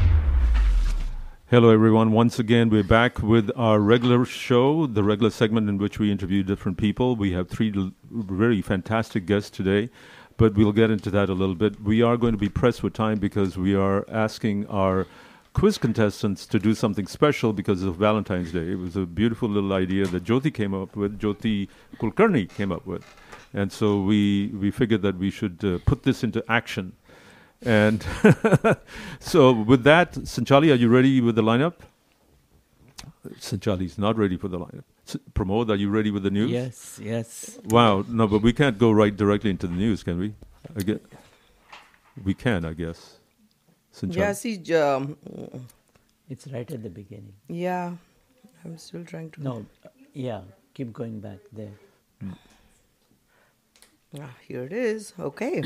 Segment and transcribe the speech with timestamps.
[1.51, 2.13] Hello, everyone.
[2.13, 6.43] Once again, we're back with our regular show, the regular segment in which we interview
[6.43, 7.17] different people.
[7.17, 9.89] We have three very fantastic guests today,
[10.37, 11.81] but we'll get into that a little bit.
[11.83, 15.07] We are going to be pressed with time because we are asking our
[15.51, 18.71] quiz contestants to do something special because of Valentine's Day.
[18.71, 22.85] It was a beautiful little idea that Jyoti came up with, Jyoti Kulkarni came up
[22.85, 23.03] with.
[23.53, 26.93] And so we, we figured that we should uh, put this into action.
[27.63, 28.03] And
[29.19, 31.73] so, with that, Sanchali, are you ready with the lineup?
[33.39, 34.83] Sanchali's not ready for the lineup.
[35.07, 36.49] S- Pramod, are you ready with the news?
[36.49, 37.59] Yes, yes.
[37.65, 40.33] Wow, no, but we can't go right directly into the news, can we?
[40.75, 41.05] I get,
[42.23, 43.17] we can, I guess.
[43.93, 44.15] Sanchali.
[44.17, 45.17] Yeah, see, um,
[46.29, 47.33] It's right at the beginning.
[47.47, 47.91] yeah,
[48.65, 49.43] I'm still trying to.
[49.43, 50.41] No, uh, yeah,
[50.73, 51.73] keep going back there.
[54.19, 55.13] Ah, here it is.
[55.19, 55.63] Okay.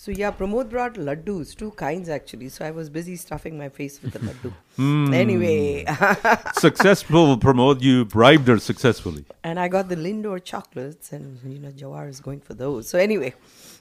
[0.00, 2.48] So yeah, Pramod brought laddus, two kinds actually.
[2.50, 4.52] So I was busy stuffing my face with the laddu.
[4.76, 5.12] Hmm.
[5.12, 5.84] Anyway,
[6.54, 7.82] Successful, Pramod.
[7.82, 9.24] You bribed her successfully.
[9.42, 12.88] and I got the Lindor chocolates, and you know Jawar is going for those.
[12.88, 13.34] So anyway,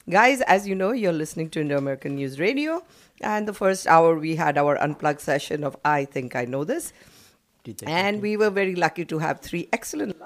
[0.10, 2.82] guys, as you know, you're listening to Indo American News Radio,
[3.22, 6.94] and the first hour we had our unplugged session of I think I know this,
[7.86, 10.18] and we were very lucky to have three excellent.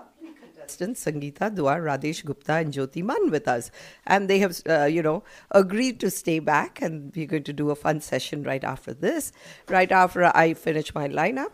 [0.77, 3.71] Contestants, Sangeeta Dua, Radesh Gupta, and Jyoti Man with us.
[4.05, 6.81] And they have, uh, you know, agreed to stay back.
[6.81, 9.31] And we're going to do a fun session right after this,
[9.67, 11.51] right after I finish my lineup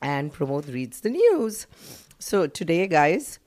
[0.00, 1.66] and Pramod reads the news.
[2.18, 3.38] So today, guys,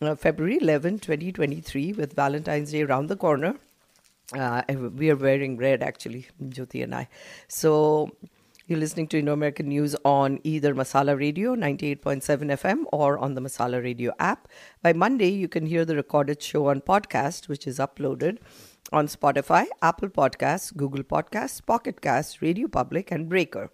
[0.00, 3.56] uh, February 11, 2023, with Valentine's Day around the corner.
[4.36, 4.62] Uh,
[4.96, 7.08] we are wearing red, actually, Jyoti and I.
[7.46, 8.10] So
[8.66, 13.42] you're listening to Indo American News on either Masala Radio 98.7 FM or on the
[13.42, 14.48] Masala Radio app.
[14.82, 18.38] By Monday, you can hear the recorded show on podcast, which is uploaded
[18.90, 23.70] on Spotify, Apple Podcasts, Google Podcasts, Pocket Casts, Radio Public, and Breaker.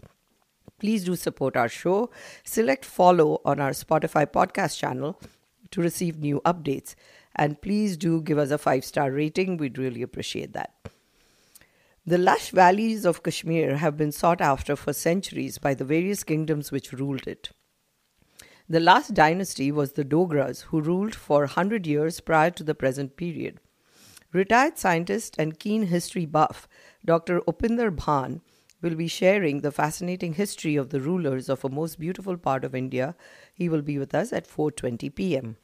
[0.81, 2.11] Please do support our show.
[2.43, 5.21] Select follow on our Spotify podcast channel
[5.71, 6.97] to receive new updates.
[7.37, 9.57] And please do give us a five star rating.
[9.57, 10.75] We'd really appreciate that.
[12.11, 16.73] The lush valleys of Kashmir have been sought after for centuries by the various kingdoms
[16.73, 17.51] which ruled it.
[18.69, 23.15] The last dynasty was the Dogras, who ruled for 100 years prior to the present
[23.15, 23.61] period.
[24.33, 26.67] Retired scientist and keen history buff
[27.05, 27.43] Dr.
[27.43, 28.41] Upinder Bhan
[28.83, 32.75] will be sharing the fascinating history of the rulers of a most beautiful part of
[32.75, 33.15] India.
[33.55, 35.59] He will be with us at 4:20 p.m.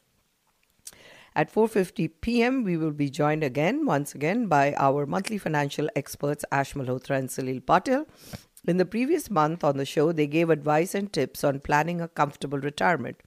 [1.36, 6.46] At 4:50 p.m., we will be joined again, once again, by our monthly financial experts
[6.50, 8.06] Ash Malhotra and Salil Patil.
[8.66, 12.08] In the previous month on the show, they gave advice and tips on planning a
[12.08, 13.20] comfortable retirement.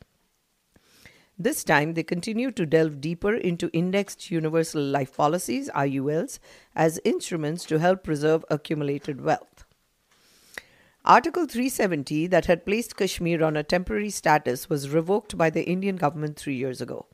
[1.37, 6.39] This time, they continue to delve deeper into indexed universal life policies, IULs,
[6.75, 9.65] as instruments to help preserve accumulated wealth.
[11.05, 15.95] Article 370, that had placed Kashmir on a temporary status, was revoked by the Indian
[15.95, 17.05] government three years ago.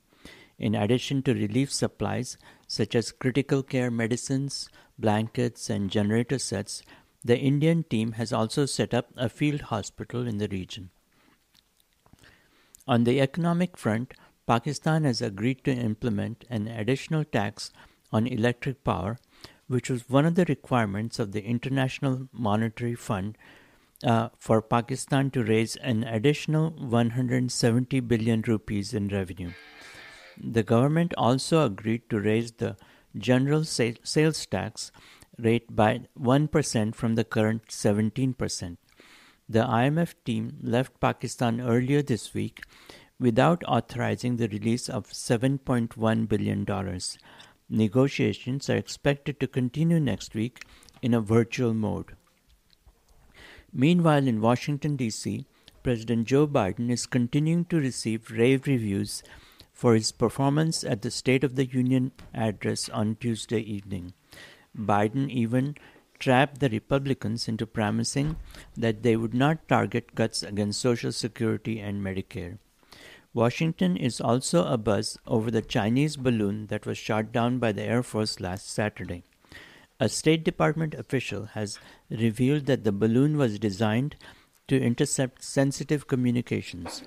[0.58, 4.68] in addition to relief supplies such as critical care medicines,
[4.98, 6.82] blankets, and generator sets,
[7.24, 10.90] the Indian team has also set up a field hospital in the region.
[12.86, 14.14] On the economic front,
[14.46, 17.70] Pakistan has agreed to implement an additional tax
[18.10, 19.18] on electric power,
[19.66, 23.36] which was one of the requirements of the International Monetary Fund
[24.02, 29.52] uh, for Pakistan to raise an additional 170 billion rupees in revenue.
[30.40, 32.76] The government also agreed to raise the
[33.16, 34.92] general sales tax
[35.38, 38.76] rate by 1% from the current 17%.
[39.48, 42.62] The IMF team left Pakistan earlier this week
[43.18, 47.00] without authorizing the release of $7.1 billion.
[47.68, 50.64] Negotiations are expected to continue next week
[51.02, 52.14] in a virtual mode.
[53.72, 55.46] Meanwhile, in Washington, D.C.,
[55.82, 59.22] President Joe Biden is continuing to receive rave reviews
[59.78, 64.12] for his performance at the State of the Union address on Tuesday evening.
[64.76, 65.76] Biden even
[66.18, 68.34] trapped the Republicans into promising
[68.76, 72.58] that they would not target cuts against Social Security and Medicare.
[73.32, 78.02] Washington is also abuzz over the Chinese balloon that was shot down by the Air
[78.02, 79.22] Force last Saturday.
[80.00, 81.78] A State Department official has
[82.10, 84.16] revealed that the balloon was designed
[84.66, 87.04] to intercept sensitive communications.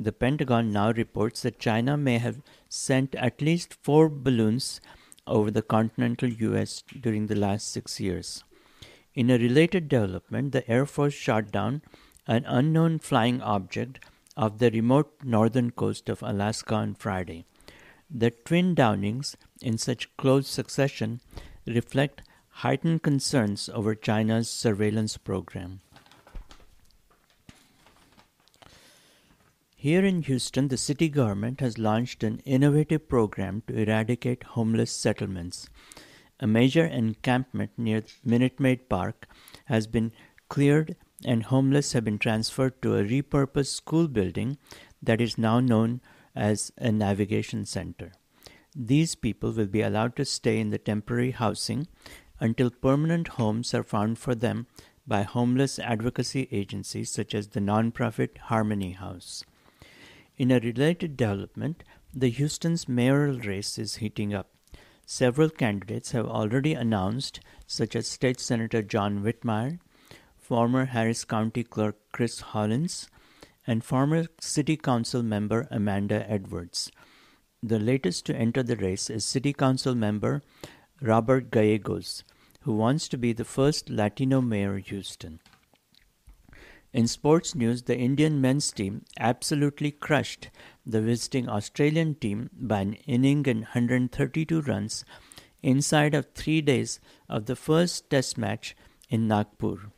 [0.00, 4.80] The Pentagon now reports that China may have sent at least four balloons
[5.26, 8.44] over the continental US during the last six years.
[9.16, 11.82] In a related development, the Air Force shot down
[12.28, 13.98] an unknown flying object
[14.36, 17.44] off the remote northern coast of Alaska on Friday.
[18.08, 21.20] The twin downings, in such close succession,
[21.66, 22.22] reflect
[22.62, 25.80] heightened concerns over China's surveillance program.
[29.80, 35.70] Here in Houston, the city government has launched an innovative program to eradicate homeless settlements.
[36.40, 39.28] A major encampment near Minute Maid Park
[39.66, 40.10] has been
[40.48, 44.58] cleared and homeless have been transferred to a repurposed school building
[45.00, 46.00] that is now known
[46.34, 48.10] as a navigation center.
[48.74, 51.86] These people will be allowed to stay in the temporary housing
[52.40, 54.66] until permanent homes are found for them
[55.06, 59.44] by homeless advocacy agencies such as the nonprofit Harmony House.
[60.38, 61.82] In a related development,
[62.14, 64.50] the Houston's mayoral race is heating up.
[65.04, 69.80] Several candidates have already announced, such as State Senator John Whitmire,
[70.36, 73.08] former Harris County Clerk Chris Hollins,
[73.66, 76.92] and former City Council member Amanda Edwards.
[77.60, 80.42] The latest to enter the race is City Council member
[81.02, 82.22] Robert Gallegos,
[82.60, 85.40] who wants to be the first Latino mayor of Houston.
[86.92, 90.48] In sports news, the Indian men's team absolutely crushed
[90.86, 95.04] the visiting Australian team by an inning and 132 runs
[95.62, 96.98] inside of three days
[97.28, 98.74] of the first test match
[99.10, 99.90] in Nagpur.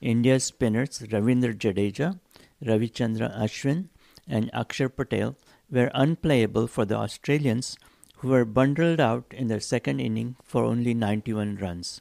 [0.00, 2.18] India's spinners Ravindra Jadeja,
[2.64, 3.88] Ravichandra Ashwin,
[4.26, 5.36] and Akshar Patel
[5.70, 7.76] were unplayable for the Australians,
[8.16, 12.00] who were bundled out in their second inning for only 91 runs.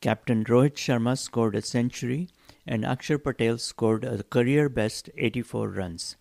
[0.00, 2.28] Captain Rohit Sharma scored a century
[2.66, 6.16] and Akshar Patel scored a career best 84 runs.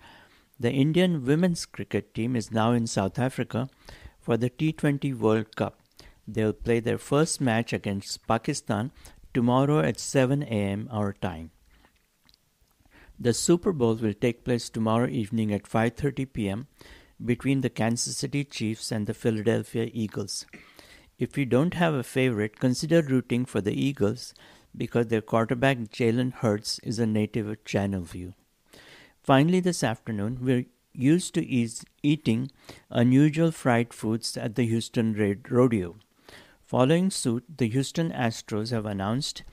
[0.60, 3.70] The Indian women's cricket team is now in South Africa
[4.20, 5.80] for the T20 World Cup.
[6.28, 8.92] They'll play their first match against Pakistan
[9.34, 10.88] tomorrow at 7 a.m.
[10.92, 11.52] our time.
[13.20, 16.68] The Super Bowl will take place tomorrow evening at 5:30 p.m.
[17.24, 20.46] between the Kansas City Chiefs and the Philadelphia Eagles.
[21.20, 24.34] If you don't have a favorite, consider rooting for the Eagles
[24.76, 28.34] because their quarterback Jalen Hurts is a native of Channelview.
[29.24, 32.52] Finally, this afternoon, we're used to eat, eating
[32.90, 35.14] unusual fried foods at the Houston
[35.50, 35.96] Rodeo.
[36.64, 39.44] Following suit, the Houston Astros have announced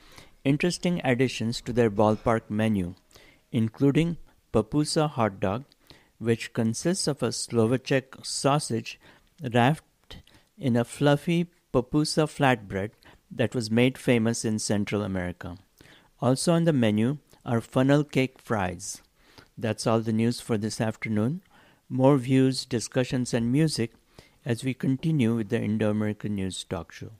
[0.44, 2.94] interesting additions to their ballpark menu,
[3.52, 4.16] including
[4.52, 5.64] Pupusa hot dog,
[6.18, 8.98] which consists of a Slovacek sausage
[9.42, 10.18] wrapped
[10.56, 12.90] in a fluffy Pupusa flatbread
[13.30, 15.56] that was made famous in Central America.
[16.20, 19.02] Also on the menu are funnel cake fries.
[19.56, 21.42] That's all the news for this afternoon.
[21.88, 23.92] More views, discussions, and music
[24.44, 27.11] as we continue with the Indo American News Talk Show.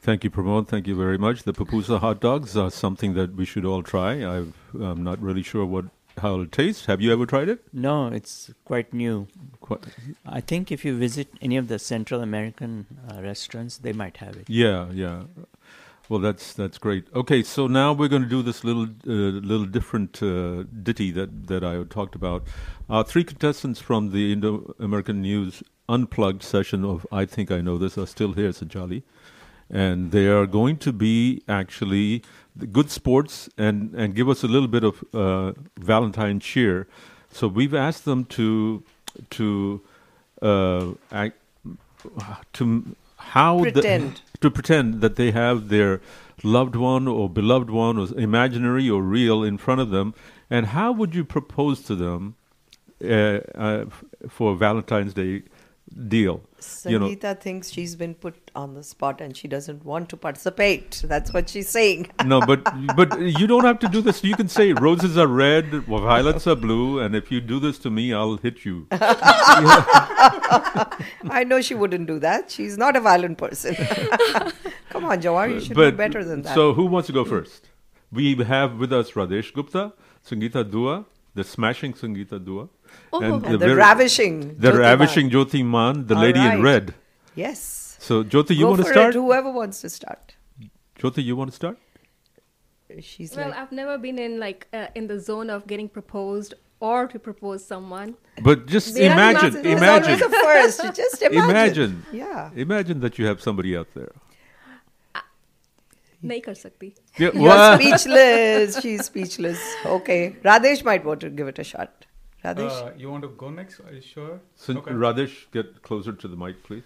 [0.00, 0.66] Thank you, Pramod.
[0.66, 1.44] Thank you very much.
[1.44, 4.26] The pupusa hot dogs are something that we should all try.
[4.26, 5.84] I've, I'm not really sure what
[6.18, 6.86] how it tastes.
[6.86, 7.60] Have you ever tried it?
[7.72, 9.26] No, it's quite new.
[9.60, 9.80] Quite,
[10.26, 14.36] I think if you visit any of the Central American uh, restaurants, they might have
[14.36, 14.48] it.
[14.48, 15.24] yeah, yeah.
[16.08, 17.06] Well, that's that's great.
[17.14, 21.46] Okay, so now we're going to do this little uh, little different uh, ditty that
[21.46, 22.42] that I talked about.
[22.90, 27.78] Our three contestants from the Indo American News Unplugged session of I Think I Know
[27.78, 29.04] This are still here, Sanchali,
[29.70, 32.22] and they are going to be actually
[32.72, 36.86] good sports and and give us a little bit of uh, Valentine cheer.
[37.30, 38.82] So we've asked them to
[39.30, 39.80] to
[40.42, 41.36] uh, act,
[42.54, 44.20] to how the- Pretend.
[44.40, 46.00] to pretend that they have their
[46.42, 50.12] loved one or beloved one or imaginary or real in front of them
[50.50, 52.34] and how would you propose to them
[53.04, 53.84] uh, uh,
[54.28, 55.42] for valentine's day
[56.08, 56.40] deal
[56.86, 61.02] you know thinks she's been put on the spot and she doesn't want to participate.
[61.04, 62.10] That's what she's saying.
[62.24, 62.64] no but
[62.96, 66.56] but you don't have to do this you can say roses are red violets are
[66.56, 68.86] blue and if you do this to me i'll hit you
[71.30, 72.50] I know she wouldn't do that.
[72.50, 73.74] She's not a violent person.
[74.90, 76.54] Come on, Jawar, you should but do better than that.
[76.54, 77.70] so who wants to go first
[78.12, 79.92] we have with us radesh gupta
[80.28, 82.68] sangeeta dua the smashing sangeeta dua
[83.13, 84.39] and the very- ravishing.
[84.59, 86.53] The Jyoti ravishing Jyoti Man, the All lady right.
[86.55, 86.93] in red.
[87.35, 87.97] Yes.
[87.99, 89.15] So, Jyoti, you Go want to for start?
[89.15, 90.35] It, whoever wants to start.
[90.99, 91.77] Jyoti, you want to start?
[93.01, 96.53] She's Well, like, I've never been in like uh, in the zone of getting proposed
[96.79, 98.15] or to propose someone.
[98.43, 100.95] But just They are imagine, not- there's imagine, always a first.
[101.01, 101.49] Just imagine.
[101.49, 102.49] imagine, Yeah.
[102.55, 104.11] imagine that you have somebody out there.
[106.25, 106.91] नहीं कर सकती.
[107.19, 107.79] Yeah, You're what?
[107.81, 108.79] speechless.
[108.81, 109.59] She's speechless.
[109.85, 110.35] Okay.
[110.43, 112.05] Radesh might want to give it a shot.
[112.44, 112.70] Radesh?
[112.86, 113.80] Uh, you want to go next?
[113.80, 114.40] Are you sure?
[114.56, 114.90] So, Okay.
[114.92, 116.84] Radesh, get closer to the mic, please.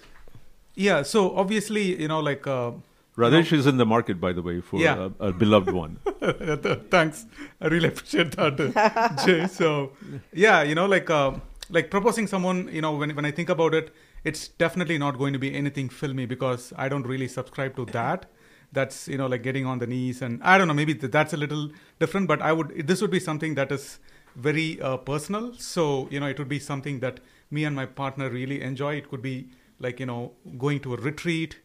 [0.75, 1.03] Yeah.
[1.03, 2.47] So obviously, you know, like.
[2.47, 2.73] Uh,
[3.17, 5.09] Radesh is in the market, by the way, for Yeah.
[5.21, 5.99] a, a beloved one.
[6.91, 7.25] Thanks.
[7.63, 9.47] I really appreciate that, uh, Jay.
[9.61, 9.93] So,
[10.35, 11.33] yeah, you know, like uh,
[11.71, 13.95] like proposing someone, you know, when when I think about it,
[14.25, 18.27] it's definitely not going to be anything filmy because I don't really subscribe to that.
[18.73, 21.33] That's you know like getting on the knees and I don't know maybe th- that's
[21.33, 21.71] a little
[22.01, 23.99] different, but I would this would be something that is
[24.37, 25.53] very uh, personal.
[25.55, 28.95] So you know it would be something that me and my partner really enjoy.
[28.97, 29.49] It could be
[29.81, 31.57] like you know going to a retreat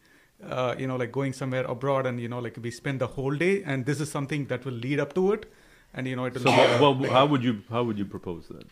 [0.50, 3.36] uh, you know, like going somewhere abroad and, you know, like we spend the whole
[3.36, 5.52] day and this is something that will lead up to it.
[5.94, 7.98] And, you know, it will So, be, what, uh, what, how would you how would
[8.00, 8.66] you propose that?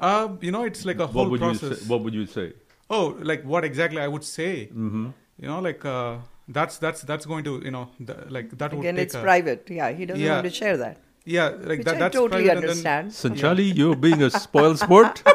[0.00, 1.62] uh, you know, it's like a whole What would process.
[1.70, 1.84] you say?
[1.86, 2.52] What would you say?
[2.90, 5.10] oh, like what exactly I would say, Mm-hmm.
[5.38, 6.16] you know, like, uh,
[6.48, 9.20] that's, that's, that's going to, you know, the, like that would Again, take it's a,
[9.20, 9.68] private.
[9.70, 10.34] Yeah, he doesn't Yeah.
[10.34, 10.98] want to share that.
[11.24, 13.10] Yeah, like Which that, I that's totally private and then- understand.
[13.10, 15.22] Sanchali, you're being a spoiled sport.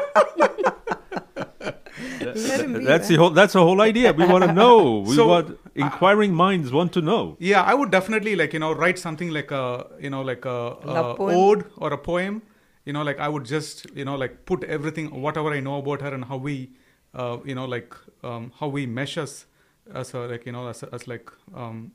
[2.20, 3.30] Let be, that's the whole.
[3.30, 4.12] That's the whole idea.
[4.12, 4.98] We want to know.
[5.00, 7.36] We So, want inquiring minds want to know.
[7.38, 10.76] Yeah, I would definitely like you know write something like a you know like a,
[10.84, 12.42] a ode or a poem.
[12.84, 16.00] You know, like I would just you know like put everything whatever I know about
[16.02, 16.70] her and how we
[17.14, 19.46] uh, you know like um, how we mesh us
[19.94, 21.92] as a, like you know as, as like um,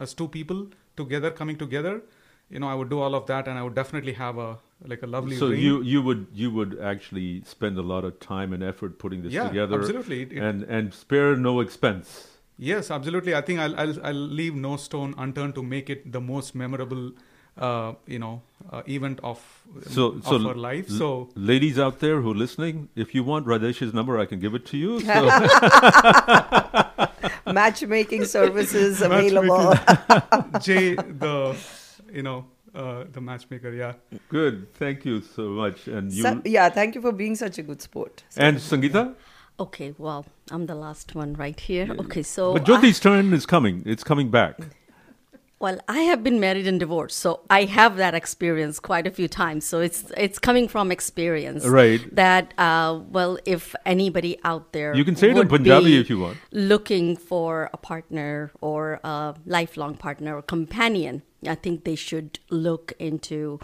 [0.00, 2.02] as two people together coming together.
[2.50, 4.56] You know, I would do all of that, and I would definitely have a
[4.92, 5.36] like a lovely.
[5.36, 5.60] So ring.
[5.60, 9.32] you you would you would actually spend a lot of time and effort putting this
[9.32, 10.22] Yeah, together, absolutely.
[10.22, 12.14] It- it- and and spare no expense.
[12.68, 13.34] Yes, absolutely.
[13.34, 17.12] I think I'll, I'll I'll leave no stone unturned to make it the most memorable,
[17.56, 18.40] uh, you know,
[18.72, 19.44] uh, event of
[19.90, 20.88] So of so her life.
[20.90, 21.10] l- So
[21.52, 24.66] ladies out there who are listening, if you want Radesh's number, I can give it
[24.72, 25.00] to you.
[25.00, 25.28] So
[27.60, 29.74] Matchmaking services available.
[30.60, 31.56] Jay, the
[32.12, 33.72] you know uh, the matchmaker.
[33.72, 33.94] Yeah.
[34.28, 37.62] good, thank you so much, and you Sa- yeah, thank you for being such a
[37.62, 38.24] good sport.
[38.36, 39.14] and Sangeeta.
[39.60, 41.88] Okay, well, I'm the last one right here.
[41.98, 43.82] Okay, so But Jyoti's turn is coming.
[43.84, 44.56] It's coming back.
[45.60, 49.26] Well, I have been married and divorced, so I have that experience quite a few
[49.28, 49.64] times.
[49.64, 52.00] So it's it's coming from experience, Right.
[52.14, 56.18] That uh, well, if anybody out there, You can say it in Punjabi if you
[56.20, 56.36] want.
[56.52, 62.92] looking for a partner or a lifelong partner or companion, I think they should look
[63.00, 63.58] into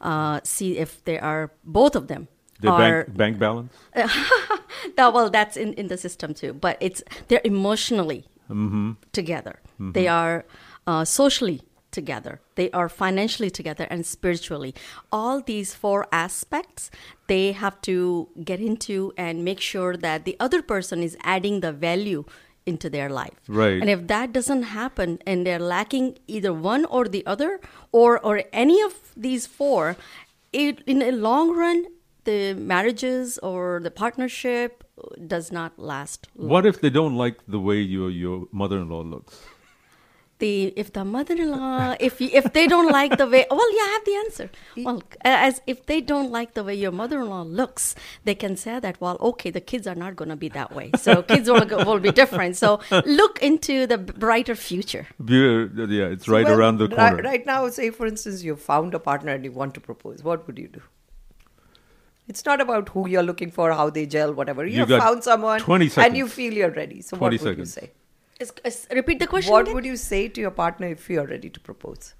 [0.00, 2.28] uh, see if they are both of them
[2.60, 3.72] The are bank bank balance.
[4.96, 6.52] that, well, that's in, in the system too.
[6.54, 8.92] But it's they're emotionally Mm-hmm.
[9.12, 9.56] together.
[9.80, 10.44] They are
[10.86, 12.40] uh, socially together.
[12.56, 14.74] They are financially together and spiritually.
[15.12, 16.90] All these four aspects
[17.26, 21.72] they have to get into and make sure that the other person is adding the
[21.72, 22.24] value
[22.66, 23.34] into their life.
[23.46, 23.80] Right.
[23.80, 27.60] And if that doesn't happen and they're lacking either one or the other
[27.92, 29.96] or or any of these four,
[30.52, 31.86] it, in the long run,
[32.24, 34.84] the marriages or the partnership
[35.26, 36.28] does not last.
[36.34, 39.44] What if they don't like the way your your mother-in-law looks?
[40.44, 43.92] The if the mother-in-law if you, if they don't like the way well yeah I
[43.96, 44.46] have the answer
[44.86, 44.98] well
[45.44, 49.16] as if they don't like the way your mother-in-law looks they can say that well
[49.30, 52.12] okay the kids are not going to be that way so kids will, will be
[52.22, 52.70] different so
[53.20, 55.24] look into the brighter future uh,
[55.98, 57.22] Yeah, it's right Well, around the corner.
[57.22, 60.22] Right now, say for instance, you found a partner and you want to propose.
[60.22, 60.82] What would you do?
[62.28, 64.64] It's not about who you're looking for, how they gel, whatever.
[64.66, 67.02] You, You have found someone 20 and you feel you're ready.
[67.02, 67.76] So 20 what would seconds.
[67.76, 67.90] you say?
[68.44, 69.74] Is- is- repeat the question What again?
[69.74, 72.14] would you say to your partner if you're ready to propose?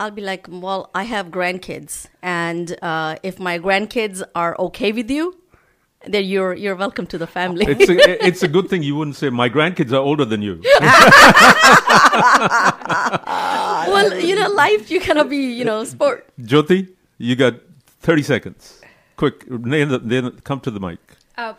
[0.00, 5.08] I'll be like, well, I have grandkids, and uh, if my grandkids are okay with
[5.10, 5.36] you,
[6.14, 7.64] then you're you're welcome to the family.
[7.68, 10.54] It's a, it's a good thing you wouldn't say my grandkids are older than you.
[13.94, 16.26] well, you know, life you cannot be, you know, sport.
[16.40, 16.88] Jyoti,
[17.18, 17.54] you got
[18.00, 18.80] 30 seconds.
[19.16, 20.98] Quick, then come to the mic.
[21.36, 21.54] Uh,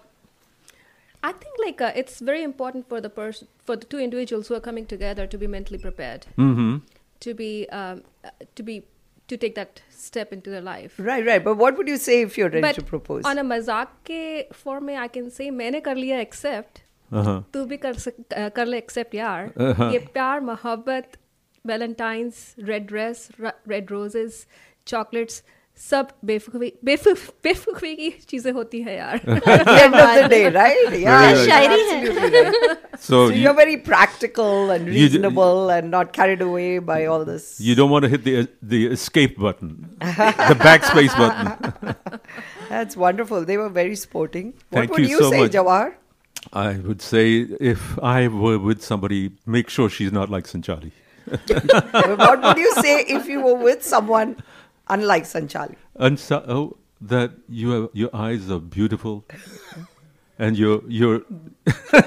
[1.23, 4.54] I think like uh, it's very important for the person, for the two individuals who
[4.54, 6.76] are coming together to be mentally prepared, Mm-hmm.
[7.26, 8.76] to be, um, uh, to be,
[9.33, 10.95] to take that step into their life.
[11.09, 11.42] Right, right.
[11.49, 13.25] But what would you say if you're ready But to propose?
[13.33, 14.21] on a मजाक के
[14.64, 17.37] form में I can say मैंने कर लिया accept Uh-huh.
[17.52, 19.92] तू भी कर सक, uh, कर ले accept यार Uh-huh.
[19.92, 21.16] ये प्यार मोहब्बत
[21.66, 24.47] Valentine's red dress red roses
[24.87, 25.42] chocolates
[25.90, 30.40] सब बेवकूफ़ी बेवकूफ़ बेवकूफ़ी की चीज़ें होती हैं यार At the end of the day,
[30.57, 30.95] right?
[31.02, 31.75] Yeah, Very right.
[31.75, 32.78] absolutely right.
[32.99, 36.99] So, So you, you're very practical and You d- reasonable and not carried away by
[37.12, 37.47] all this.
[37.68, 38.35] you don't want to hit the
[38.75, 41.95] the escape button, the backspace button.
[42.75, 43.47] That's wonderful.
[43.52, 44.50] They were very sporting.
[44.57, 45.52] What Thank would you you, so say, much.
[45.61, 45.95] Jawahar?
[46.64, 47.25] I would say
[47.75, 49.23] if I were with somebody,
[49.59, 50.90] make sure she's not like Sanchali.
[52.26, 54.37] what would you say if you were with someone
[54.93, 55.75] Unlike Sanchali?
[55.95, 59.25] And so, oh, that you have, your eyes are beautiful,
[60.39, 61.21] and your your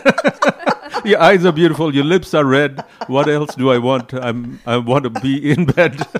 [1.04, 1.94] your eyes are beautiful.
[1.94, 2.84] Your lips are red.
[3.06, 4.14] What else do I want?
[4.14, 6.00] I'm I want to be in bed.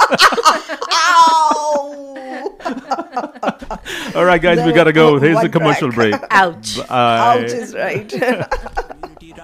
[4.14, 5.18] All right, guys, we gotta go.
[5.18, 6.14] Here's the commercial break.
[6.14, 6.26] crack.
[6.30, 6.76] Ouch.
[6.88, 7.42] Bye.
[7.42, 8.12] Ouch is right.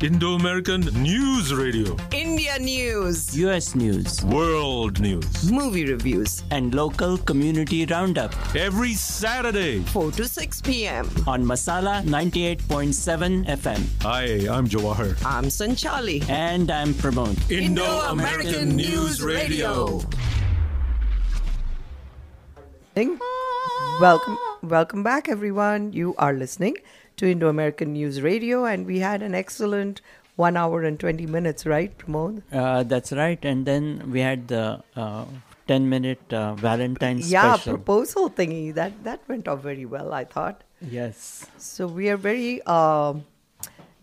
[0.00, 1.96] Indo-American News Radio.
[2.12, 5.50] India news, US News World News.
[5.50, 9.80] movie reviews, and local community roundup Every Saturday.
[9.90, 11.08] 4 to 6 p.m.
[11.26, 13.82] on Masala 98.7 FM.
[14.02, 15.18] Hi, I'm Jawahar.
[15.26, 16.22] I'm Sanchali.
[16.30, 17.34] And I'm Pramod.
[17.50, 20.00] Indo-American News Radio.
[24.00, 25.92] Welcome, welcome back, everyone.
[25.92, 26.76] You are listening
[27.16, 30.00] to Indo American News Radio, and we had an excellent
[30.36, 32.42] one hour and 20 minutes, right, Pramod?
[32.52, 33.42] Uh, that's right.
[33.44, 35.24] And then we had the uh,
[35.68, 37.74] 10 minute uh, Valentine's Yeah, special.
[37.74, 38.74] proposal thingy.
[38.74, 40.62] That, that went off very well, I thought.
[40.82, 41.46] yes.
[41.56, 43.24] So we are very um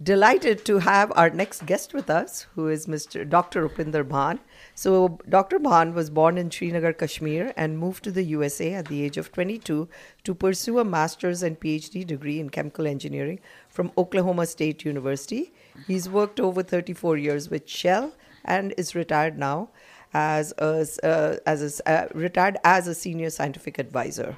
[0.01, 3.27] delighted to have our next guest with us, who is Mr.
[3.29, 3.67] Dr.
[3.69, 4.39] Upinder Bhan.
[4.75, 5.59] So Dr.
[5.59, 9.31] Bhan was born in Srinagar, Kashmir, and moved to the USA at the age of
[9.31, 9.87] 22
[10.23, 15.53] to pursue a master's and PhD degree in chemical engineering from Oklahoma State University.
[15.85, 19.69] He's worked over 34 years with Shell and is retired now
[20.13, 24.37] as a, uh, as a, uh, retired as a senior scientific advisor.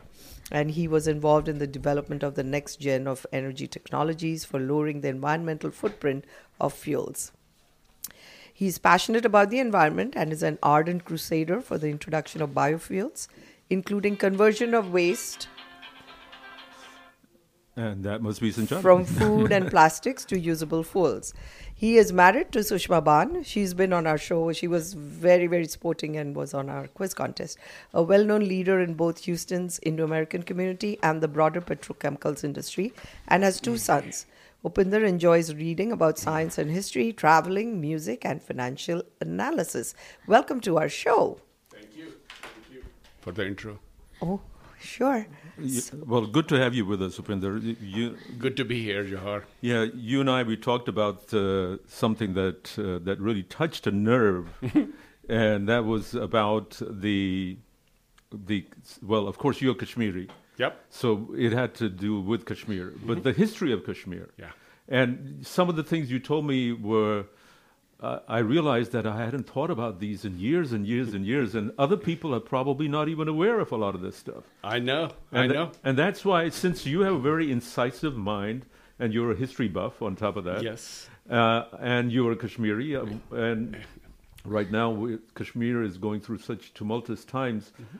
[0.51, 4.59] and he was involved in the development of the next gen of energy technologies for
[4.59, 6.23] lowering the environmental footprint
[6.59, 7.31] of fuels.
[8.57, 13.27] He's passionate about the environment and is an ardent crusader for the introduction of biofuels,
[13.69, 15.49] including conversion of waste
[17.77, 21.33] And that must be from food and plastics to usable fuels.
[21.73, 23.45] He is married to Sushma Bhan.
[23.45, 24.53] She's been on our show.
[24.53, 27.57] She was very, very sporting and was on our quiz contest.
[27.93, 32.93] A well known leader in both Houston's Indo American community and the broader petrochemicals industry,
[33.27, 33.79] and has two mm.
[33.79, 34.25] sons.
[34.65, 39.93] Upinder enjoys reading about science and history, traveling, music, and financial analysis.
[40.25, 41.37] Welcome to our show.
[41.69, 42.13] Thank you.
[42.41, 42.83] Thank you
[43.21, 43.77] for the intro.
[44.23, 44.41] Oh,
[44.79, 45.27] sure.
[45.59, 47.61] Y- well, good to have you with us, Upinder.
[47.61, 49.43] You- You, Good to be here, Johar.
[49.61, 53.91] yeah, you and I we talked about uh, something that uh, that really touched a
[53.91, 54.47] nerve,
[55.29, 57.57] and that was about the
[58.47, 58.65] the
[59.03, 60.27] well, of course, you're Kashmiri.
[60.57, 60.79] Yep.
[60.89, 64.29] So it had to do with Kashmir, but the history of Kashmir.
[64.37, 64.51] Yeah.
[64.87, 67.25] And some of the things you told me were,
[67.99, 71.55] uh, I realized that I hadn't thought about these in years and years and years,
[71.55, 74.43] and other people are probably not even aware of a lot of this stuff.
[74.63, 75.09] I know.
[75.31, 75.71] I And, know.
[75.83, 78.65] and that's why, since you have a very incisive mind,
[78.99, 80.63] and you're a history buff on top of that.
[80.63, 81.09] Yes.
[81.29, 83.77] Uh, and you're a Kashmiri, uh, and
[84.45, 87.73] right now we, Kashmir is going through such tumultuous times.
[87.81, 87.97] Mm-hmm.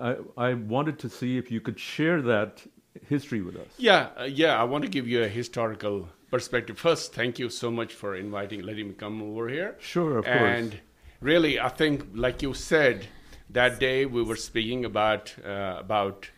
[0.00, 2.62] I, I wanted to see if you could share that
[3.08, 3.68] history with us.
[3.78, 4.60] Yeah, uh, yeah.
[4.60, 6.78] I want to give you a historical perspective.
[6.78, 9.76] First, thank you so much for inviting, letting me come over here.
[9.80, 10.36] Sure, of course.
[10.40, 10.80] And
[11.20, 13.06] really, I think, like you said,
[13.50, 16.28] that day we were speaking about uh, about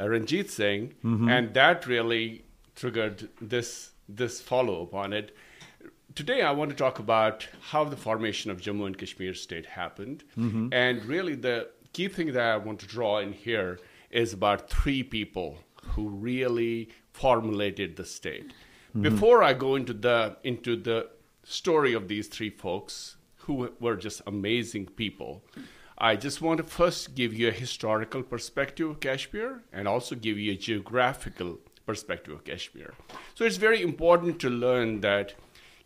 [0.00, 1.30] uh, Ranjit Singh, Mhm.
[1.30, 2.44] and that really
[2.74, 5.34] triggered this this follow up on it.
[6.14, 10.24] Today, I want to talk about how the formation of Jammu and Kashmir state happened,
[10.36, 10.68] Mhm.
[10.72, 13.78] and really the key thing that I want to draw in here
[14.10, 15.58] is about three people
[15.94, 18.52] who really formulated the state.
[18.94, 19.02] Mhm.
[19.02, 21.10] Before I go into the into the
[21.44, 25.44] story of these three folks who were just amazing people,
[25.98, 30.38] I just want to first give you a historical perspective of Kashmir and also give
[30.38, 32.94] you a geographical perspective of Kashmir.
[33.34, 35.34] So it's very important to learn that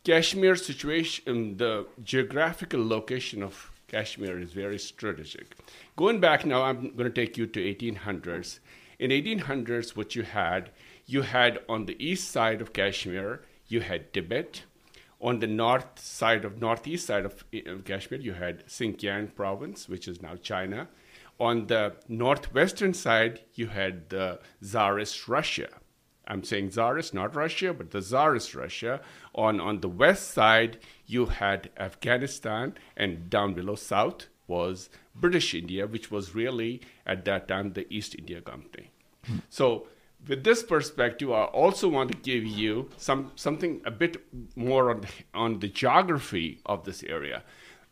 [0.05, 5.57] Kashmir situation, the geographical location of Kashmir is very strategic.
[5.97, 8.59] Going back now, I'm going to take you to 1800s.
[8.99, 10.71] In 1800s, what you had,
[11.07, 14.63] you had on the east side of Kashmir, you had Tibet.
[15.21, 20.09] On the north side of northeast side of uh, Kashmir, you had Xinjiang province, which
[20.09, 20.89] is now China.
[21.39, 25.69] On the northwestern side, you had the Tsarist Russia.
[26.27, 29.01] I'm saying Tsarist, not Russia, but the Tsarist Russia.
[29.35, 35.87] On, on the west side, you had Afghanistan, and down below south was British India,
[35.87, 38.91] which was really at that time the East India Company.
[39.49, 39.89] So,
[40.27, 44.25] with this perspective, I also want to give you some something a bit
[44.57, 47.43] more on the, on the geography of this area.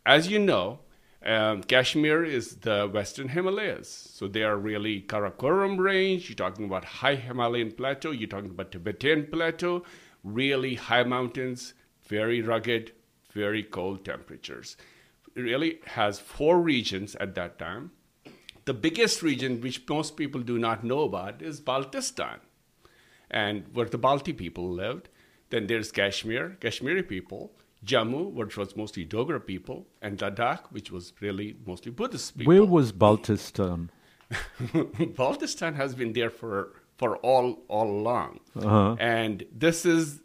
[0.06, 0.80] As you know,
[1.24, 6.28] um, Kashmir is the Western Himalayas, so they are really Karakoram Range.
[6.28, 8.10] You're talking about high Himalayan plateau.
[8.10, 9.84] You're talking about Tibetan plateau,
[10.22, 11.72] really high mountains,
[12.06, 12.92] very rugged,
[13.32, 14.76] very cold temperatures.
[15.34, 17.92] It really has four regions at that time.
[18.66, 22.40] The biggest region, which most people do not know about, is Baltistan,
[23.30, 25.08] and where the Balti people lived.
[25.50, 27.52] Then there's Kashmir, Kashmiri people,
[27.84, 32.52] Jammu, which was mostly Dogra people, and Ladakh, which was really mostly Buddhist people.
[32.52, 33.88] Where was Baltistan?
[34.72, 38.96] Baltistan has been there for for all all along, Uh-huh.
[39.00, 40.20] and this is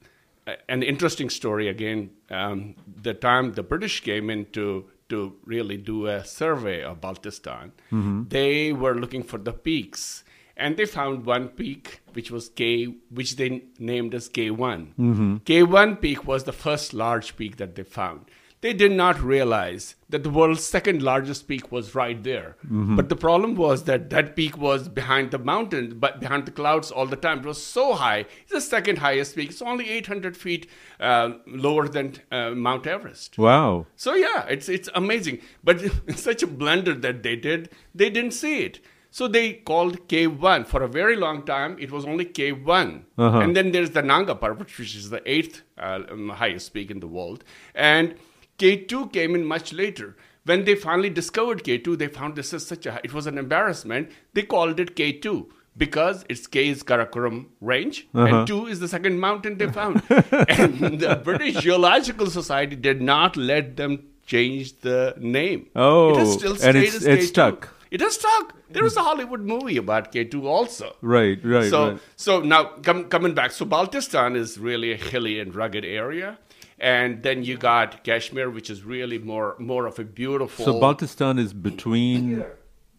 [0.67, 1.67] an interesting story.
[1.67, 7.01] Again, um, the time the British came in to to really do a survey of
[7.01, 8.29] Baltistan, Mhm.
[8.29, 10.23] they were looking for the peaks,
[10.59, 14.93] and they found one peak which was K, which they named as K1.
[14.97, 15.41] Mhm.
[15.45, 18.21] K1 peak was the first large peak that they found.
[18.61, 22.57] They did not realize that the world's second largest peak was right there.
[22.69, 22.97] Mhm.
[22.97, 26.91] But the problem was that that peak was behind the mountain, but behind the clouds
[26.91, 27.39] all the time.
[27.39, 28.25] It was so high.
[28.41, 29.51] It's the second highest peak.
[29.51, 30.67] It's only 800 feet
[30.99, 33.37] uh, lower than uh, Mount Everest.
[33.37, 33.85] Wow.
[33.95, 35.39] So yeah, it's it's amazing.
[35.63, 37.69] But it's such a blunder that they did.
[37.95, 38.81] They didn't see it.
[39.11, 41.77] So they called K1 for a very long time.
[41.79, 43.39] It was only K1, Uh-huh.
[43.39, 46.99] and then there's the Nanga Parbat, which is the eighth uh, um, highest peak in
[46.99, 47.43] the world,
[47.73, 48.15] and
[48.59, 50.15] K2 came in much later.
[50.45, 54.11] When they finally discovered K2, they found this is such a it was an embarrassment.
[54.33, 58.25] They called it K2 because its K is Karakoram range Uh-huh.
[58.27, 60.01] and 2 is the second mountain they found.
[60.09, 65.67] and the British Geological Society did not let them change the name.
[65.75, 67.27] Oh, it is still and it's- as it's K2.
[67.33, 67.69] stuck.
[67.91, 68.53] It does talk.
[68.69, 70.95] There was a Hollywood movie about K2 also.
[71.01, 71.99] Right, right, So, right.
[72.15, 76.37] so now com- coming back, so Baltistan is really a hilly and rugged area,
[76.79, 80.65] and then you got Kashmir, which is really more more of a beautiful.
[80.65, 82.45] So Baltistan is between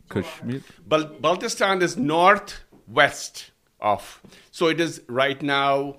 [0.09, 0.63] Kashmir.
[0.87, 3.51] Bal- Baltistan is northwest
[3.81, 4.21] of.
[4.51, 5.97] So it is right now.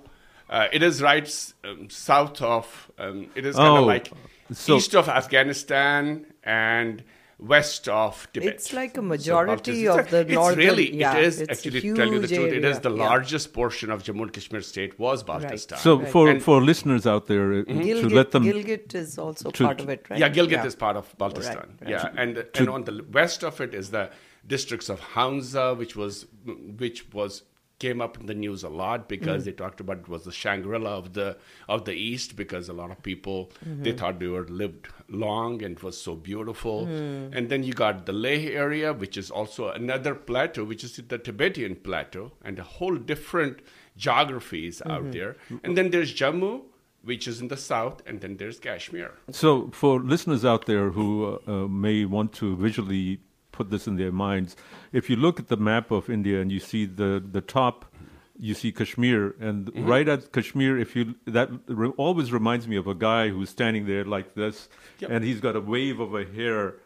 [0.50, 2.90] Uh, it is right um, south of.
[2.98, 4.10] Um, it is kind Oh, of like
[4.52, 7.02] so- east of Afghanistan and
[7.42, 8.48] west of Tibet.
[8.54, 10.58] It's like a majority Baltistan- of the it's northern.
[10.58, 12.52] really yeah, it is it's actually to tell you the huge truth.
[12.52, 13.04] It is the yeah.
[13.08, 15.78] largest portion of Jammu and Kashmir state was Baltistan.
[15.78, 19.50] So for And- for listeners out there, uh, to Gilgit, let them Gilgit is also
[19.50, 20.18] to- part of it, right?
[20.20, 21.56] Yeah, Gilgit is part of Baltistan.
[21.56, 21.90] Right, right.
[21.90, 24.10] Yeah, and and on the west of it is the
[24.46, 26.26] districts of Hunza, which was
[26.84, 27.42] which was
[27.84, 29.44] came up in the news a lot because Mm.
[29.46, 31.28] they talked about it was the Shangri-La of the
[31.76, 33.38] of the east because a lot of people
[33.84, 33.98] they Mhm.
[34.02, 34.88] thought they were lived
[35.24, 36.86] long and it was so beautiful.
[36.86, 37.36] Mm.
[37.36, 41.18] And then you got the Leh area, which is also another plateau, which is the
[41.28, 43.58] Tibetan plateau, and a whole different
[44.06, 45.12] geographies out Mhm.
[45.18, 45.32] there.
[45.64, 46.52] And then there's Jammu,
[47.10, 49.10] which is in the south, and then there's Kashmir.
[49.42, 49.50] So,
[49.82, 53.04] for listeners out there who uh, uh, may want to visually
[53.52, 54.56] put this in their minds,
[54.92, 57.84] if you look at the map of India and you see the, the top,
[58.38, 59.86] you see Kashmir, and Mhm.
[59.86, 63.86] right at Kashmir, if you that re- always reminds me of a guy who's standing
[63.86, 64.68] there like this,
[65.00, 65.10] Yep.
[65.10, 66.76] and he's got a wave of a hair.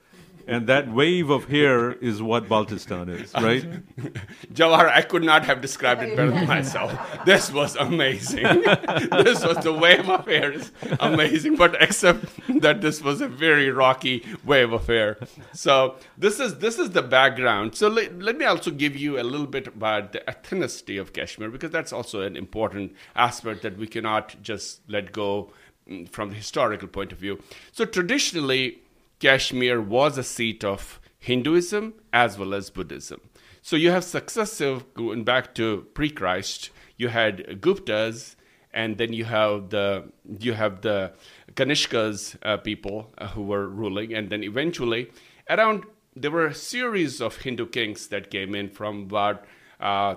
[0.49, 3.65] And that wave of hair is what Baltistan is, right?
[4.55, 6.93] Jawahar, I could not have described it better than myself.
[7.25, 8.45] This was amazing.
[9.11, 12.27] this was the wave of hair is amazing, but except
[12.61, 15.19] that this was a very rocky wave of hair.
[15.53, 17.75] So this is this is the background.
[17.75, 21.51] So let, let me also give you a little bit about the ethnicity of Kashmir
[21.51, 25.51] because that's also an important aspect that we cannot just let go
[25.89, 27.43] mm, from the historical point of view.
[27.73, 28.83] So traditionally,
[29.19, 33.21] Kashmir was a seat of Hinduism as well as Buddhism.
[33.63, 38.37] So you have successive, going back to pre-Christ, you had Guptas,
[38.73, 41.13] and then you have the you have the
[41.55, 45.11] Kanishkas uh, people uh, who were ruling, and then eventually,
[45.49, 49.45] around there were a series of Hindu kings that came in from about
[49.81, 50.17] uh,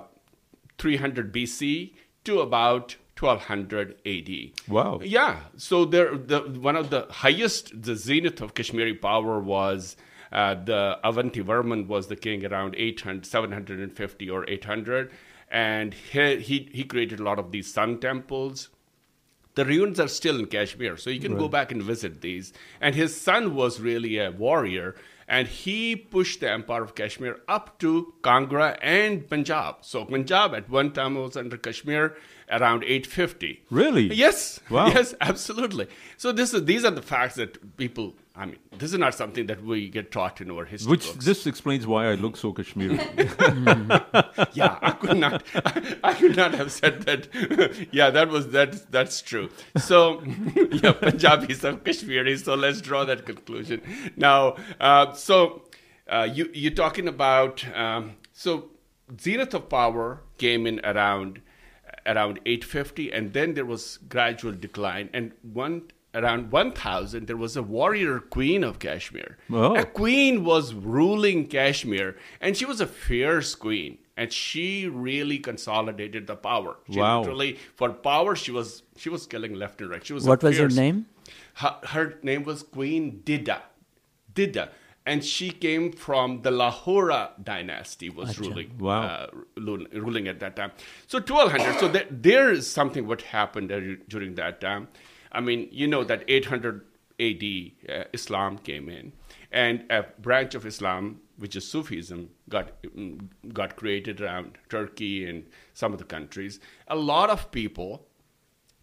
[0.78, 1.94] 300 BC
[2.26, 4.72] to about 1200 AD.
[4.72, 5.02] Wow.
[5.04, 5.42] Yeah.
[5.58, 9.98] So there, the one of the highest, the zenith of Kashmiri power was
[10.32, 15.12] uh, the Avanti Varman was the king around 800, 750 or 800,
[15.52, 18.70] and he, he he created a lot of these sun temples.
[19.56, 22.54] The ruins are still in Kashmir, so you can go back and visit these.
[22.80, 24.96] And his son was really a warrior,
[25.28, 29.78] and he pushed the empire of Kashmir up to Kangra and Punjab.
[29.82, 32.16] So Punjab at one time was under Kashmir
[32.50, 33.64] around 850.
[33.70, 34.14] Really?
[34.14, 34.60] Yes.
[34.70, 34.88] Wow.
[35.00, 35.88] Yes, absolutely.
[36.18, 38.16] So this is these are the facts that people.
[38.36, 41.26] I mean, this is not something that we get taught in our history Which books.
[41.26, 42.96] this explains why I look so Kashmiri.
[44.54, 45.44] yeah, I could not.
[45.56, 47.28] I, I could not have said that.
[47.92, 48.90] yeah, that was that.
[48.92, 49.50] That's true.
[49.78, 50.24] So,
[50.72, 52.38] yeah, Punjabis are Kashmiri.
[52.38, 53.82] So let's draw that conclusion.
[54.16, 55.64] Now, uh, so
[56.08, 58.70] uh, you you're talking about um, so
[59.20, 61.42] zenith of power came in around
[62.10, 65.84] around 850, and then there was gradual decline, and one.
[66.12, 69.38] Around 1000, there was a warrior queen of Kashmir.
[69.52, 69.76] Oh.
[69.76, 76.26] A queen was ruling Kashmir, and she was a fierce queen, and she really consolidated
[76.26, 76.78] the power.
[76.90, 77.20] She Wow.
[77.20, 80.04] literally, for power, she was she was killing left and right.
[80.04, 80.26] She was.
[80.26, 81.06] What was her name?
[81.62, 83.62] Her, her name was Queen Dida,
[84.34, 84.70] Dida,
[85.10, 88.12] and she came from the Lohara dynasty.
[88.12, 88.78] Was ruling.
[88.78, 89.02] Wow.
[89.02, 90.72] Uh, ruling, at that time.
[91.08, 91.80] So 1200.
[91.80, 93.70] So there, there is something what happened
[94.08, 94.88] during that time.
[95.32, 96.86] I mean, you know that 800
[97.20, 97.44] AD
[97.90, 99.14] uh, Islam came in,
[99.52, 105.44] and a branch of Islam, which is Sufism, got mm, got created around Turkey and
[105.74, 106.60] some of the countries.
[106.88, 108.06] A lot of people,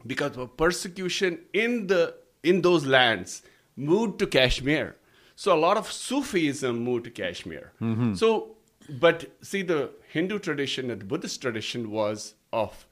[0.04, 3.42] because of persecution in the in those lands,
[3.76, 4.96] moved to Kashmir.
[5.36, 7.72] So a lot of Sufism moved to Kashmir.
[7.80, 8.16] Mhm.
[8.16, 8.56] So,
[8.88, 12.86] but see, the Hindu tradition and the Buddhist tradition was of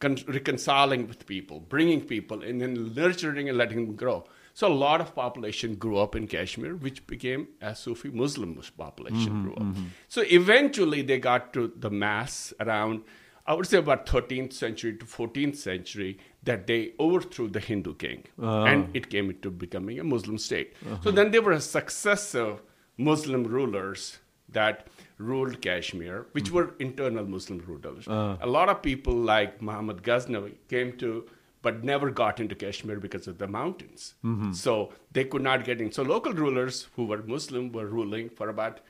[0.00, 4.24] con- reconciling with people, bringing people, and then nurturing and letting them grow.
[4.54, 9.32] So a lot of population grew up in Kashmir, which became a Sufi Muslim population
[9.32, 9.62] Mhm, grew up.
[9.62, 9.86] mhm.
[10.08, 13.02] So eventually they got to the mass around,
[13.46, 18.24] I would say about 13th century to 14th century, that they overthrew the Hindu king.
[18.40, 18.64] Ah.
[18.64, 20.74] And it came into becoming a Muslim state.
[20.84, 20.98] Uh-huh.
[21.02, 22.62] So then there were successive
[22.96, 28.04] Muslim rulers that ruled Kashmir, which were internal Muslim rulers.
[28.08, 28.38] Ah.
[28.40, 31.28] A lot of people like Muhammad Ghaznavi came to,
[31.62, 34.14] but never got into Kashmir because of the mountains.
[34.24, 34.54] Mhm.
[34.54, 35.92] So they could not get in.
[35.92, 38.80] So local rulers who were Muslim were ruling for about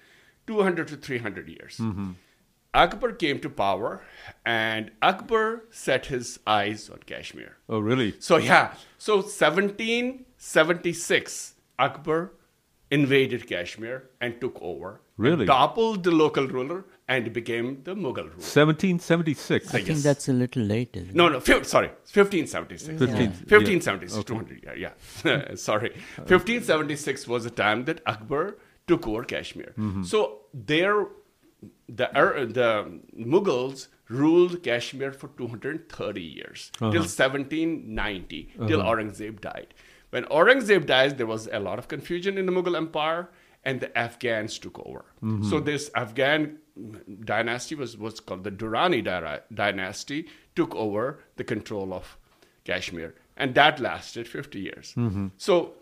[0.47, 1.77] 200 to 300 years.
[1.79, 2.11] Mm-hmm.
[2.75, 4.01] Akbar came to power,
[4.47, 7.57] and Akbar set his eyes on Kashmir.
[7.69, 8.15] Oh, really?
[8.19, 12.33] So yeah, so 1776, Akbar
[12.91, 15.01] invaded Kashmir and took over.
[15.19, 15.43] Really?
[15.43, 18.41] And toppled the local ruler and became the Mughal ruler.
[18.41, 19.75] 1776.
[19.75, 20.97] I think that's a little late.
[20.97, 22.99] Isn't No, no, fif- sorry, 1576.
[22.99, 23.27] 15, yeah.
[23.27, 24.27] 1576, Okay.
[24.27, 24.75] 200, yeah,
[25.25, 25.55] yeah.
[25.57, 25.91] sorry.
[26.17, 28.57] 1576 was the time that Akbar
[28.87, 29.75] took over Kashmir.
[29.79, 30.07] Mhm.
[30.07, 31.07] So there,
[31.89, 36.91] the, Ar- the Mughals ruled Kashmir for 230 years, Uh-huh.
[36.93, 38.91] till 1790, till Uh-huh.
[38.91, 39.75] Aurangzeb died.
[40.11, 43.31] When Aurangzeb dies, there was a lot of confusion in the Mughal Empire,
[43.65, 45.05] and the Afghans took over.
[45.23, 45.45] Mhm.
[45.49, 46.59] So this Afghan
[47.25, 49.03] dynasty was what's called the Durrani
[49.55, 52.19] dynasty, took over the control of
[52.65, 54.95] Kashmir, and that lasted 50 years.
[54.97, 55.31] Mhm.
[55.37, 55.75] So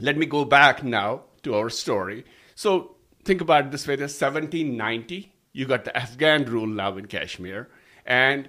[0.00, 2.24] let me go back now to our story.
[2.54, 7.06] So think about it this way: there's 1790, you got the Afghan rule now in
[7.06, 7.68] Kashmir,
[8.06, 8.48] and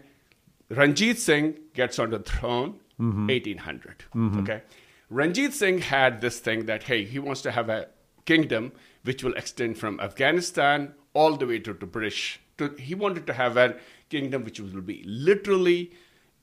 [0.70, 3.30] Ranjit Singh gets on the throne Mhm.
[3.30, 4.06] 1800.
[4.16, 4.42] Mhm.
[4.42, 4.62] Okay,
[5.10, 7.88] Ranjit Singh had this thing that hey, he wants to have a
[8.26, 8.72] kingdom
[9.04, 12.40] which will extend from Afghanistan all the way to the British.
[12.58, 13.76] To, he wanted to have a
[14.10, 15.92] kingdom which will be literally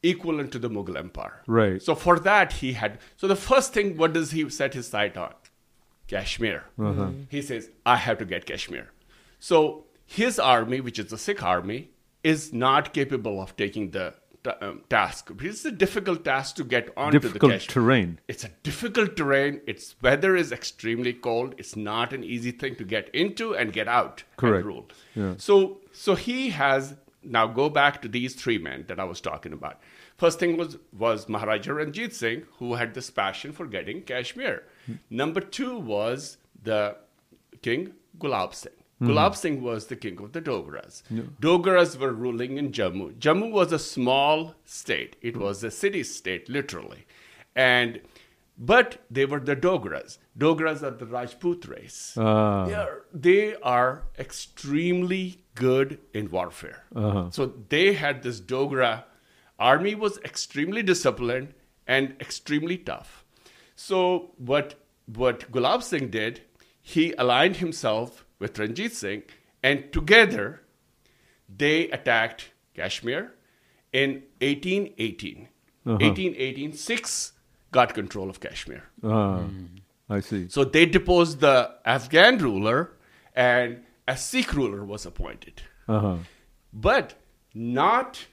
[0.03, 1.43] equivalent to the Mughal Empire.
[1.47, 1.81] Right.
[1.83, 2.99] So for that he had.
[3.17, 5.33] So the first thing, what does he set his sight on?
[6.09, 6.65] Kashmir.
[6.79, 7.11] Uh-huh.
[7.29, 8.91] He says, I have to get Kashmir.
[9.39, 11.91] So his army, which is the Sikh army,
[12.25, 15.31] is not capable of taking the ta- um, task.
[15.41, 17.73] It's a difficult task to get onto Difficult the Kashmir.
[17.75, 18.21] terrain.
[18.27, 19.61] It's a difficult terrain.
[19.67, 21.55] Its weather is extremely cold.
[21.59, 24.65] It's not an easy thing to get into and get out Correct.
[24.65, 24.89] and rule.
[25.15, 25.35] Yeah.
[25.37, 29.53] So, so he has now go back to these three men that I was talking
[29.53, 29.79] about.
[30.17, 34.63] First thing was was Maharaja Ranjit Singh, who had this passion for getting Kashmir.
[35.11, 36.97] Number two was the
[37.63, 38.73] King Gulab Singh.
[39.01, 39.09] Mhm.
[39.09, 41.03] Gulab Singh was the king of the Dogras.
[41.09, 41.23] Yeah.
[41.41, 43.15] Dogras were ruling in Jammu.
[43.19, 45.15] Jammu was a small state.
[45.23, 47.05] It was a city state, literally.
[47.55, 48.01] And
[48.61, 50.19] but they were the Dogras.
[50.37, 52.15] Dogras are the Rajput race.
[52.17, 52.65] Ah.
[52.67, 56.85] They, are, they are extremely good in warfare.
[56.95, 57.31] Uh-huh.
[57.31, 59.05] So they had this Dogra
[59.61, 61.55] army was extremely disciplined
[61.87, 63.25] and extremely tough.
[63.81, 64.75] So what
[65.07, 66.41] what Gulab Singh did,
[66.83, 69.23] he aligned himself with Ranjit Singh,
[69.63, 70.63] and together
[71.49, 73.33] they attacked Kashmir
[73.93, 75.49] in 1818.
[75.87, 75.93] Uh-huh.
[75.93, 77.33] 1818, six
[77.71, 78.83] got control of Kashmir.
[79.05, 79.45] Ah,
[80.11, 80.49] I see.
[80.49, 82.91] So they deposed the Afghan ruler,
[83.35, 86.17] and a Sikh ruler was appointed, Uh-huh.
[86.73, 87.15] but
[87.55, 88.27] not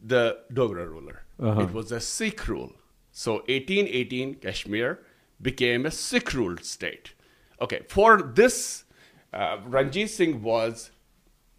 [0.00, 1.22] the Dogra ruler.
[1.40, 1.62] Uh-huh.
[1.62, 2.72] It was a Sikh rule.
[3.18, 4.98] So 1818, Kashmir
[5.40, 7.14] became a Sikh ruled state.
[7.62, 8.84] Okay, for this,
[9.32, 10.90] uh, Ranjit Singh was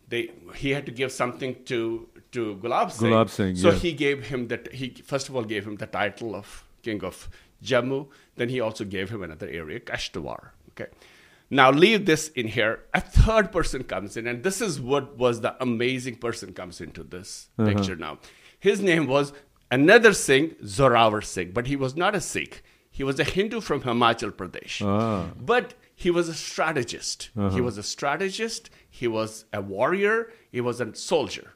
[0.07, 3.09] they he had to give something to to Gulab Singh.
[3.11, 6.35] Gulab Singh, So he gave him that he first of all gave him the title
[6.35, 7.27] of king of
[7.63, 8.07] Jammu.
[8.35, 10.49] Then he also gave him another area, Kashtawar.
[10.73, 10.91] Okay.
[11.49, 12.81] Now leave this in here.
[12.93, 17.01] A third person comes in, and this is what was the amazing person comes into
[17.03, 17.69] this Uh-huh.
[17.73, 18.19] picture now.
[18.59, 19.33] His name was
[19.71, 22.63] another Singh, Zorawar Singh, but he was not a Sikh.
[22.89, 24.81] He was a Hindu from Himachal Pradesh.
[24.85, 25.31] Ah.
[25.39, 27.29] But he was a strategist.
[27.35, 27.63] He Uh-huh.
[27.63, 28.69] was a strategist.
[28.89, 30.31] He was a warrior.
[30.51, 31.53] He was a soldier.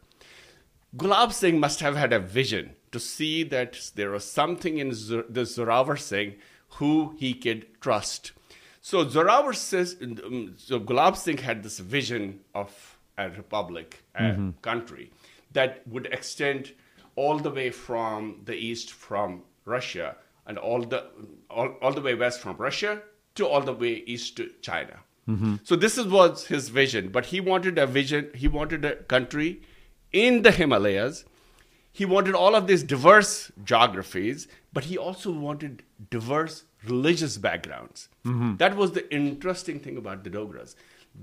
[0.96, 5.46] Gulab Singh must have had a vision to see that there was something in the
[5.46, 6.36] Zorawar Singh
[6.78, 8.34] who he could trust.
[8.82, 14.62] So Zorawar says, um, so Gulab Singh had this vision of a republic, a Mhm.
[14.62, 15.12] country
[15.54, 16.74] that would extend
[17.16, 20.16] all the way from the east from Russia
[20.48, 21.06] and all the
[21.50, 23.02] all, all the way west from Russia
[23.36, 25.00] to all the way east to China.
[25.28, 25.60] Mhm.
[25.64, 28.32] So this is, was his vision, but he wanted a vision.
[28.34, 29.62] He wanted a country
[30.12, 31.26] in the Himalayas.
[31.94, 38.10] He wanted all of these diverse geographies, but he also wanted diverse religious backgrounds.
[38.26, 38.58] Mhm.
[38.58, 40.76] That was the interesting thing about the Dogras.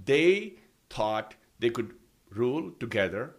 [0.05, 0.55] They
[0.90, 1.94] thought they could
[2.31, 3.35] rule together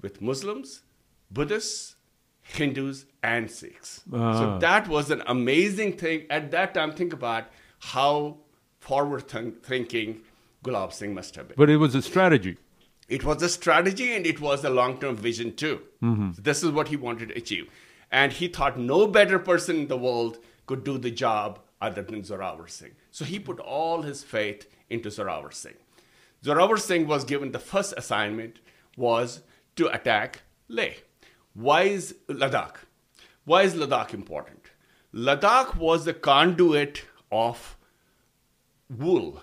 [0.00, 0.82] with Muslims,
[1.30, 1.96] Buddhists,
[2.42, 4.02] Hindus, and Sikhs.
[4.12, 4.38] Ah.
[4.38, 6.26] So that was an amazing thing.
[6.30, 7.44] At that time, think about
[7.80, 8.38] how
[8.80, 10.20] forward think- thinking
[10.64, 11.56] Gulab Singh must have been.
[11.56, 12.56] But it was a strategy.
[13.08, 15.82] It was a strategy and it was a long term vision too.
[16.02, 16.36] Mhm.
[16.42, 17.70] This is what he wanted to achieve.
[18.10, 22.22] And he thought no better person in the world could do the job other than
[22.22, 22.92] Zorawar Singh.
[23.10, 25.76] So he put all his faith into Zorawar Singh.
[26.42, 28.58] Zorawar Singh was given the first assignment
[28.96, 29.42] was
[29.76, 30.94] to attack Leh.
[31.58, 32.76] Why is Ladakh?
[33.44, 34.70] Why is Ladakh important?
[35.12, 37.02] Ladakh was the conduit
[37.32, 37.76] of
[38.88, 39.42] wool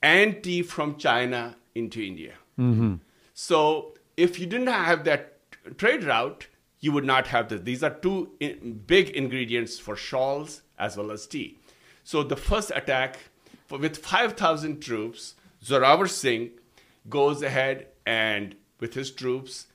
[0.00, 2.34] and tea from China into India.
[2.60, 2.94] Mm-hmm.
[3.34, 5.40] So if you didn't have that
[5.76, 6.46] trade route,
[6.78, 7.62] you would not have this.
[7.62, 11.58] These are two in, big ingredients for shawls as well as tea.
[12.04, 13.18] So the first attack,
[13.66, 15.34] for, with 5,000 troops,
[15.64, 16.50] Zorawar Singh
[17.08, 19.66] goes ahead and with his troops,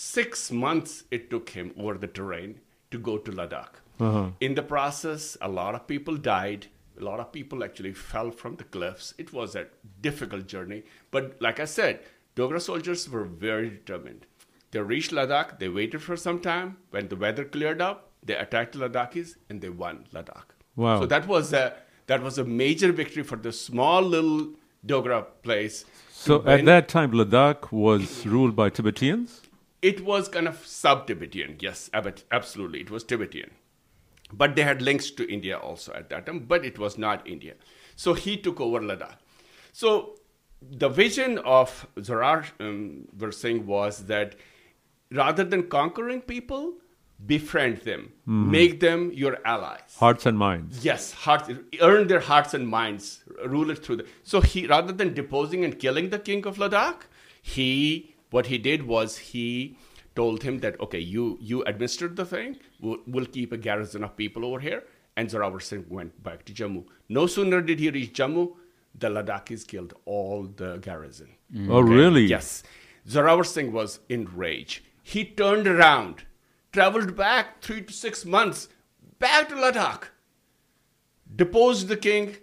[0.00, 2.58] six months it took him over the terrain
[2.90, 3.74] to go to Ladakh.
[4.00, 4.30] Uh-huh.
[4.40, 6.68] In the process, a lot of people died.
[6.98, 9.12] A lot of people actually fell from the cliffs.
[9.18, 9.66] It was a
[10.00, 10.84] difficult journey.
[11.10, 12.00] But like I said,
[12.34, 14.24] Dogra soldiers were very determined.
[14.70, 16.78] They reached Ladakh, they waited for some time.
[16.90, 20.54] When the weather cleared up, they attacked the Ladakhis and they won Ladakh.
[20.76, 21.00] Wow.
[21.00, 21.74] So that was a
[22.06, 24.54] that was a major victory for the small little
[24.86, 25.84] Dogra place.
[26.10, 29.42] So at that time, Ladakh was ruled by Tibetans.
[29.82, 32.80] It was kind of sub-Tibetan, yes, absolutely.
[32.80, 33.50] It was Tibetan.
[34.32, 37.54] But they had links to India also at that time, but it was not India.
[37.96, 39.16] So he took over Ladakh.
[39.72, 40.16] So
[40.62, 44.36] the vision of Zorar um, Singh was that
[45.10, 46.74] rather than conquering people,
[47.26, 48.50] befriend them, Mhm.
[48.50, 49.96] make them your allies.
[49.98, 50.84] Hearts and minds.
[50.84, 51.50] Yes, hearts,
[51.80, 54.06] earn their hearts and minds, rule it through them.
[54.22, 57.02] So he, rather than deposing and killing the king of Ladakh,
[57.42, 59.76] he, what he did was he
[60.16, 64.16] told him that, okay, you, you administered the thing, we'll, we'll keep a garrison of
[64.16, 64.84] people over here.
[65.16, 66.84] And Zorawar Singh went back to Jammu.
[67.08, 68.54] No sooner did he reach Jammu,
[68.98, 71.28] the Ladakhis killed all the garrison.
[71.54, 71.68] Mm.
[71.70, 72.24] Oh, really?
[72.24, 72.62] Yes.
[73.08, 74.82] Zorawar Singh was enraged.
[75.02, 76.24] He turned around,
[76.72, 78.68] traveled back three to six months,
[79.18, 80.04] back to Ladakh,
[81.34, 82.36] deposed the king,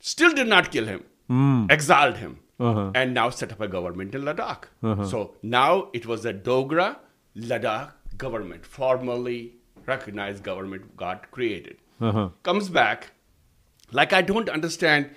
[0.00, 1.70] still did not kill him, Mm.
[1.70, 2.90] exiled him, Uh-huh.
[2.94, 4.64] and now set up a government in Ladakh.
[4.82, 5.04] Uh-huh.
[5.06, 6.96] So now it was a Dogra
[7.36, 9.54] Ladakh government, formally
[9.86, 11.78] recognized government got created.
[12.00, 12.28] Uh-huh.
[12.42, 13.12] Comes back,
[13.90, 15.10] like I don't understand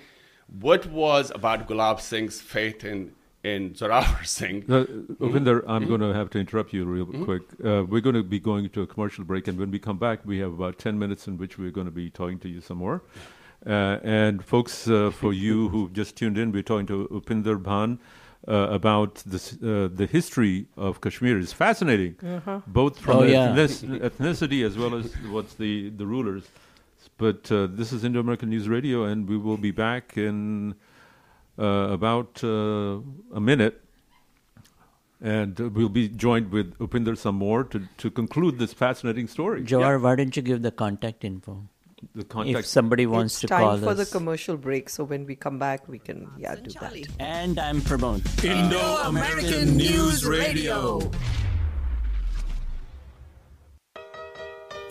[0.60, 3.12] what was about Gulab Singh's faith in
[3.44, 4.64] in Zorawar Singh.
[4.68, 4.84] Uh,
[5.20, 5.88] Upinder, I'm Mhm.
[5.88, 7.24] going to have to interrupt you real Mhm.
[7.24, 7.42] quick.
[7.64, 10.24] Uh, we're going to be going to a commercial break, and when we come back,
[10.24, 12.78] we have about 10 minutes in which we're going to be talking to you some
[12.78, 13.02] more.
[13.66, 17.98] Uh, and folks, uh, for you who've just tuned in, we're talking to Upinder Bhan
[18.46, 21.38] uh, about this, uh, the history of Kashmir.
[21.38, 22.60] It's fascinating, Uh-huh.
[22.66, 23.52] both from Oh, yeah.
[23.56, 26.44] ethnic- ethnicity as well as what's the, the rulers.
[27.18, 30.74] But uh, this is Indo American News Radio, and we will be back in
[31.58, 31.64] uh,
[31.98, 33.00] about uh,
[33.34, 33.82] a minute.
[35.20, 39.62] And uh, we'll be joined with Upinder some more to, to conclude this fascinating story.
[39.64, 41.64] Jawar, why don't you give the contact info?
[42.14, 43.98] The contact- If somebody wants it's to time call for us.
[43.98, 46.96] the commercial break, so when we come back, we can yeah do that.
[47.18, 48.26] and I'm Pramod.
[48.44, 51.00] Indo-American News Radio.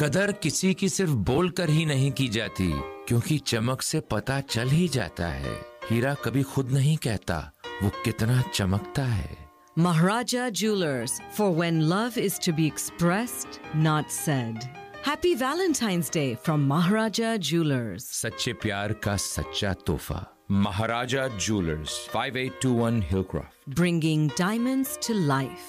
[0.02, 2.72] कदर किसी की सिर्फ़ बोलकर ही नहीं की जाती
[3.08, 5.54] क्योंकि चमक से पता चल ही जाता है
[5.92, 7.38] हीरा कभी खुद नहीं कहता
[7.84, 9.44] वो कितना चमकता है
[9.78, 14.68] Maharaja Jewelers, for when love is to be expressed, not said.
[15.05, 18.05] Happy Valentine's Day from Maharaja Jewelers.
[18.23, 20.21] सच्चे प्यार का सच्चा तोहफा
[20.51, 25.69] Maharaja jewellers 5821 Hillcroft Bringing diamonds to life.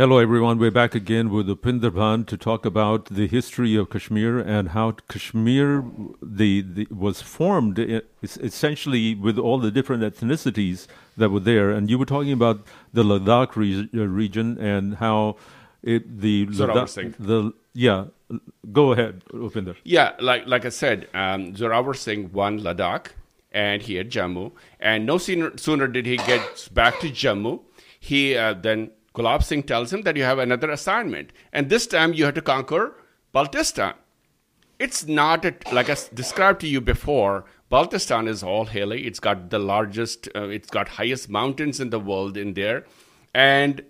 [0.00, 0.58] Hello, everyone.
[0.58, 4.92] We're back again with Upinder Bhan to talk about the history of Kashmir and how
[5.10, 5.84] Kashmir
[6.22, 7.78] the, the was formed
[8.22, 10.86] essentially with all the different ethnicities
[11.18, 11.68] that were there.
[11.68, 15.36] And you were talking about the Ladakh re- uh, region and how
[15.82, 18.06] it, the Ladakh- the yeah.
[18.72, 19.76] Go ahead, Upinder.
[19.84, 23.08] Yeah, like like I said, um, Zorawar Singh won Ladakh,
[23.52, 24.52] and he had Jammu.
[24.80, 27.60] And no sooner, sooner did he get back to Jammu,
[27.98, 32.12] he uh, then Gulab Singh tells him that you have another assignment, and this time
[32.12, 32.96] you have to conquer
[33.34, 33.94] Baltistan.
[34.78, 37.44] It's not a, like I described to you before.
[37.70, 39.06] Baltistan is all hilly.
[39.06, 42.86] It's got the largest, uh, it's got highest mountains in the world in there,
[43.34, 43.84] and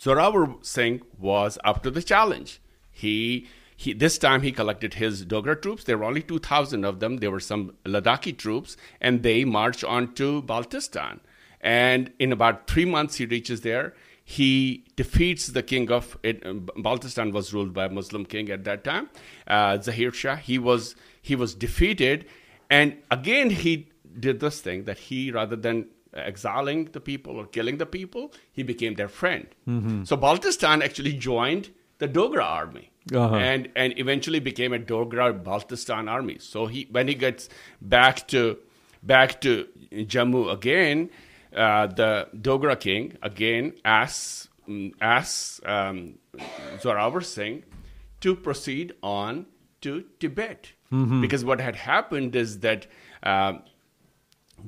[0.00, 2.60] Zorawar Singh was up to the challenge.
[2.90, 5.84] He he, this time he collected his Dogra troops.
[5.84, 7.16] There were only 2,000 of them.
[7.16, 11.20] There were some Ladakhi troops, and they marched on to Baltistan.
[11.60, 13.94] And in about three months, he reaches there.
[14.24, 16.44] He defeats the king of it.
[16.46, 19.10] um, Baltistan was ruled by a Muslim king at that time,
[19.46, 20.36] uh, Zahir Shah.
[20.36, 22.24] He was he was defeated,
[22.70, 27.76] and again he did this thing that he rather than exiling the people or killing
[27.78, 29.46] the people, he became their friend.
[29.68, 30.06] Mhm.
[30.06, 32.90] So Baltistan actually joined the Dogra army.
[33.12, 33.36] Uh-huh.
[33.36, 36.38] And and eventually became a Dogra Baltistan army.
[36.38, 37.50] So he when he gets
[37.82, 38.56] back to
[39.02, 41.10] back to Jammu again,
[41.54, 44.48] uh, the Dogra king again asks
[45.00, 46.18] asks um,
[46.78, 47.64] Zorawar Singh
[48.20, 49.46] to proceed on
[49.82, 51.20] to Tibet Mhm.
[51.20, 52.86] because what had happened is that.
[53.22, 53.62] Um,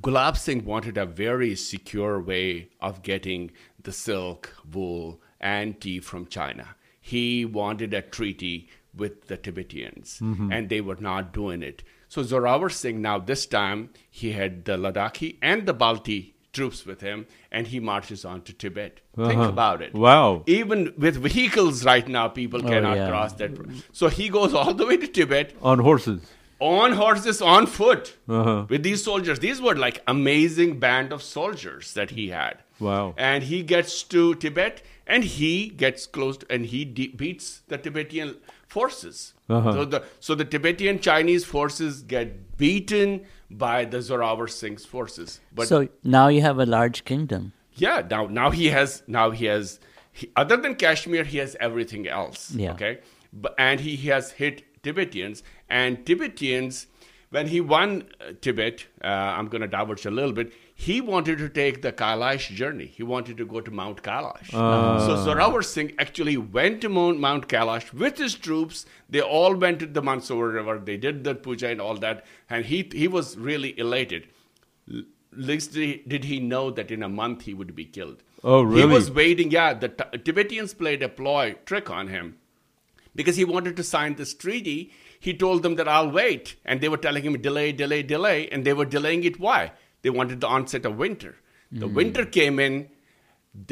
[0.00, 6.26] Gulab Singh wanted a very secure way of getting the silk, wool, and tea from
[6.26, 6.74] China.
[7.00, 10.52] He wanted a treaty with the Tibetans, Mhm.
[10.52, 11.82] and they were not doing it.
[12.08, 17.00] So Zorawar Singh, now this time, he had the Ladakhi and the Balti troops with
[17.08, 19.00] him, and he marches on to Tibet.
[19.16, 19.48] Think Uh-huh.
[19.56, 19.94] about it.
[20.06, 20.42] Wow.
[20.60, 23.08] Even with vehicles right now, people Oh, cannot yeah.
[23.12, 23.52] cross that.
[24.00, 26.20] So he goes all the way to Tibet On horses.
[26.60, 28.58] on horses, on foot Uh-huh.
[28.74, 29.38] with these soldiers.
[29.48, 32.56] These were like amazing band of soldiers that he had.
[32.90, 33.06] Wow.
[33.30, 35.52] And he gets to Tibet and he
[35.84, 38.36] gets close to, and he de- beats the Tibetan
[38.76, 39.18] forces.
[39.48, 39.72] Uh-huh.
[39.76, 43.20] So the so the Tibetan Chinese forces get beaten
[43.50, 45.40] by the Zorawar Singh's forces.
[45.54, 47.52] But so now you have a large kingdom.
[47.74, 49.80] yeah, now now he has now he has
[50.12, 52.50] he, other than Kashmir, he has everything else.
[52.52, 52.72] Yeah.
[52.72, 52.98] Okay,
[53.32, 56.86] but and he, he has hit Tibetans and Tibetans.
[57.30, 60.52] When he won uh, Tibet, uh, I'm going to diverge a little bit.
[60.78, 62.84] He wanted to take the Kailash journey.
[62.84, 64.50] He wanted to go to Mount Kailash.
[64.52, 64.98] Ah.
[65.06, 68.84] So Zorawar Singh actually went to Mount, Mount Kailash with his troops.
[69.08, 70.84] They all went to the Mansarovar.
[70.84, 74.28] They did the puja and all that, and he he was really elated.
[75.32, 78.22] Least did he know that in a month he would be killed.
[78.44, 78.82] Oh, really?
[78.82, 79.50] He was waiting.
[79.50, 82.36] Yeah, the T- Tibetans played a ploy trick on him
[83.14, 84.92] because he wanted to sign this treaty.
[85.18, 88.64] He told them that I'll wait, and they were telling him delay, delay, delay, and
[88.64, 89.40] they were delaying it.
[89.40, 89.72] Why?
[90.06, 91.34] They wanted the onset of winter.
[91.72, 91.94] The Mm.
[91.94, 92.74] winter came in.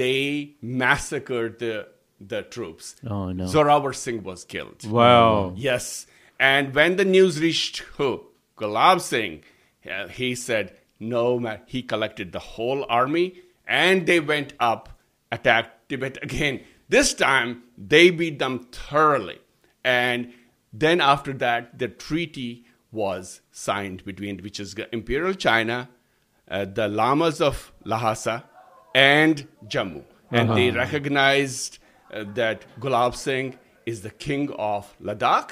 [0.01, 1.87] They massacred the
[2.32, 2.97] the troops.
[3.07, 3.45] Oh, no.
[3.45, 4.85] Zorawar Singh was killed.
[4.85, 5.53] Wow.
[5.57, 6.07] Yes.
[6.41, 8.11] And when the news reached who?
[8.57, 9.43] Gulab Singh,
[9.89, 11.61] uh, he said, no, man.
[11.66, 13.26] He collected the whole army
[13.66, 14.89] and they went up,
[15.30, 16.61] attacked Tibet again.
[16.89, 19.39] This time, they beat them thoroughly.
[19.85, 20.32] And
[20.72, 25.91] then after that, the treaty was signed between, which is Imperial China,
[26.51, 28.45] uh, the Lamas of Lhasa,
[28.95, 30.05] and Jammu.
[30.30, 30.78] And they Uh-huh.
[30.78, 31.78] recognized
[32.12, 35.51] uh, that Gulab Singh is the king of Ladakh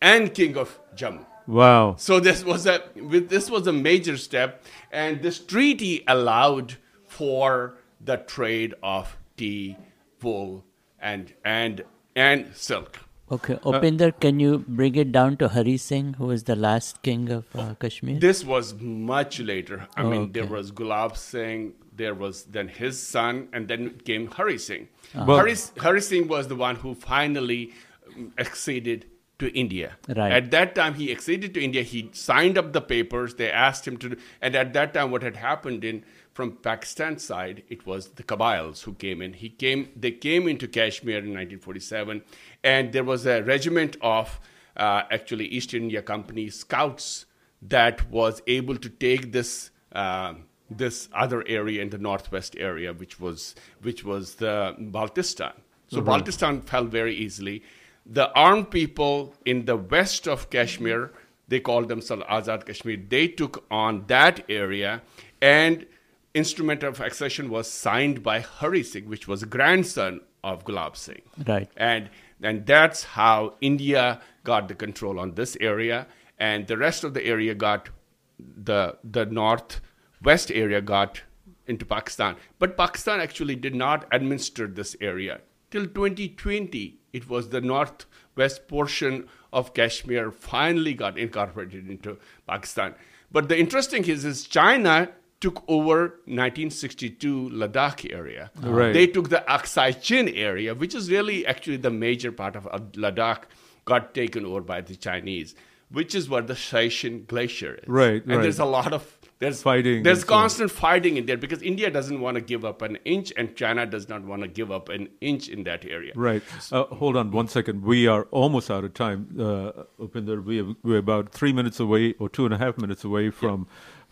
[0.00, 1.24] and king of Jammu.
[1.46, 1.94] Wow.
[1.98, 6.76] So this was a with- this was a major step, and this treaty allowed
[7.06, 9.76] for the trade of tea,
[10.22, 10.64] wool,
[11.00, 12.98] and and and silk.
[13.32, 17.30] Okay, Upinder, can you bring it down to Hari Singh, who was the last king
[17.30, 18.18] of uh, Kashmir?
[18.18, 19.86] This was much later.
[19.96, 24.26] I Oh, mean, there was Gulab Singh, there was then his son, and then came
[24.26, 24.88] Hari Singh.
[25.14, 25.36] Uh-huh.
[25.36, 27.72] Hari, Hari Singh was the one who finally
[28.16, 29.06] um, acceded
[29.38, 29.96] to India.
[30.08, 30.32] Right.
[30.32, 31.82] At that time, he acceded to India.
[31.82, 33.36] He signed up the papers.
[33.36, 37.62] They asked him to, and at that time, what had happened in from Pakistan side,
[37.68, 39.32] it was the Kabiles who came in.
[39.32, 39.88] He came.
[39.96, 42.22] They came into Kashmir in 1947,
[42.64, 44.40] and there was a regiment of
[44.76, 47.26] uh, actually East India Company scouts
[47.62, 50.34] that was able to take this uh,
[50.70, 55.52] this other area in the northwest area, which was which was the Baltistan.
[55.88, 56.06] So Mhm.
[56.06, 57.62] Baltistan fell very easily.
[58.06, 61.10] The armed people in the west of Kashmir,
[61.48, 62.96] they called themselves Azad Kashmir.
[63.08, 65.02] They took on that area,
[65.42, 65.86] and
[66.34, 71.68] instrument of accession was signed by Hari Singh, which was grandson of Gulab Singh Right.
[71.76, 72.08] and
[72.42, 76.06] and that's how India got the control on this area,
[76.38, 77.90] and the rest of the area got
[78.38, 81.22] the the northwest area got
[81.66, 82.36] into Pakistan.
[82.58, 86.98] But Pakistan actually did not administer this area till 2020.
[87.12, 92.94] It was the northwest portion of Kashmir finally got incorporated into Pakistan.
[93.32, 95.10] But the interesting is, is China
[95.40, 98.50] took over 1962 Ladakh area.
[98.60, 98.92] Right.
[98.92, 103.44] They took the Aksai Chin area, which is really actually the major part of Ladakh,
[103.86, 105.54] got taken over by the Chinese,
[105.90, 107.88] which is where the Siachen Glacier is.
[107.88, 108.42] Right, And right.
[108.42, 111.90] there's a lot of there's Fighting There's and so constant fighting in there because India
[111.90, 114.90] doesn't want to give up an inch, and China does not want to give up
[114.90, 116.12] an inch in that area.
[116.14, 116.42] Right.
[116.70, 117.82] Uh, hold on one second.
[117.82, 120.44] We are almost out of time, uh, Upinder.
[120.44, 123.66] We have, we're about three minutes away, or two and a half minutes away from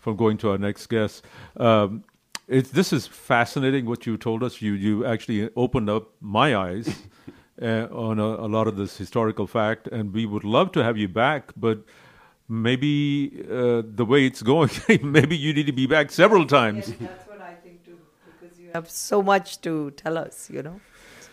[0.08, 1.24] from going to our next guest.
[1.58, 2.04] Um,
[2.46, 4.62] it's, this is fascinating what you told us.
[4.62, 6.88] You you actually opened up my eyes
[7.60, 10.96] uh, on a, a lot of this historical fact, and we would love to have
[10.96, 11.78] you back, but.
[12.50, 14.70] Maybe uh, the way it's going,
[15.02, 16.86] maybe you need to be back several times.
[16.86, 20.80] That's what I think too, because you have so much to tell us, you know.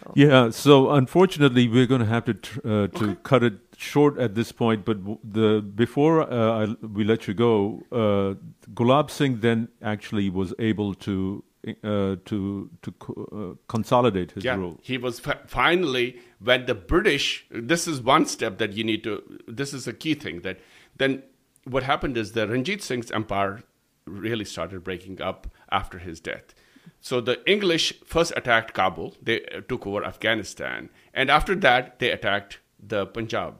[0.04, 0.12] So.
[0.14, 4.36] Yeah, so unfortunately, we're going to have to tr- uh, to cut it short at
[4.36, 4.86] this point.
[4.86, 8.36] But the before uh, I, we let you go, uh,
[8.74, 14.56] Gulab Singh then actually was able to uh, to to co- uh, consolidate his yeah,
[14.56, 14.80] rule.
[14.82, 17.46] he was fi- finally when the British.
[17.50, 19.22] This is one step that you need to.
[19.48, 20.60] This is a key thing that
[20.98, 21.24] then
[21.64, 23.64] what happened is the Ranjit Singh's empire
[24.06, 26.54] really started breaking up after his death.
[27.02, 29.16] So the English first attacked Kabul.
[29.22, 33.56] They uh, took over Afghanistan, and after that they attacked the Punjab.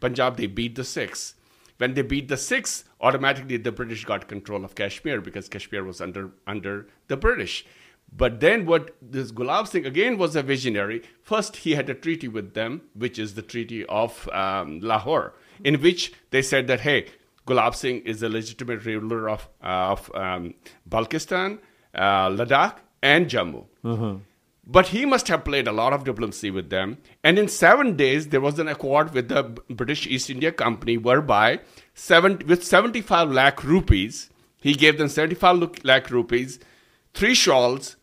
[0.00, 1.34] Punjab they beat the Sikhs.
[1.78, 6.00] When they beat the Sikhs, automatically the British got control of Kashmir because Kashmir was
[6.00, 7.64] under under the British.
[8.16, 11.02] But then what this Gulab Singh again was a visionary.
[11.22, 15.80] First, he had a treaty with them, which is the Treaty of um, Lahore, in
[15.82, 17.06] which they said that, hey,
[17.46, 20.54] Gulab Singh is the legitimate ruler of, uh, of um,
[20.88, 21.58] Baltistan,
[21.94, 23.66] uh, Ladakh, and Jammu.
[23.84, 24.16] Uh-huh.
[24.70, 26.98] But he must have played a lot of diplomacy with them.
[27.24, 31.60] And in seven days, there was an accord with the British East India Company whereby
[31.94, 34.28] seven, with 75 lakh rupees,
[34.60, 36.58] he gave them 75 lakh rupees,
[37.14, 37.96] three shawls,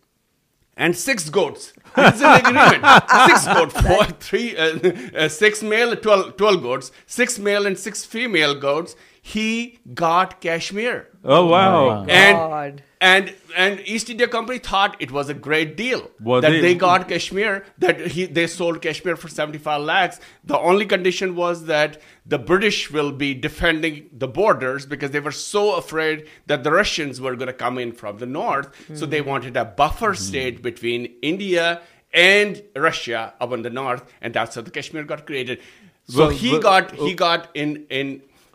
[0.75, 1.73] and six goats.
[1.95, 2.83] It's an agreement.
[3.27, 8.03] six goats, four, three, uh, uh, six male, 12, 12 goats, six male and six
[8.03, 8.95] female goats.
[9.21, 11.09] He got Kashmir.
[11.23, 12.05] Oh wow!
[12.07, 12.83] And God.
[13.05, 16.75] And and East India Company thought it was a great deal Well, that they- they,
[16.75, 17.63] got Kashmir.
[17.77, 20.19] That he they sold Kashmir for seventy five lakhs.
[20.43, 25.37] The only condition was that the British will be defending the borders because they were
[25.53, 28.67] so afraid that the Russians were going to come in from the north.
[28.99, 29.29] So they hmm.
[29.29, 30.25] wanted a buffer hmm.
[30.29, 31.81] state between India
[32.13, 35.59] and Russia up in the north, and that's how the Kashmir got created.
[36.07, 37.05] So Well, he well, got oh.
[37.05, 38.07] he got in in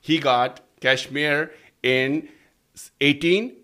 [0.09, 2.29] he got Kashmir in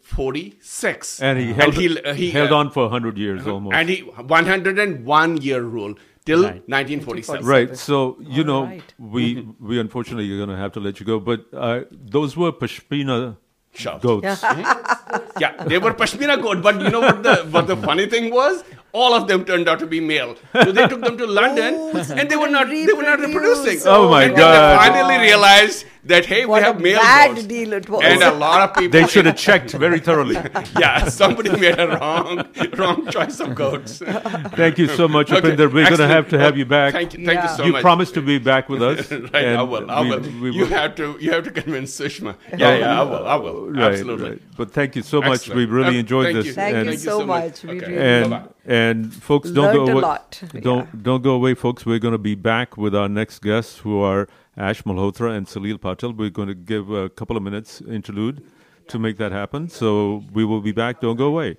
[0.07, 1.77] 1846, And he held,
[2.07, 3.75] uh, he, held uh, on for 100 years almost.
[3.75, 5.95] and he 101 year rule
[6.25, 7.45] till 1947.
[7.47, 7.77] Right.
[7.77, 8.95] So you All know, right.
[8.99, 11.19] we we unfortunately are going to have to let you go.
[11.21, 13.37] But uh, those were pashmina
[13.75, 14.03] Shawls.
[14.03, 14.43] goats.
[15.41, 18.65] yeah, they were Pashmina goat, but you know what the what the funny thing was?
[18.93, 20.35] All of them turned out to be male.
[20.55, 23.81] So they took them to London, and they were not they were not reproducing.
[23.85, 24.55] Oh, my and then God.
[24.55, 27.47] They finally realized that hey, What we a have male bad goats.
[27.47, 28.03] deal it was.
[28.05, 28.91] and a lot of people.
[29.01, 30.35] They should have checked very thoroughly.
[30.79, 32.47] yeah, somebody made a wrong
[32.77, 33.99] wrong choice of goats.
[33.99, 35.73] Thank you so much, Okay, Upinder.
[35.73, 36.93] We're going to have to have Oh, you back.
[36.93, 37.83] Thank you, thank you so you much.
[37.83, 39.11] promised to be back with us.
[39.35, 39.91] right, I will.
[39.91, 40.21] I will.
[40.21, 41.17] we you will- have to.
[41.21, 42.37] You have to convince Sushma.
[42.57, 43.27] Yeah, yeah, I will.
[43.27, 43.71] I will.
[43.71, 44.31] Right, Absolutely.
[44.31, 44.43] right.
[44.57, 45.41] But thank you so much.
[45.41, 45.57] Excellent.
[45.59, 46.47] We really Uh, enjoyed thank this.
[46.47, 46.53] you.
[46.53, 47.63] Thank and, you so much.
[47.65, 47.87] We Okay.
[47.93, 48.49] really and Bye-bye.
[48.67, 50.03] and folks, don't Learned go a away.
[50.03, 50.43] lot.
[50.61, 51.85] Don't don't go away, folks.
[51.85, 55.80] We're going to be back with our next guests, who are Ash Malhotra and Salil
[55.80, 56.14] Patel.
[56.14, 58.44] We're going to give a couple of minutes interlude
[58.88, 59.70] to make that happen.
[59.70, 61.02] So we will be back.
[61.02, 61.58] Don't go away.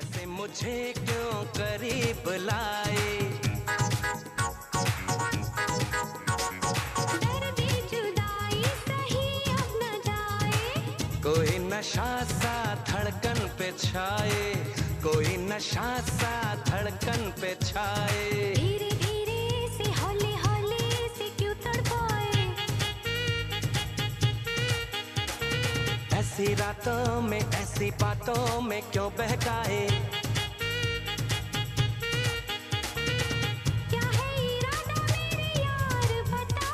[0.00, 3.08] ऐसे मुझे क्यों करीब लाए
[11.24, 12.54] कोई नशा सा
[12.88, 14.46] धड़कन पे छाए
[15.04, 16.32] कोई नशा सा
[16.68, 18.33] धड़कन पे छाए
[26.35, 29.87] ऐसी रातों में ऐसी बातों में क्यों बहकाए?
[33.91, 36.71] क्या है इरादा मेरे यार बता।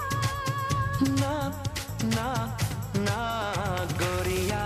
[1.12, 1.36] ना
[2.16, 2.30] ना
[2.98, 3.20] ना
[4.02, 4.64] गोरिया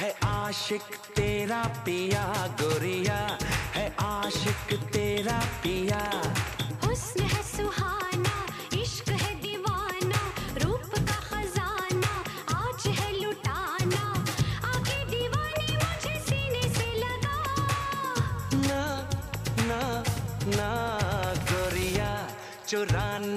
[0.00, 2.24] है आशिक तेरा पिया
[2.62, 3.20] गोरिया
[3.76, 6.00] है आशिक तेरा पिया।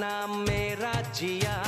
[0.04, 1.63] चुराना मेरा जिया।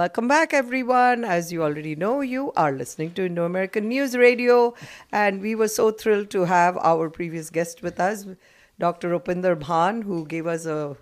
[0.00, 1.24] Welcome back, everyone.
[1.24, 4.72] As you already know, you are listening to Indo American News Radio,
[5.12, 8.24] and we were so thrilled to have our previous guest with us,
[8.78, 9.10] Dr.
[9.10, 10.96] Upinder Bhan, who gave us a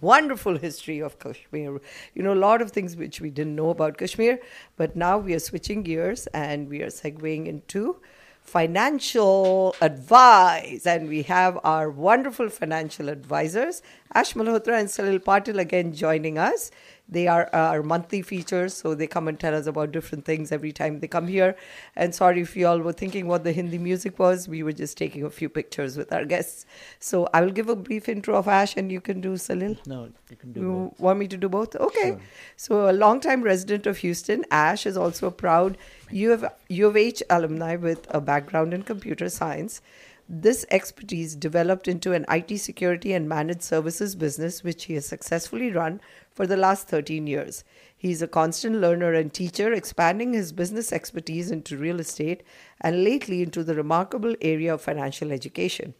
[0.00, 1.80] wonderful history of Kashmir.
[2.14, 4.40] You know, a lot of things which we didn't know about Kashmir,
[4.76, 8.00] but now we are switching gears and we are segueing into
[8.42, 10.84] financial advice.
[10.86, 13.82] And we have our wonderful financial advisors,
[14.14, 16.72] Ash Malhotra and Salil Patil, again joining us.
[17.08, 20.50] They are uh, our monthly features, so they come and tell us about different things
[20.50, 21.54] every time they come here.
[21.94, 24.48] And sorry if you all were thinking what the Hindi music was.
[24.48, 26.66] We were just taking a few pictures with our guests.
[26.98, 29.78] So I will give a brief intro of Ash, and you can do Salil.
[29.86, 31.00] No, you can do You both.
[31.00, 31.76] want me to do both?
[31.76, 32.18] Okay.
[32.56, 35.78] So, a long-time resident of Houston, Ash is also a proud
[36.10, 39.80] U of, U of H alumni with a background in computer science.
[40.28, 45.70] This expertise developed into an IT security and managed services business, which he has successfully
[45.70, 46.00] run
[46.32, 47.62] for the last 13 years.
[47.96, 52.42] He is a constant learner and teacher, expanding his business expertise into real estate
[52.80, 55.94] and lately into the remarkable area of financial education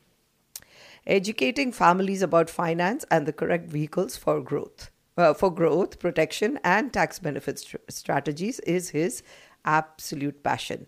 [1.07, 4.91] educating families about finance and the correct vehicles for growth.
[5.17, 9.23] Uh, for growth, protection, and tax benefit str- strategies is his
[9.65, 10.87] absolute passion.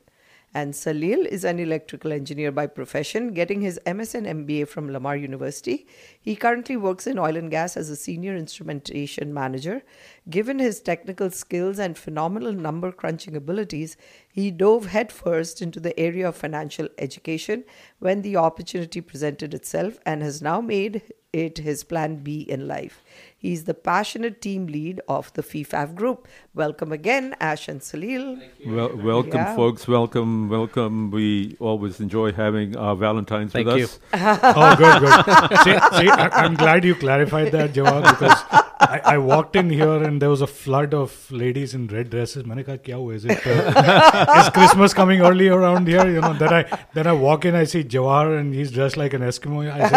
[0.59, 5.17] And Salil is an electrical engineer by profession, getting his MS and MBA from Lamar
[5.17, 5.87] University.
[6.21, 9.85] He currently works in oil and gas as a senior instrumentation manager.
[10.29, 13.97] Given his technical skills and phenomenal number crunching abilities,
[14.33, 17.63] he dove headfirst into the area of financial education
[18.01, 21.03] when the opportunity presented itself and has now made
[21.33, 23.05] it his plan B in life.
[23.41, 26.27] He's the passionate team lead of the FIFAF group.
[26.55, 28.43] Welcome again, Ash and Salil.
[28.67, 29.55] Well, welcome, yeah.
[29.55, 29.87] folks.
[29.87, 31.13] Welcome, welcome.
[31.13, 33.85] We always enjoy having our Valentines Thank with you.
[33.85, 34.01] us.
[34.13, 35.59] oh, good, good.
[35.59, 38.43] See, see I, am glad you clarified that, Jawad, because
[38.81, 42.45] I, I, walked in here and there was a flood of ladies in red dresses.
[42.49, 46.09] I said, it, uh, is Christmas coming early around here?
[46.09, 49.15] You know, then I then I walk in, I see Jawar and he's dressed like
[49.15, 49.69] an Eskimo.
[49.71, 49.97] I say,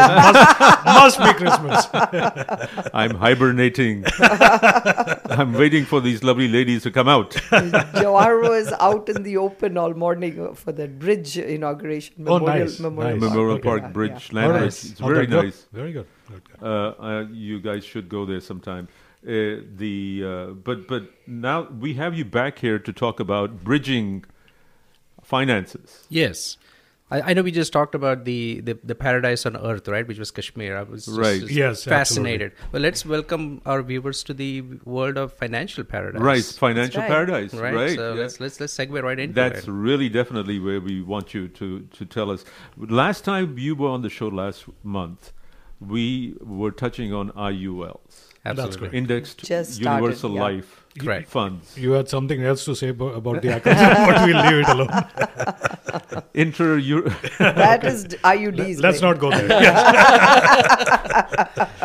[0.85, 1.87] must, must be Christmas.
[2.93, 4.03] I'm high hibernating.
[4.19, 7.31] I'm waiting for these lovely ladies to come out.
[7.31, 12.15] Jawahar was out in the open all morning for the bridge inauguration.
[12.27, 13.29] Oh, Memorial, nice, Memorial nice.
[13.29, 13.63] Memorial Okay.
[13.69, 14.35] Park Yeah, Bridge, yeah.
[14.35, 14.61] land All bridge.
[14.61, 14.91] right.
[14.91, 15.45] It's Oh, very good.
[15.45, 15.67] nice.
[15.71, 16.07] Very good.
[16.29, 16.67] Good, good.
[16.67, 18.87] Uh, uh, you guys should go there sometime.
[19.23, 24.25] Uh, the uh, but but now we have you back here to talk about bridging
[25.23, 26.05] finances.
[26.09, 26.57] Yes.
[27.11, 30.07] I, I know we just talked about the, the, the paradise on earth, right?
[30.07, 30.77] Which was Kashmir.
[30.77, 31.41] I was Right.
[31.41, 32.53] just Yes, fascinated.
[32.71, 36.21] Well, let's welcome our viewers to the world of financial paradise.
[36.21, 37.09] Right, financial right.
[37.09, 37.53] paradise.
[37.53, 37.73] Right.
[37.73, 37.95] Right.
[37.95, 38.21] So yeah.
[38.21, 39.71] let's let's let's segue right into That's it.
[39.71, 42.45] really definitely where we want you to, to tell us.
[42.77, 45.33] Last time you were on the show last month,
[45.79, 48.29] we were touching on IULs.
[48.43, 48.93] That's correct.
[48.93, 50.41] Indexed Just started, Universal yeah.
[50.41, 51.29] Life Correct.
[51.29, 51.77] Funds.
[51.77, 56.23] You had something else to say about, about the acronym, but we'll leave it alone.
[56.33, 56.79] Inter
[57.39, 58.81] That is IUDs.
[58.81, 59.47] Let's not go there.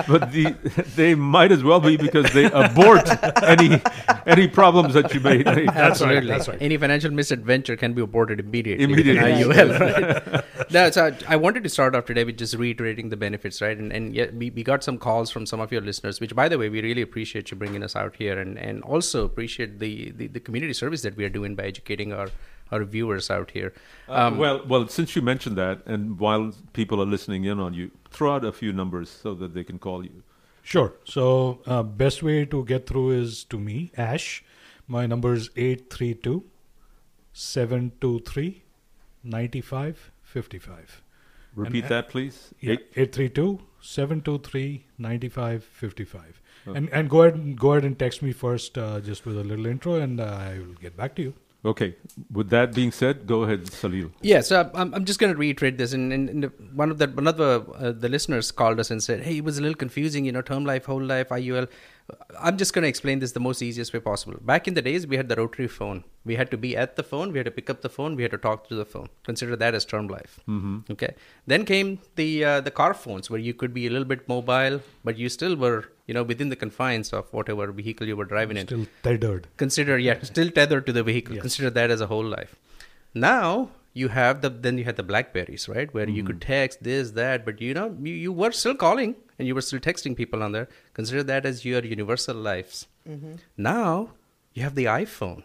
[0.09, 0.55] but the,
[0.97, 3.09] they might as well be because they abort
[3.43, 3.81] any
[4.27, 5.47] any problems that you made.
[5.47, 6.29] That's right, Absolutely.
[6.29, 6.59] that's right.
[6.61, 8.85] Any financial misadventure can be aborted immediately.
[8.85, 9.23] Immediately.
[9.23, 10.73] IUL, right?
[10.73, 13.77] no, so I, I wanted to start off today with just reiterating the benefits, right?
[13.77, 16.49] And and yet we, we got some calls from some of your listeners, which by
[16.49, 20.11] the way, we really appreciate you bringing us out here and, and also appreciate the,
[20.13, 22.29] the, the community service that we are doing by educating our,
[22.71, 23.73] our viewers out here.
[24.09, 27.91] Uh, well, well, since you mentioned that, and while people are listening in on you,
[28.11, 30.23] throw out a few numbers so that they can call you.
[30.63, 30.95] Sure.
[31.05, 34.43] So, uh, best way to get through is to me, Ash.
[34.89, 36.45] My number is 832
[37.33, 38.63] 723
[39.23, 41.03] 9555.
[41.55, 42.55] Repeat And, uh, that, please.
[42.61, 46.41] Yeah, 832 723 9555.
[46.75, 49.45] And, and go ahead and go ahead and text me first uh, just with a
[49.45, 51.35] little intro and uh, I will get back to you.
[51.65, 51.97] Okay.
[52.33, 54.13] With that being said, go ahead, Salil.
[54.23, 55.93] Yeah, so I'm, I'm just going to reiterate this.
[55.93, 59.03] And, and, and one of the one of the uh, the listeners called us and
[59.03, 61.67] said, "Hey, it was a little confusing, you know, term life, whole life, IUL."
[62.41, 64.37] I'm just going to explain this the most easiest way possible.
[64.41, 66.05] Back in the days, we had the rotary phone.
[66.25, 67.33] We had to be at the phone.
[67.33, 68.15] We had to pick up the phone.
[68.15, 69.09] We had to talk to the phone.
[69.25, 70.39] Consider that as term life.
[70.49, 70.89] Mhm.
[70.93, 71.15] Okay.
[71.49, 74.81] Then came the uh, the car phones, where you could be a little bit mobile,
[75.03, 78.57] but you still were, you know, within the confines of whatever vehicle you were driving
[78.57, 78.67] in.
[78.67, 79.49] Still tethered.
[79.57, 81.35] Consider, yeah, still tethered to the vehicle.
[81.35, 81.43] Yes.
[81.43, 82.55] Consider that as a whole life.
[83.15, 87.13] Now you have the then you had the Blackberries, right, where you could text this
[87.13, 90.43] that, but you know you, you were still calling and you were still texting people
[90.43, 90.69] on there.
[90.95, 92.87] Consider that as your universal lives.
[93.09, 93.39] Mhm.
[93.57, 94.11] Now
[94.53, 95.45] you have the iPhone,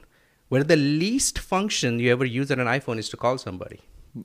[0.49, 3.79] where the least function you ever use on an iPhone is to call somebody.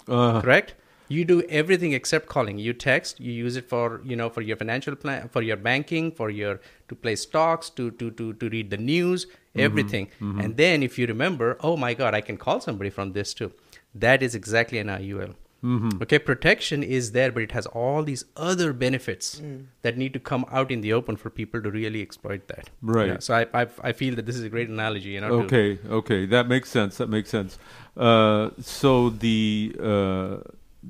[0.08, 0.74] Uh, Correct?
[1.08, 2.58] You do everything except calling.
[2.58, 3.20] You text.
[3.20, 6.60] You use it for you know for your financial plan, for your banking, for your
[6.88, 10.08] to play stocks, to to to to read the news, Mhm, everything.
[10.20, 10.44] mhm.
[10.44, 13.52] And then if you remember, oh my God, I can call somebody from this too.
[13.94, 15.34] That is exactly an IUL.
[15.64, 16.02] Mhm.
[16.02, 19.64] Okay, protection is there, but it has all these other benefits Mm.
[19.82, 22.68] that need to come out in the open for people to really exploit that.
[22.82, 23.08] Right.
[23.08, 25.10] Yeah, so I, I I feel that this is a great analogy.
[25.16, 25.30] You know.
[25.30, 26.98] to- Okay, okay, that makes sense.
[26.98, 27.58] That makes sense.
[27.96, 30.36] Uh, so the uh,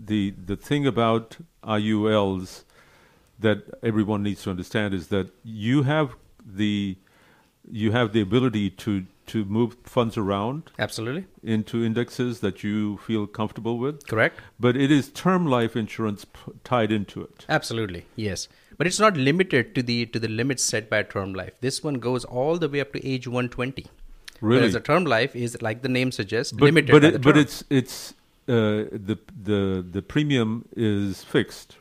[0.05, 2.65] the the thing about IULs
[3.39, 6.97] that everyone needs to understand is that you have the
[7.71, 11.25] you have the ability to to move funds around Absolutely.
[11.43, 14.07] into indexes that you feel comfortable with.
[14.07, 14.39] Correct.
[14.61, 17.45] But it is term life insurance p- tied into it.
[17.49, 18.47] Absolutely, yes.
[18.79, 21.61] But it's not limited to the to the limits set by term life.
[21.61, 23.87] This one goes all the way up to age 120.
[24.41, 24.61] Really?
[24.61, 26.93] Whereas a term life is, like the name suggests, But limited.
[26.93, 28.15] but it, the but it's it's
[28.49, 28.55] uh,
[29.11, 29.19] the
[29.51, 31.77] the the premium is fixed.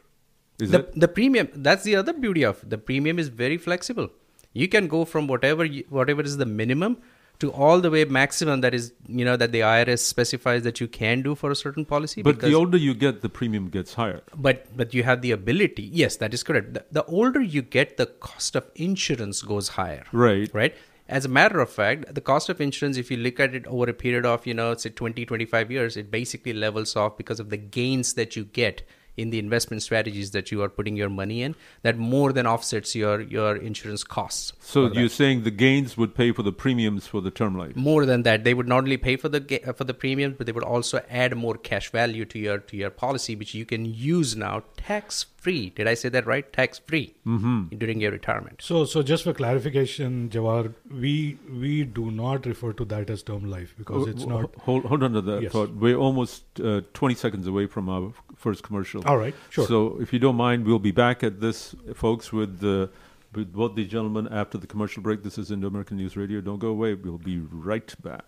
[0.59, 0.99] Is the, it?
[0.99, 4.07] the premium that's the other beauty of the premium is very flexible
[4.53, 6.97] you can go from whatever you, whatever is the minimum
[7.39, 10.87] to all the way maximum that is you know that the irs specifies that you
[10.87, 14.21] can do for a certain policy But the older you get, the premium gets higher.
[14.47, 17.97] but but you have the ability yes that is correct the, the older you get
[17.97, 20.49] the cost of insurance goes higher Right.
[20.53, 20.73] right
[21.07, 23.89] as a matter of fact the cost of insurance if you look at it over
[23.89, 27.49] a period of you know say 20 25 years it basically levels off because of
[27.49, 28.81] the gains that you get
[29.17, 32.95] in the investment strategies that you are putting your money in that more than offsets
[32.95, 37.21] your your insurance costs So you're saying the gains would pay for the premiums for
[37.21, 37.75] the term life?
[37.75, 39.41] more than that they would not only pay for the
[39.77, 42.89] for the premiums but they would also add more cash value to your to your
[42.89, 47.05] policy which you can use now tax free did i say that right tax free
[47.25, 47.79] Mhm.
[47.79, 52.85] during your retirement So, so just for clarification, Jawar, we we do not refer to
[52.93, 54.55] that as term life because Oh, it's not.
[54.67, 55.51] Hold, hold on to that Yes.
[55.55, 55.75] thought.
[55.85, 59.03] We're almost uh, 20 seconds away from our f- first commercial.
[59.05, 59.65] All right, sure.
[59.67, 62.89] So if you don't mind, we'll be back at this, folks, with the.
[63.33, 65.21] With both the gentlemen after the commercial break.
[65.21, 66.39] This is Indo American News Radio.
[66.39, 66.93] Don't go away.
[66.93, 68.23] We'll be right back.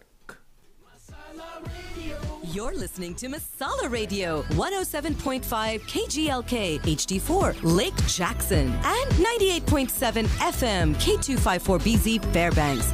[2.44, 12.92] You're listening to Masala Radio, 107.5 KGLK, HD4, Lake Jackson, and 98.7 FM, K254BZ Fairbanks.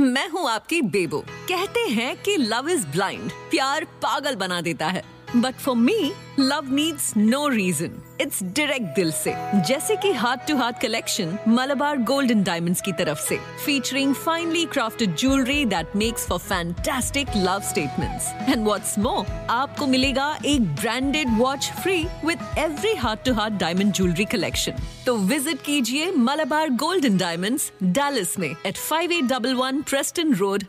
[0.00, 1.18] मैं हूँ आपकी बेबो।
[1.48, 5.02] कहते हैं कि love is blind प्यार पागल बना देता है।
[5.36, 9.33] But for me love needs no reason it's direct दिल से
[9.67, 15.15] जैसे कि heart to heart collection Malabar golden diamonds की तरफ से featuring finally crafted
[15.15, 21.71] jewellery that makes for fantastic love statements and what's more आपको मिलेगा एक branded watch
[21.81, 27.71] free with every heart to heart diamond jewellery collection तो विजिट कीजिए Malabar golden diamonds
[27.83, 30.65] Dallas में eight five eight double one Preston road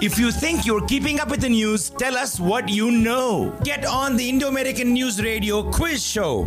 [0.00, 3.52] If you think you're keeping up with the news, tell us what you know.
[3.64, 6.46] Get on the Indo American News Radio quiz show.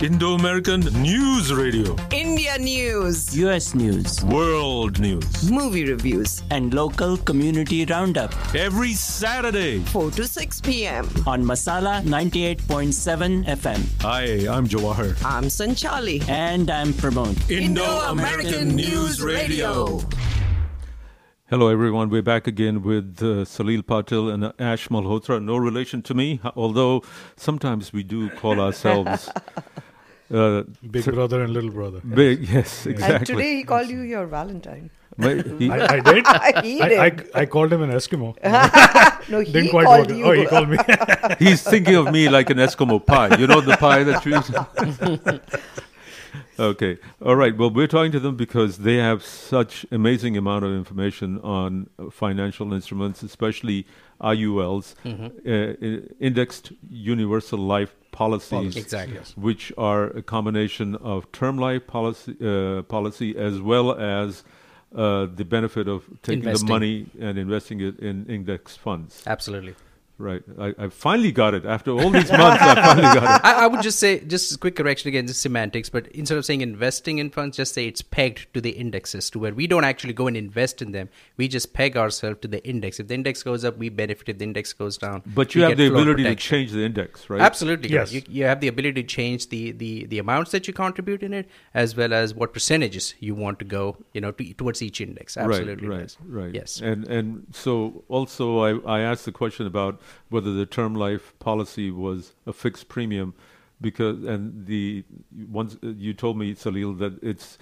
[0.00, 1.96] Indo American News Radio.
[2.12, 5.50] India news, US news, World news.
[5.50, 9.78] movie reviews, and local community roundup Every Saturday.
[9.80, 11.06] 4 to 6 p.m.
[11.26, 13.80] on Masala 98.7 FM.
[14.02, 14.24] Hi,
[14.54, 15.16] I'm Jawahar.
[15.24, 16.26] I'm Sanchali.
[16.28, 17.50] And I'm Pramod.
[17.50, 20.00] Indo-American News Radio.
[21.48, 22.10] Hello, everyone.
[22.10, 25.42] We're back again with uh, Salil Patil and Ash Malhotra.
[25.42, 27.02] No relation to me, although
[27.36, 29.30] sometimes we do call ourselves
[30.32, 32.00] uh, Big brother and little brother.
[32.00, 33.34] Big, yes, And exactly.
[33.34, 34.90] today he called you your Valentine.
[35.18, 36.26] But he- I, I did.
[36.64, 37.16] He I, I.
[37.34, 38.34] I called him an Eskimo.
[39.30, 40.16] No, he Didn't quite called work.
[40.18, 40.24] you.
[40.24, 40.76] Oh, he called me.
[41.38, 43.36] He's thinking of me like an Eskimo pie.
[43.36, 44.40] You know the pie that you.
[46.58, 47.56] Okay, all right.
[47.56, 52.72] Well, we're talking to them because they have such amazing amount of information on financial
[52.72, 53.86] instruments, especially
[54.20, 55.30] IULs, Mhm.
[55.46, 59.18] uh, indexed universal life policies, Policies, Exactly.
[59.36, 64.44] which are a combination of term life policy, uh, policy as well as.
[64.94, 66.66] Uh, the benefit of taking Investing.
[66.66, 69.22] the money and investing it in index funds.
[69.26, 69.74] Absolutely.
[70.18, 70.42] Right.
[70.58, 71.66] I, I finally got it.
[71.66, 73.40] After all these months, I finally got it.
[73.44, 76.44] I, I would just say, just a quick correction again, just semantics, but instead of
[76.44, 79.84] saying investing in funds, just say it's pegged to the indexes, to where we don't
[79.84, 81.10] actually go and invest in them.
[81.36, 82.98] We just peg ourselves to the index.
[82.98, 84.28] If the index goes up, we benefit.
[84.28, 86.36] If the index goes down, But you have the ability protection.
[86.36, 87.40] to change the index, right?
[87.40, 87.90] Absolutely.
[87.90, 88.12] Yes.
[88.12, 88.26] Yes.
[88.28, 91.34] You, you have the ability to change the, the, the amounts that you contribute in
[91.34, 95.00] it, as well as what percentages you want to go, you know, to, towards each
[95.00, 95.36] index.
[95.36, 95.88] Absolutely.
[95.88, 96.16] Right, yes.
[96.24, 96.54] right, right.
[96.54, 96.80] Yes.
[96.80, 101.90] And and so also I, I asked the question about whether the term life policy
[101.90, 103.34] was a fixed premium,
[103.80, 105.04] because and the
[105.48, 107.58] once uh, you told me Salil that it's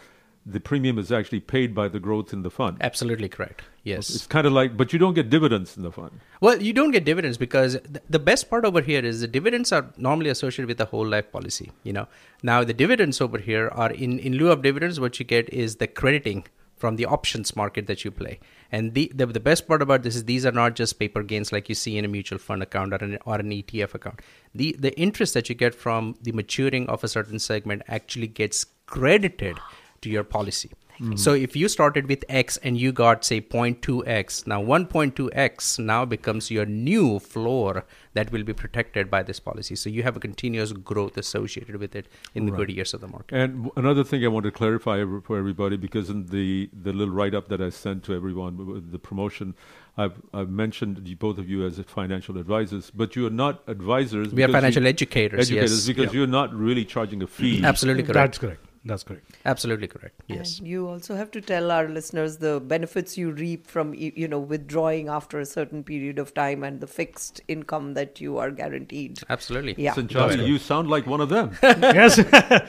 [0.47, 2.77] the premium is actually paid by the growth in the fund.
[2.81, 3.63] Absolutely correct.
[3.83, 4.15] Yes.
[4.15, 6.21] It's kind of like, but you don't get dividends in the fund.
[6.41, 9.73] Well, you don't get dividends because th- the best part over here is the dividends
[9.73, 11.73] are normally associated with the whole life policy.
[11.83, 12.09] You know,
[12.43, 15.01] now the dividends over here are in in lieu of dividends.
[15.01, 16.45] What you get is the crediting
[16.77, 18.39] from the options market that you play.
[18.75, 21.53] And the, the the best part about this is these are not just paper gains
[21.53, 24.23] like you see in a mutual fund account or an, or an ETF account.
[24.53, 28.67] The the interest that you get from the maturing of a certain segment actually gets
[28.87, 29.61] credited
[30.01, 30.73] to your policy.
[31.05, 31.19] Mhm.
[31.19, 36.51] So if you started with X and you got say 0.2x, now 1.2x now becomes
[36.51, 37.85] your new floor
[38.15, 39.75] that will be protected by this policy.
[39.77, 42.59] So you have a continuous growth associated with it in the Right.
[42.59, 43.35] good years of the market.
[43.37, 47.13] And w- another thing I want to clarify for everybody, because in the, the little
[47.15, 49.55] write up that I sent to everyone, with the promotion,
[49.97, 54.33] I've, I've mentioned you, both of you as financial advisors, but you are not advisors.
[54.33, 55.87] We are financial you- educators, Educators, yes.
[55.87, 56.19] because Yeah.
[56.21, 57.63] you're not really charging a fee.
[57.65, 58.15] Absolutely correct.
[58.15, 58.65] That's correct.
[58.87, 59.25] That's correct.
[59.47, 60.21] Absolutely correct.
[60.27, 60.59] Yes.
[60.59, 64.39] And you also have to tell our listeners the benefits you reap from you know
[64.39, 69.21] withdrawing after a certain period of time and the fixed income that you are guaranteed.
[69.31, 69.75] Absolutely.
[69.79, 69.95] Yeah.
[69.95, 71.57] Sanchali, you sound like one of them.
[71.63, 72.21] yes,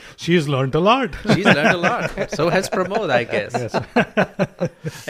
[0.16, 1.14] she's learned a lot.
[1.34, 2.32] She's learned a lot.
[2.32, 3.74] So has Pramod, I guess.
[3.74, 4.30] yeah,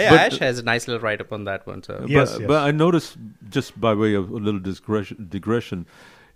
[0.10, 1.84] But- Ash has a nice little write up on that one.
[1.84, 3.18] So But, but I noticed,
[3.50, 5.86] just by way of a little digression, digression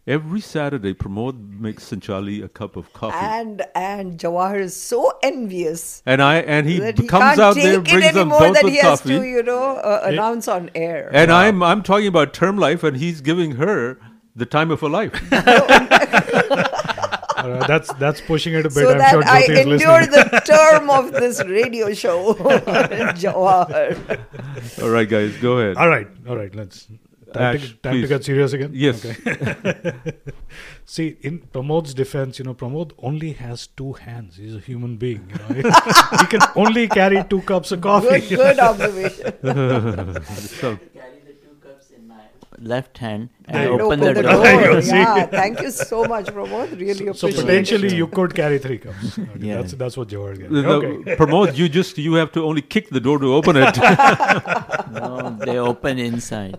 [0.09, 3.15] every Saturday, Pramod makes Sanchali a cup of coffee.
[3.15, 6.01] And and Jawahar is so envious.
[6.05, 8.79] And I and he that he comes out there, brings them both that with he
[8.79, 9.19] has coffee.
[9.19, 11.09] to, you know, uh, announce on air.
[11.13, 13.99] And I'm I'm talking about term life, and he's giving her
[14.35, 15.13] the time of her life.
[17.39, 18.73] All right, that's that's pushing it a bit.
[18.73, 20.29] so I'm that sure I Jyoti is endure listening.
[20.31, 24.19] the term of this radio show, Jawahar.
[24.83, 25.77] All right, guys, go ahead.
[25.77, 26.53] All right, all right.
[26.53, 26.87] Let's
[27.33, 28.71] time, Ash, to, time to get serious again.
[28.73, 29.05] Yes.
[29.05, 29.93] Okay.
[30.85, 34.37] See, in Pramod's defense, you know, Pramod only has two hands.
[34.37, 35.29] He's a human being.
[35.55, 35.71] You know,
[36.19, 38.19] he can only carry two cups of coffee.
[38.21, 39.33] Good, good observation.
[40.61, 40.79] so,
[42.61, 44.05] left hand and There you open, go.
[44.13, 44.43] the Open the door.
[44.63, 44.71] door.
[44.75, 44.95] You see?
[44.97, 46.77] yeah, thank you so much, Pramod.
[46.77, 47.93] Really So appreciate potentially it.
[47.93, 49.17] you could carry three cups.
[49.17, 49.57] Okay, Yeah.
[49.61, 50.51] That's that's what Jawahar gets.
[50.51, 51.15] the- the- Okay.
[51.15, 53.77] Pramod, you just you have to only kick the door to open it.
[54.91, 56.57] no, they open inside.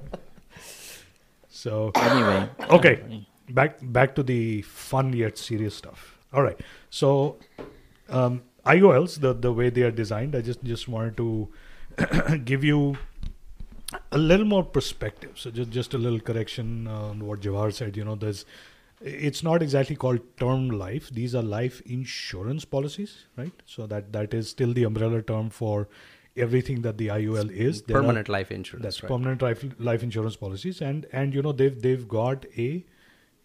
[1.63, 2.49] So Anyway.
[2.79, 2.95] okay,
[3.51, 6.17] back back to the fun yet serious stuff.
[6.33, 6.59] All right,
[6.89, 7.37] so
[8.09, 12.97] um, IULs, the the way they are designed, I just just wanted to give you
[14.13, 15.33] a little more perspective.
[15.35, 17.97] So just just a little correction on what Jawahar said.
[17.97, 18.45] You know, there's
[19.01, 21.11] it's not exactly called term life.
[21.11, 23.63] These are life insurance policies, right?
[23.67, 25.89] So that that is still the umbrella term for
[26.37, 27.83] everything that the IUL is.
[27.83, 29.09] There are- Permanent life insurance, That's right.
[29.11, 32.85] permanent life life insurance policies, and and you know they've they've got a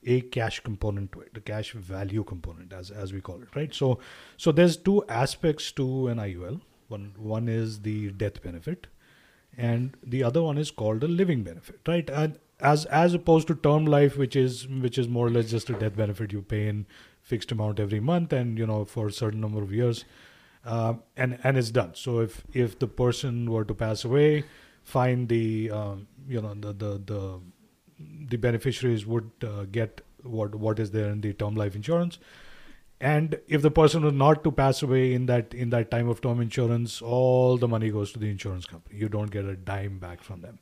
[0.08, 3.74] a cash component to it, the cash value component, as as we call it, right?
[3.74, 4.00] So
[4.38, 6.62] so there's two aspects to an IUL.
[6.88, 8.88] One one is the death benefit,
[9.58, 12.10] and the other one is called a living benefit, right?
[12.10, 15.70] And as as opposed to term life, which is which is more or less just
[15.70, 16.86] a death benefit you pay in
[17.22, 20.06] fixed amount every month, and you know for a certain number of years,
[20.66, 21.92] uh, and and it's done.
[21.94, 24.44] So if if the person were to pass away,
[24.84, 27.40] fine, the um, you know the the the
[28.30, 32.20] the beneficiaries would uh, get what what is there in the term life insurance.
[33.02, 36.22] And if the person was not to pass away in that in that time of
[36.22, 38.98] term insurance all the money goes to the insurance company.
[38.98, 40.60] You don't get a dime back from them.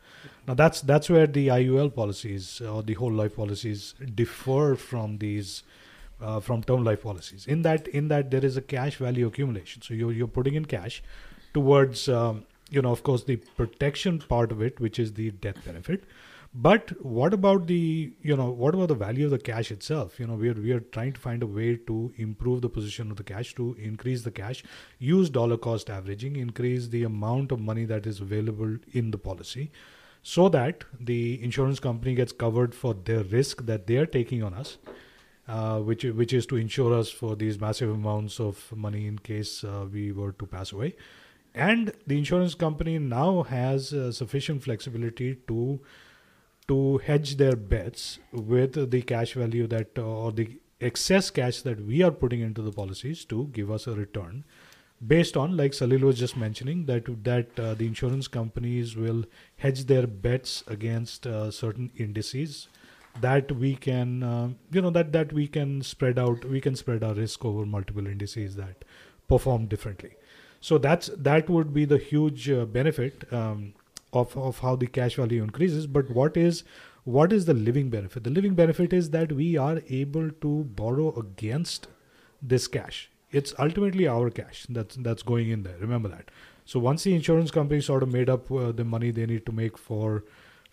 [0.47, 5.63] Now that's that's where the IUL policies or the whole life policies differ from these
[6.23, 7.45] uh, from term life policies.
[7.45, 9.81] In that in that there is a cash value accumulation.
[9.81, 11.03] So you're, you're putting in cash
[11.53, 15.63] towards um, you know of course the protection part of it which is the death
[15.65, 16.05] benefit.
[16.55, 20.19] But what about the you know what about the value of the cash itself?
[20.19, 23.09] You know we are we are trying to find a way to improve the position
[23.11, 24.63] of the cash to increase the cash
[24.99, 29.71] use dollar cost averaging increase the amount of money that is available in the policy
[30.23, 34.53] so that the insurance company gets covered for their risk that they are taking on
[34.53, 34.77] us
[35.47, 39.63] uh, which which is to insure us for these massive amounts of money in case
[39.63, 40.95] uh, we were to pass away.
[41.53, 45.79] And the insurance company now has uh, sufficient flexibility to
[46.67, 51.85] to hedge their bets with the cash value that uh, or the excess cash that
[51.85, 54.43] we are putting into the policies to give us a return
[55.05, 59.25] based on like Salil was just mentioning that that uh, the insurance companies will
[59.57, 62.67] hedge their bets against uh, certain indices
[63.21, 67.03] that we can uh, you know that that we can spread out we can spread
[67.03, 68.83] our risk over multiple indices that
[69.27, 70.11] perform differently.
[70.59, 73.73] So that's that would be the huge uh, benefit um,
[74.11, 75.87] of of how the cash value increases.
[75.87, 76.63] But what is
[77.03, 78.23] what is the living benefit?
[78.23, 81.87] The living benefit is that we are able to borrow against
[82.41, 83.09] this cash.
[83.31, 85.77] It's ultimately our cash that's that's going in there.
[85.79, 86.31] Remember that.
[86.65, 89.51] So once the insurance company sort of made up uh, the money they need to
[89.51, 90.23] make for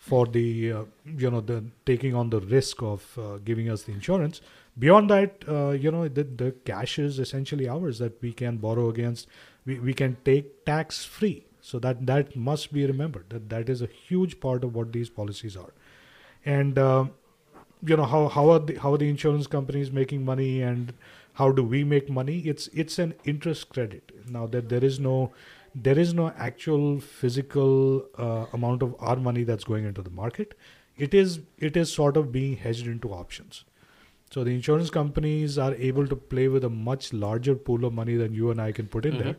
[0.00, 3.92] for the uh, you know the taking on the risk of uh, giving us the
[3.92, 4.40] insurance.
[4.78, 8.88] Beyond that uh, you know the, the cash is essentially ours that we can borrow
[8.88, 9.28] against.
[9.66, 11.44] We, we can take tax free.
[11.60, 15.10] So that that must be remembered that that is a huge part of what these
[15.10, 15.72] policies are.
[16.46, 17.04] And uh,
[17.84, 20.94] you know how how are the how are the insurance companies making money and
[21.34, 22.38] how do we make money?
[22.54, 24.12] It's it's an interest credit.
[24.30, 25.32] Now that there is no
[25.74, 30.54] there is no actual physical uh, amount of our money that's going into the market.
[30.96, 33.64] It is it is sort of being hedged into options.
[34.30, 38.16] So the insurance companies are able to play with a much larger pool of money
[38.16, 39.24] than you and I can put in Mhm.
[39.24, 39.36] there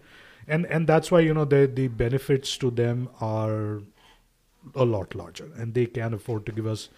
[0.48, 3.82] and and that's why you know the the benefits to them are
[4.76, 6.90] a lot larger and they can afford to give us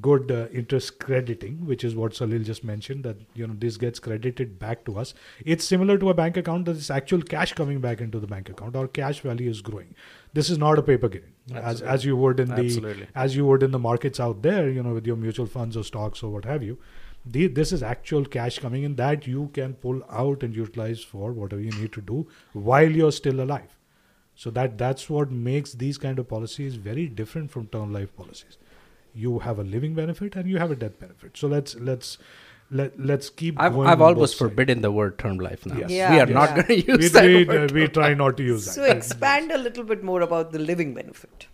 [0.00, 4.00] good uh, interest crediting which is what salil just mentioned that you know this gets
[4.00, 5.14] credited back to us.
[5.44, 8.48] It's similar to a bank account that is actual cash coming back into the bank
[8.48, 9.94] account our cash value is growing.
[10.32, 11.32] This is not a paper gain.
[11.54, 13.06] As as you would in the Absolutely.
[13.14, 15.84] as you would in the markets out there you know with your mutual funds or
[15.84, 16.78] stocks or what have you
[17.26, 21.32] the, this is actual cash coming in that you can pull out and utilize for
[21.32, 23.76] whatever you need to do while you're still alive.
[24.36, 28.58] So that that's what makes these kind of policies very different from term life policies.
[29.24, 31.36] You have a living benefit and you have a death benefit.
[31.42, 32.18] So let's let's
[32.70, 33.60] let let's keep.
[33.66, 34.56] I've, going I've on almost both sides.
[34.56, 35.78] forbiden the word term life now.
[35.82, 35.90] Yes.
[35.90, 38.36] Yeah, we are not going to use We- that we, word uh, we try not
[38.38, 38.72] to use that.
[38.80, 41.46] So expand a little bit more about the living benefit.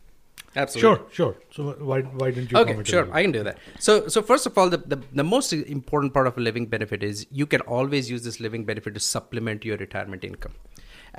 [0.55, 1.11] Absolutely.
[1.19, 1.37] Sure, sure.
[1.57, 2.59] So why why didn't you?
[2.59, 5.55] okay sure i can do that so so first of all the, the the most
[5.77, 9.01] important part of a living benefit is you can always use this living benefit to
[9.07, 10.53] supplement your retirement income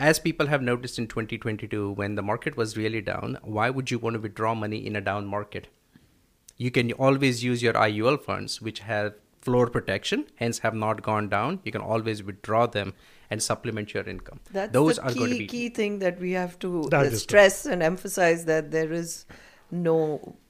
[0.10, 3.98] as people have noticed in 2022 when the market was really down why would you
[3.98, 5.68] want to withdraw money in a down market
[6.64, 9.14] you can always use your iul funds which have
[9.46, 11.60] floor protection hence have not gone down.
[11.64, 12.94] You can always withdraw them
[13.30, 14.40] and supplement your income.
[14.52, 17.08] That's those the are key, going to be key thing that we have to That
[17.08, 19.26] uh, stress and emphasize that there is
[19.74, 19.96] no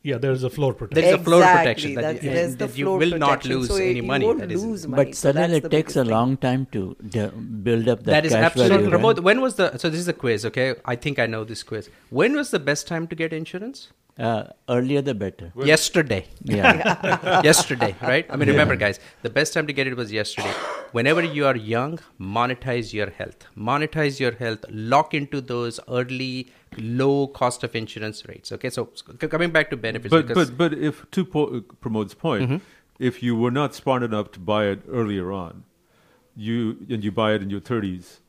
[0.09, 1.01] Yeah, there is a floor protection.
[1.01, 3.17] There is a floor Exactly, protection that that you- there's the that you floor will
[3.23, 4.25] not lose so any you money.
[4.25, 5.03] won't That is- lose money.
[5.05, 6.11] But so Salil, it takes a thing.
[6.15, 6.81] long time to
[7.17, 7.29] de-
[7.69, 9.07] build up that, that is cash absolutely value.
[9.07, 9.23] right?
[9.29, 11.89] When was the so this is a quiz okay i think i know this quiz
[12.21, 13.83] when was the best time to get insurance
[14.25, 14.41] Uh,
[14.73, 15.45] earlier the better.
[15.67, 16.19] yesterday
[16.55, 17.39] Yeah.
[17.47, 18.53] yesterday right i mean Yeah.
[18.55, 20.51] remember guys the best time to get it was yesterday
[20.97, 21.95] whenever you are young
[22.35, 26.29] monetize your health monetize your health lock into those early
[26.77, 28.85] low cost of insurance rates okay so
[29.29, 32.61] coming back to benefits But because but but if to po- Pramod's point, Mhm.
[32.99, 35.63] if you were not smart enough to buy it earlier on,
[36.35, 38.19] you and you buy it in your thirties,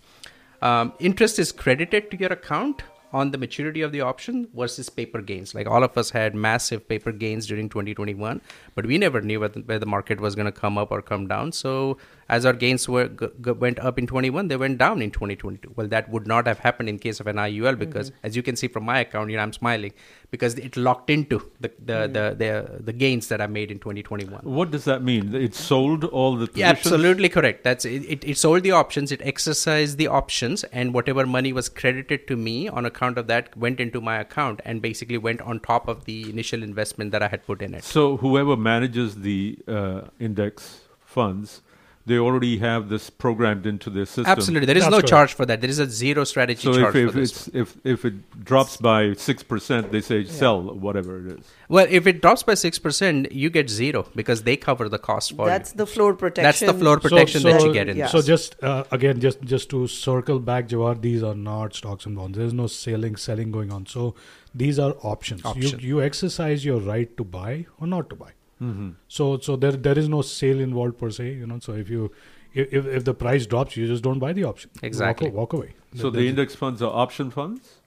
[0.62, 2.84] Um, interest is credited to your account
[3.14, 5.54] on the maturity of the option versus paper gains.
[5.54, 8.42] Like all of us had massive paper gains during 2021,
[8.74, 9.50] but we never knew where
[9.80, 11.52] the, market was going to come up or come down.
[11.52, 11.98] So
[12.30, 15.74] as our gains were g- g- went up in 21, they went down in 2022.
[15.76, 18.26] Well, that would not have happened in case of an IUL because, Mm-hmm.
[18.28, 19.94] as you can see from my account, you know, I'm smiling
[20.32, 22.14] because it locked into the the, Mm.
[22.14, 24.42] the, the the gains that I made in 2021.
[24.44, 25.36] What does that mean?
[25.36, 27.64] It sold all the Yeah, absolutely correct.
[27.64, 28.24] That's it, it.
[28.24, 29.12] It sold the options.
[29.12, 33.56] It exercised the options, and whatever money was credited to me on account of that
[33.58, 37.28] went into my account and basically went on top of the initial investment that I
[37.28, 37.84] had put in it.
[37.84, 41.62] So whoever manages the uh, index funds,
[42.06, 44.26] they already have this programmed into their system.
[44.26, 45.62] Absolutely, there is no charge for that.
[45.62, 47.48] There is a zero strategy So charge if, if for this.
[47.48, 51.46] it's if if it drops by six percent, they say sell whatever it is.
[51.70, 55.36] Well, if it drops by six percent, you get zero because they cover the cost
[55.36, 55.78] for That's you.
[55.78, 56.44] the floor protection.
[56.44, 58.08] That's the floor protection that you get in.
[58.10, 62.16] So just uh, again, just just to circle back, Jawahar, these are not stocks and
[62.18, 62.38] bonds.
[62.38, 63.86] There's no selling selling going on.
[63.86, 64.16] So
[64.54, 65.46] these are options.
[65.46, 65.80] Option.
[65.80, 68.32] You you exercise your right to buy or not to buy.
[68.64, 68.90] Mhm.
[69.20, 71.30] So so there there is no sale involved per se.
[71.44, 71.60] You know.
[71.60, 72.12] So if you
[72.54, 74.70] if if, if the price drops, you just don't buy the option.
[74.92, 75.30] Exactly.
[75.30, 75.72] Walk, walk away.
[76.04, 77.80] So the index funds are option funds.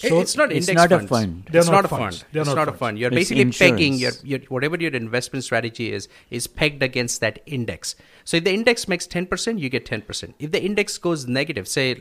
[0.00, 1.10] So it's not It's index not a funds.
[1.10, 1.48] fund.
[1.50, 2.18] They're It's not not, a funds.
[2.18, 2.28] fund.
[2.32, 2.78] They're it's not not, a funds.
[2.80, 2.98] fund.
[3.00, 7.40] You're It's basically pegging your, your whatever your investment strategy is is pegged against that
[7.56, 7.96] index.
[8.24, 10.36] So if the index makes ten percent, you get ten percent.
[10.38, 12.00] If the index goes negative, say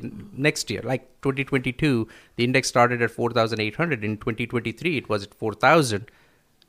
[0.50, 4.04] next year, like 2022, the index started at four thousand eight hundred.
[4.12, 6.12] In 2023, it was at four thousand.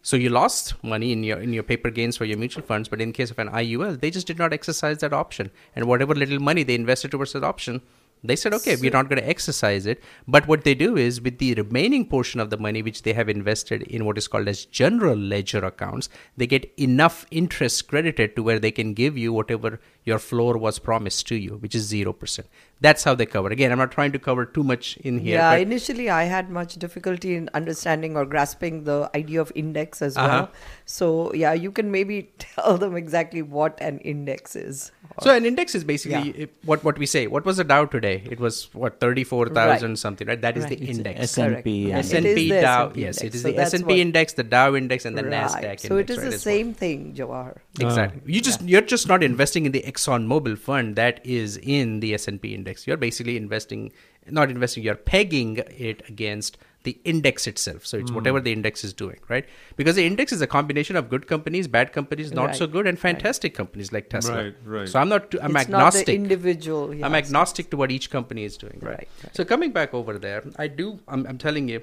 [0.03, 3.01] So you lost money in your in your paper gains for your mutual funds, but
[3.01, 6.41] in case of an IUL, they just did not exercise that option, and whatever little
[6.41, 7.83] money they invested towards that option,
[8.23, 10.03] they said, okay, we're not going to exercise it.
[10.29, 13.29] But what they do is, with the remaining portion of the money which they have
[13.29, 18.43] invested in what is called as general ledger accounts, they get enough interest credited to
[18.43, 22.13] where they can give you whatever your floor was promised to you, which is zero
[22.13, 22.49] percent.
[22.83, 23.49] That's how they cover.
[23.49, 25.35] Again, I'm not trying to cover too much in here.
[25.37, 30.01] yeah, but- initially I had much difficulty in understanding or grasping the idea of index
[30.01, 30.29] as Uh-huh.
[30.29, 30.51] well.
[30.87, 34.91] So yeah, you can maybe tell them exactly what an index is.
[35.23, 36.47] So an index is basically Yeah.
[36.65, 37.27] what what we say.
[37.27, 38.23] What was the Dow today?
[38.31, 39.99] It was what thirty four thousand Right.
[39.99, 40.41] something, right?
[40.41, 40.79] That is Right.
[40.79, 41.21] the It's index.
[41.39, 41.99] S&P, yeah.
[41.99, 42.87] S and It P is the Dow.
[42.87, 43.35] S&P Yes, it index.
[43.37, 45.33] is So the that's S and P what- index, the Dow index, and the Right.
[45.33, 45.81] Nasdaq.
[45.81, 47.57] So it index, is right, the same thing, Jawahar.
[47.81, 48.23] Exactly.
[48.35, 52.15] You just you're just not investing in the Exxon Mobil fund that is in the
[52.15, 52.87] S and P index.
[52.87, 53.93] You're basically investing,
[54.41, 54.83] not investing.
[54.85, 55.59] You're pegging
[55.91, 57.85] it against the index itself.
[57.85, 58.15] So it's Mm.
[58.15, 59.45] whatever the index is doing, right?
[59.77, 62.99] Because the index is a combination of good companies, bad companies, not so good, and
[62.99, 64.37] fantastic companies like Tesla.
[64.45, 64.89] Right, right.
[64.89, 65.35] So I'm not.
[65.43, 66.15] I'm It's not the agnostic.
[66.15, 68.79] individual, yeah, I'm so- agnostic to what each company is doing.
[68.93, 69.09] Right.
[69.41, 70.87] So coming back over there, I do.
[71.07, 71.83] I'm, I'm telling you,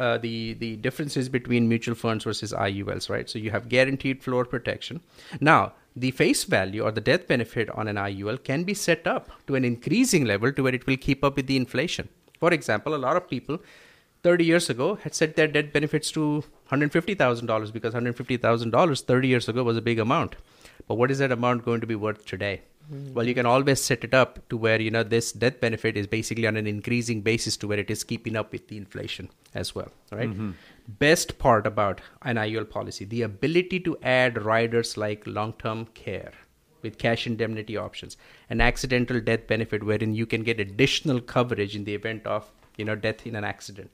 [0.00, 3.08] uh, the the differences between mutual funds versus IULs.
[3.16, 3.30] Right.
[3.30, 5.00] So you have guaranteed floor protection.
[5.52, 5.60] Now
[5.94, 9.54] the face value or the death benefit on an IUL can be set up to
[9.54, 12.08] an increasing level to where it will keep up with the inflation.
[12.38, 13.58] For example, a lot of people
[14.22, 19.62] 30 years ago had set their death benefits to $150,000 because $150,000 30 years ago
[19.62, 20.36] was a big amount.
[20.88, 22.62] But what is that amount going to be worth today?
[23.14, 26.06] Well, you can always set it up to where you know this death benefit is
[26.06, 29.74] basically on an increasing basis to where it is keeping up with the inflation as
[29.74, 30.28] well, right?
[30.28, 30.54] Mhm.
[30.88, 36.32] Best part about an IUL policy, the ability to add riders like long-term care
[36.82, 38.16] with cash indemnity options,
[38.50, 42.84] an accidental death benefit wherein you can get additional coverage in the event of you
[42.84, 43.90] know death in an accident.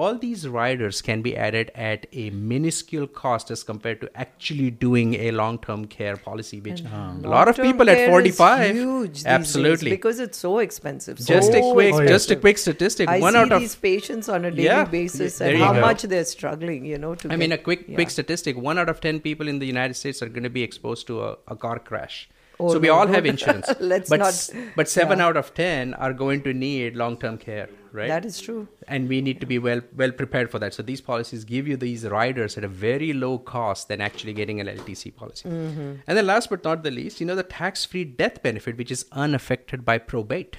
[0.00, 5.14] All these riders can be added at a minuscule cost as compared to actually doing
[5.24, 6.86] a long-term care policy, which a
[7.34, 11.18] lot of Long-term people at care is 45 huge absolutely because it's so expensive.
[11.18, 12.08] Just a quick- expensive.
[12.14, 14.84] just a quick statistic, I one see out of- these patients on a daily Yeah,
[14.84, 15.80] basis and how go.
[15.82, 16.86] much they're struggling.
[16.86, 17.94] You know, to I mean, a quick yeah.
[17.96, 20.62] quick statistic: one out of ten people in the United States are going to be
[20.62, 22.30] exposed to a, a car crash.
[22.60, 25.26] Oh, so we no, all have insurance, Let's but not- but seven yeah.
[25.26, 28.08] out of ten are going to need long term care, right?
[28.08, 28.68] That is true.
[28.88, 30.74] and we need to be well well prepared for that.
[30.74, 34.60] So these policies give you these riders at a very low cost than actually getting
[34.60, 35.48] an LTC policy.
[35.48, 36.00] Mhm.
[36.06, 39.06] And then last but not the least, you know the tax-free death benefit, which is
[39.12, 40.56] unaffected by probate.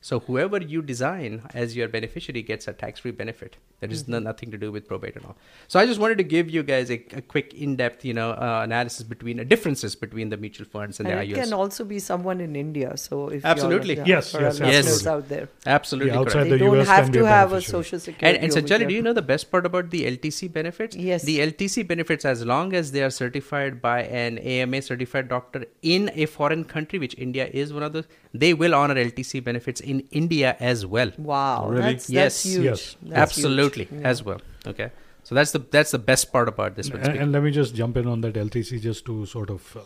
[0.00, 3.56] So whoever you design as your beneficiary gets a tax-free benefit.
[3.84, 5.36] There is no, nothing to do with probate and all.
[5.68, 8.60] So I just wanted to give you guys a, a quick in-depth, you know, uh,
[8.64, 11.42] analysis between uh, differences between the mutual funds and, And the it IUS.
[11.44, 12.96] can also be someone in India.
[12.96, 13.96] So if Absolutely.
[13.96, 15.06] you're, Yes, for yes, yes.
[15.06, 16.12] out there, Absolutely.
[16.12, 16.50] Yeah, outside correct.
[16.50, 18.26] the they don't US have can be to a have a social security.
[18.26, 20.96] And, and over Sanchali, do you know the best part about the LTC benefits?
[20.96, 21.22] Yes.
[21.22, 26.10] The LTC benefits, as long as they are certified by an AMA certified doctor in
[26.14, 30.00] a foreign country, which India is one of those, they will honor LTC benefits in
[30.10, 31.10] India as well.
[31.18, 31.82] Wow, Really?
[31.82, 32.42] that's, yes.
[32.42, 32.64] that's huge.
[32.64, 32.96] Yes.
[33.02, 33.73] That's Absolutely, huge.
[33.76, 34.00] Yeah.
[34.12, 34.40] as well.
[34.66, 34.90] Okay.
[35.22, 37.00] So that's the that's the best part about this one.
[37.00, 39.80] And, and let me just jump in on that LTC just to sort of, uh,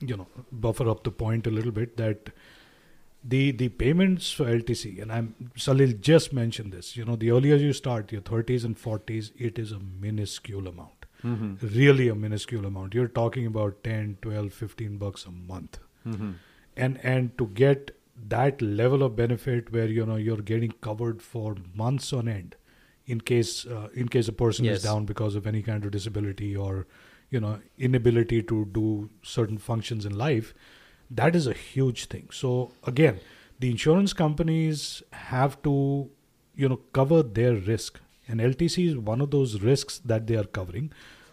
[0.00, 2.30] you know, buffer up the point a little bit that
[3.34, 6.96] the the payments for LTC, and I'm Salil just mentioned this.
[6.96, 11.06] You know, the earlier you start, your 30s and 40s, it is a minuscule amount.
[11.22, 11.52] Mhm.
[11.76, 12.94] Really a minuscule amount.
[12.94, 15.78] You're talking about 10, 12, 15 bucks a month.
[16.06, 16.34] Mhm.
[16.76, 17.92] And and to get
[18.34, 22.56] that level of benefit where you know you're getting covered for months on end
[23.06, 24.78] in case uh, in case a person Yes.
[24.78, 26.86] is down because of any kind of disability or
[27.30, 30.54] you know inability to do certain functions in life
[31.10, 32.28] that is a huge thing.
[32.32, 33.20] So again
[33.60, 36.10] the insurance companies have to
[36.54, 38.00] you know cover their risk.
[38.26, 40.90] And ltc is one of those risks that they are covering.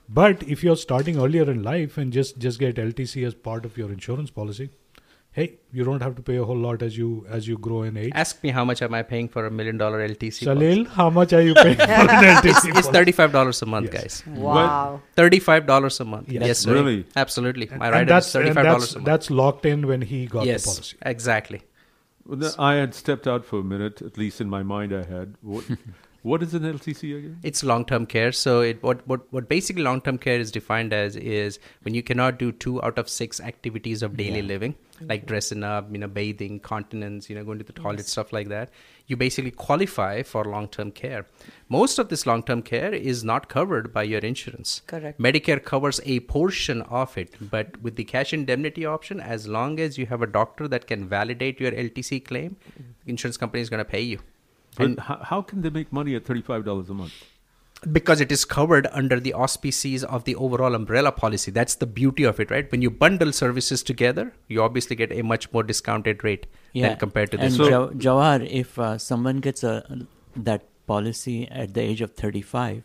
[0.10, 3.78] But if you're starting earlier in life and just just get ltc as part of
[3.78, 4.70] your insurance policy
[5.34, 7.98] hey you don't have to pay a whole lot as you as you grow in
[7.98, 10.46] age Ask me how much am I paying for a million dollar LTC?
[10.48, 13.94] Salil, how much are you paying for an LTC It's, it's thirty-five dollars a month,
[13.94, 14.22] Yes.
[14.22, 14.38] guys.
[14.48, 15.02] Wow.
[15.16, 16.30] Thirty-five dollars a month.
[16.32, 16.44] Yes.
[16.48, 16.74] Yes, sir.
[16.74, 17.06] Really?
[17.16, 17.68] Absolutely.
[17.68, 19.06] My and rider is that's, and thirty-five dollars a month.
[19.06, 20.98] that's locked in when he got yes, the policy.
[21.16, 21.62] exactly.
[22.26, 24.94] Well, th- I had stepped out for a minute, at least in my mind.
[24.94, 25.36] I had.
[25.42, 25.64] What,
[26.24, 27.40] what is an LTC again?
[27.44, 28.32] It's long-term care.
[28.32, 32.38] So it what what what basically long-term care is defined as is when you cannot
[32.38, 34.46] do two out of six activities of daily Yeah.
[34.54, 38.32] living, like dressing up, you know, bathing, continence, you know, going to the toilet, stuff
[38.32, 38.70] like that.
[39.08, 41.26] You basically qualify for long-term care.
[41.70, 44.82] Most of this long-term care is not covered by your insurance.
[44.88, 45.20] Correct.
[45.20, 49.98] Medicare covers a portion of it, but with the cash indemnity option, as long as
[49.98, 53.80] you have a doctor that can validate your LTC claim, the insurance company is going
[53.80, 54.20] to pay you.
[54.76, 57.14] But how, how can they make money at thirty-five dollars a month?
[57.92, 61.50] because it is covered under the auspices of the overall umbrella policy.
[61.52, 62.72] That's the beauty of it, right?
[62.72, 66.46] When you bundle services together, you obviously get a much more discounted rate
[66.76, 67.58] than compared to and this.
[67.58, 72.84] Jaw- Jawahar, if uh, someone gets a that policy at the age of 35,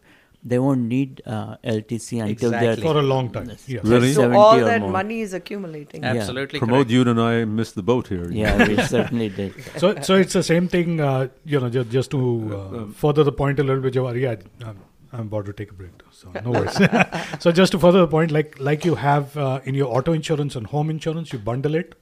[0.50, 3.80] they won't need uh, LTC until they're For a long time, yeah.
[3.82, 4.12] Really?
[4.12, 4.90] So all that more.
[4.90, 6.04] money is accumulating.
[6.04, 6.14] Yeah.
[6.14, 8.30] Absolutely Pramod you and I missed the boat here.
[8.30, 9.54] Yeah, we certainly did.
[9.82, 11.00] So, so it's the same thing.
[11.00, 12.20] Uh, you know, just just to
[12.58, 14.20] uh, further the point a little bit, Jawahar.
[14.20, 14.36] Yeah,
[14.68, 14.78] I'm,
[15.12, 16.78] I'm about to take a break, so no worries.
[17.44, 20.56] so, just to further the point, like like you have uh, in your auto insurance
[20.56, 21.94] and home insurance, you bundle it,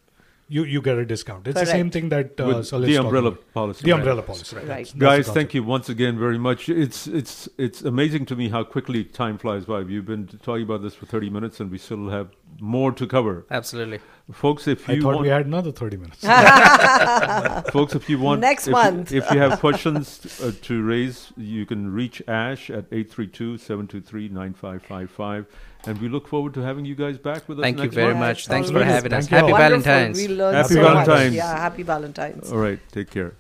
[0.48, 1.46] you you get a discount.
[1.48, 3.52] It's the same thing that uh, the umbrella about.
[3.54, 3.84] policy.
[3.84, 3.98] The Right.
[3.98, 4.62] umbrella policy, right?
[4.62, 4.68] Right.
[4.68, 5.34] That's- that's Guys, concept.
[5.36, 6.68] thank you once again very much.
[6.68, 9.80] It's it's it's amazing to me how quickly time flies by.
[9.82, 12.28] We've been talking about this for 30 minutes and we still have
[12.60, 13.46] more to cover.
[13.50, 14.00] Absolutely.
[14.32, 16.20] Folks, if I you thought want we had another thirty minutes.
[17.72, 19.12] Folks, if you want Next if, month.
[19.12, 25.46] if you have questions uh, to raise, you can reach Ash at 832-723-9555
[25.86, 28.18] and we look forward to having you guys back with us Thank you very month.
[28.26, 28.46] much.
[28.46, 28.94] Thanks oh, for always.
[28.94, 29.30] having us.
[29.30, 29.58] You Happy all.
[29.58, 29.82] Wonderful.
[29.82, 30.18] Valentine's.
[30.18, 31.06] We learned Happy so much.
[31.06, 31.34] Valentine's.
[31.34, 32.52] Yeah, happy Valentine's.
[32.52, 33.34] All right, take care.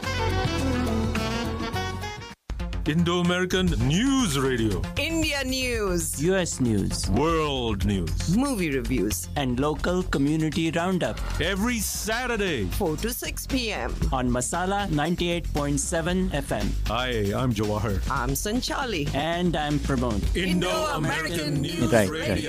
[2.88, 4.80] Indo-American News Radio.
[4.96, 6.22] India News.
[6.24, 7.10] US News.
[7.10, 8.34] World News.
[8.34, 9.28] Movie reviews.
[9.36, 12.64] And local community roundup Every Saturday.
[12.80, 13.94] 4 to 6 p.m.
[14.10, 16.66] on Masala 98.7 FM.
[16.86, 18.00] Hi, I'm Jawahar.
[18.10, 19.14] I'm Sanchali.
[19.14, 20.24] And I'm Pramod.
[20.34, 22.42] Indo-American News Right, right.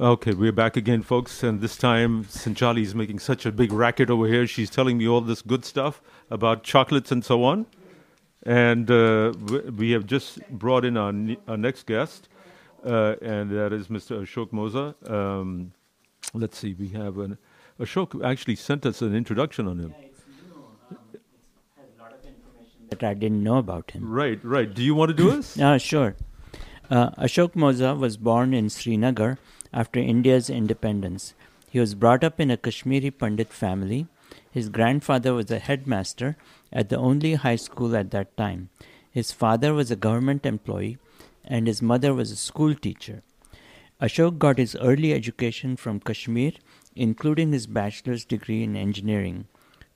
[0.00, 4.08] Okay, we're back again, folks, and this time Sanchali is making such a big racket
[4.08, 4.46] over here.
[4.46, 6.00] She's telling me all this good stuff
[6.30, 7.66] about chocolates and so on.
[8.44, 9.34] And uh,
[9.76, 11.12] we, have just brought in our,
[11.46, 12.30] our next guest,
[12.82, 14.22] uh, and that is Mr.
[14.22, 14.94] Ashok Moza.
[15.10, 15.72] Um,
[16.32, 17.36] let's see, we have an.
[17.78, 19.94] Ashok actually sent us an introduction on him.
[22.88, 24.10] That I didn't know about him.
[24.10, 24.72] Right, right.
[24.72, 25.60] Do you want to do this?
[25.60, 26.16] Uh, sure.
[26.88, 29.38] Uh, Ashok Moza was born in Srinagar
[29.72, 31.34] after India's independence.
[31.70, 34.06] He was brought up in a Kashmiri Pandit family.
[34.50, 36.36] His grandfather was a headmaster
[36.72, 38.70] at the only high school at that time.
[39.10, 40.98] His father was a government employee
[41.44, 43.22] and his mother was a school teacher.
[44.00, 46.52] Ashok got his early education from Kashmir,
[46.96, 49.46] including his bachelor's degree in engineering.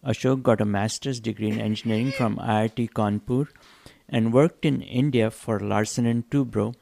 [0.06, 3.48] Ashok got a master's degree in engineering from IIT Kanpur
[4.08, 6.74] and worked in India for Larsen and Toubro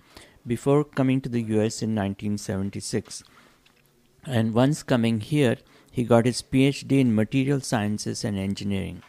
[0.47, 3.23] before coming to the US in 1976.
[4.25, 5.57] And once coming here,
[5.91, 9.03] he got his PhD in material sciences and engineering.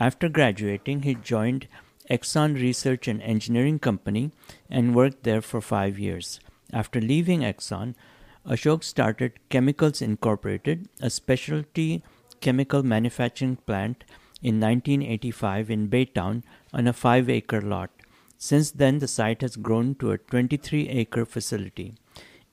[0.00, 1.68] After graduating, he joined
[2.10, 4.30] Exxon Research and Engineering Company
[4.70, 6.40] and worked there for five years.
[6.72, 7.94] After leaving Exxon,
[8.46, 12.02] Ashok started Chemicals Incorporated, a specialty
[12.40, 14.04] chemical manufacturing plant
[14.42, 16.42] in 1985 in Baytown
[16.72, 17.90] on a 5 acre lot.
[18.38, 21.94] Since then, the site has grown to a 23 acre facility.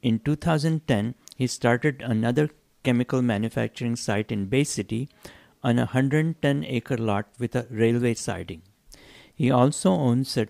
[0.02, 2.49] In 2010, he started another
[2.84, 5.07] chemical manufacturing site in Bay City
[5.64, 8.64] on a 110 acre lot with a railway siding.
[9.34, 10.48] He also owns a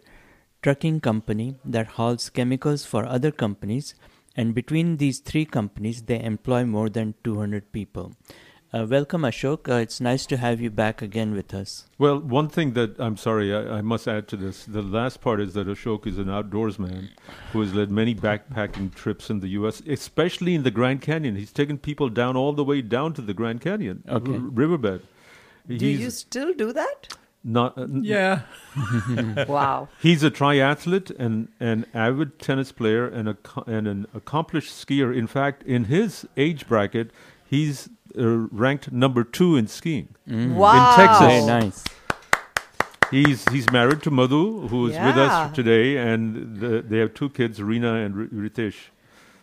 [0.61, 3.93] trucking company that hauls chemicals for other companies,
[4.37, 8.13] and between these three companies, they employ more than 200 people.
[8.73, 9.69] Uh, welcome, Ashok.
[9.69, 11.85] Uh, it's nice to have you back again with us.
[11.97, 14.65] Well, one thing that I'm sorry, I, I must add to this.
[14.65, 17.09] The last part is that Ashok is an outdoors man
[17.53, 21.37] who has led many backpacking trips in the U.S., especially in the Grand Canyon.
[21.37, 24.33] He's taken people down all the way down to the Grand Canyon Okay.
[24.33, 25.03] r- riverbed.
[25.67, 27.15] Do you still do that?
[27.45, 27.77] not?
[27.77, 28.41] Uh, n- Yeah.
[29.47, 29.87] Wow.
[30.01, 33.37] He's a triathlete and an avid tennis player and a
[33.67, 35.15] and an accomplished skier.
[35.15, 37.11] In fact, in his age bracket,
[37.45, 38.25] he's uh,
[38.63, 40.33] ranked number two in skiing Mm.
[40.43, 40.95] in Wow.
[40.95, 41.27] Texas.
[41.27, 41.83] Very nice.
[43.11, 47.29] He's he's married to Madhu, who is with us today, and the, they have two
[47.29, 48.75] kids, Rina and R- Ritesh.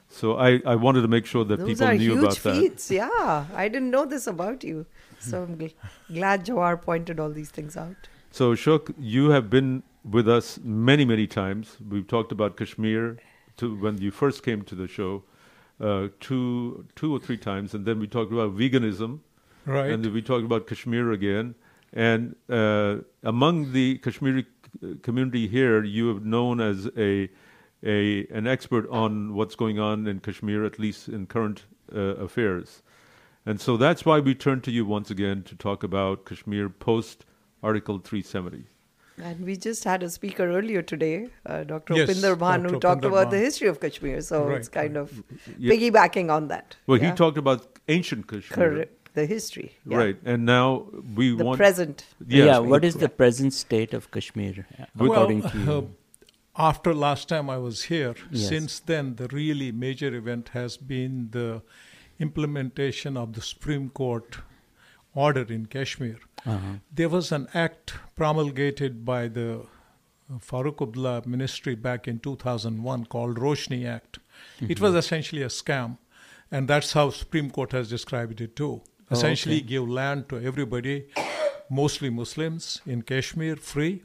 [0.08, 2.56] So I, I wanted to make sure that Those people are knew huge about that.
[2.60, 2.90] feats.
[2.90, 4.84] Yeah, I didn't know this about you.
[5.20, 5.72] So I'm gl-
[6.12, 8.08] glad Jawahar pointed all these things out.
[8.32, 11.76] So Ashok, you have been with us many many times.
[11.88, 13.18] We've talked about Kashmir
[13.58, 15.22] to when you first came to the show,
[15.82, 19.20] uh, two two or three times, and then we talked about veganism,
[19.64, 19.90] Right.
[19.90, 21.54] And then we talked about Kashmir again.
[21.92, 24.46] And uh, among the Kashmiri
[25.02, 27.30] community here, you have known as a
[27.84, 31.64] a an expert on what's going on in Kashmir, at least in current
[31.94, 32.82] uh, affairs.
[33.44, 37.24] And so that's why we turn to you once again to talk about Kashmir post
[37.62, 38.66] Article 370.
[39.22, 41.94] And we just had a speaker earlier today, uh, Dr.
[41.94, 44.20] Yes, Upinder Bhan, who talked Upinder about the history of Kashmir.
[44.20, 45.12] So Right, it's kind of
[45.58, 45.72] Yeah.
[45.72, 46.76] piggybacking on that.
[46.86, 47.10] Well, yeah?
[47.10, 48.56] he talked about ancient Kashmir.
[48.56, 48.98] Correct.
[49.14, 49.72] The history.
[49.86, 49.96] yeah.
[49.98, 50.16] Right.
[50.24, 50.86] And now
[51.16, 51.58] we The want.
[51.58, 52.04] present.
[52.26, 52.46] Yes.
[52.46, 55.72] yeah, what is the present state of Kashmir, uh, according well, to you?
[55.72, 55.82] uh,
[56.70, 58.48] after last time I was here, Yes.
[58.48, 61.62] since then the really major event has been the
[62.18, 64.38] implementation of the Supreme Court
[65.14, 66.18] order in Kashmir.
[66.44, 66.74] Uh-huh.
[66.92, 69.66] There was an act promulgated by the
[70.38, 74.18] Farooq Abdullah ministry back in 2001 called Roshni Act.
[74.60, 75.98] It was essentially a scam,
[76.50, 78.80] and that's how Supreme Court has described it too.
[79.10, 79.66] Oh, Essentially, okay.
[79.66, 81.06] give land to everybody,
[81.70, 84.02] mostly Muslims in Kashmir, free,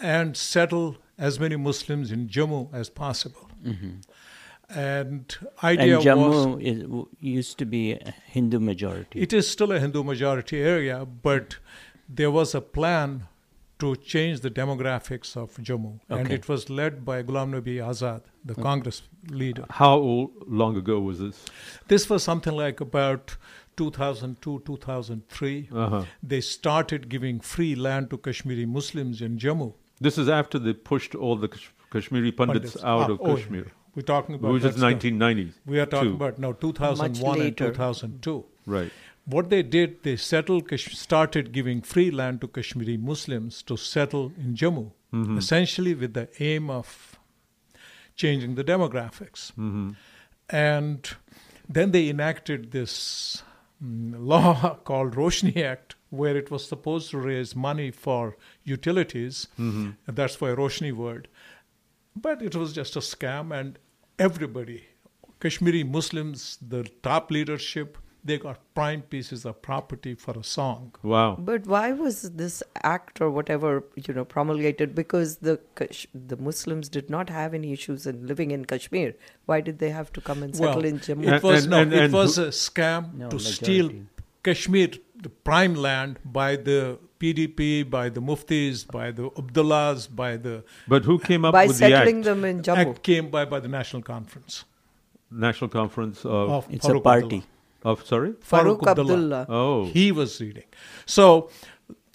[0.00, 3.48] and settle as many Muslims in Jammu as possible.
[3.64, 4.02] Mhm.
[4.70, 9.20] And idea and Jammu was is, used to be a Hindu majority.
[9.20, 11.58] it is still a Hindu majority area, but
[12.08, 13.26] there was a plan
[13.80, 18.54] to change the demographics of Jammu, and it was led by Ghulam Nabi Azad, the
[18.54, 19.66] Congress leader.
[19.70, 21.44] How old, long ago was this?
[21.88, 23.36] This was something like about
[23.76, 25.68] 2002, 2003.
[25.72, 26.04] Uh-huh.
[26.22, 29.74] They started giving free land to Kashmiri Muslims in Jammu.
[30.00, 32.84] This is after they pushed all the Kash- Kashmiri pundits, Pundits.
[32.84, 33.66] out Ah, of oh, Kashmir.
[33.94, 35.52] We're talking about Which is that's the- 1990.
[35.66, 36.14] We are talking too.
[36.16, 38.44] about now 2001 and 2002.
[38.66, 38.90] Right.
[39.26, 44.32] What they did, they settled, Kash- started giving free land to Kashmiri Muslims to settle
[44.38, 45.38] in Jammu, Mhm.
[45.38, 47.18] essentially with the aim of
[48.16, 49.52] changing the demographics.
[49.56, 49.96] Mhm.
[50.50, 51.10] And
[51.68, 53.42] then they enacted this
[53.82, 59.48] mm, law called Roshni Act, where it was supposed to raise money for utilities.
[59.58, 59.96] Mhm.
[60.06, 61.28] That's why Roshni word.
[62.16, 63.78] But it was just a scam, and
[64.18, 64.84] everybody,
[65.40, 70.94] Kashmiri Muslims, the top leadership, they got prime pieces of property for a song.
[71.02, 71.36] Wow.
[71.38, 74.94] But why was this act or whatever you know promulgated?
[74.94, 79.14] Because the Kash- the Muslims did not have any issues in living in Kashmir.
[79.44, 81.30] Why did they have to come and settle well, in Jammu?
[81.36, 83.92] It was And- no, and- it was a scam No, to steal.
[84.42, 84.88] Kashmir,
[85.22, 90.64] the prime land, by the PDP, by the Muftis, by the Abdullahs, by the.
[90.86, 92.76] But who came up By with the settling them in Jammu.
[92.76, 94.64] Act came by, by the National Conference.
[95.30, 96.50] National Conference of.
[96.50, 97.24] Of It's a party.
[97.24, 97.42] Abdullah.
[97.84, 98.32] Of sorry.
[98.32, 99.46] Farooq Abdullah.
[99.48, 99.86] Oh.
[99.86, 100.64] He was leading.
[101.06, 101.50] So,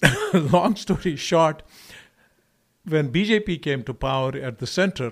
[0.34, 1.62] long story short,
[2.84, 5.10] when BJP came to power at the center,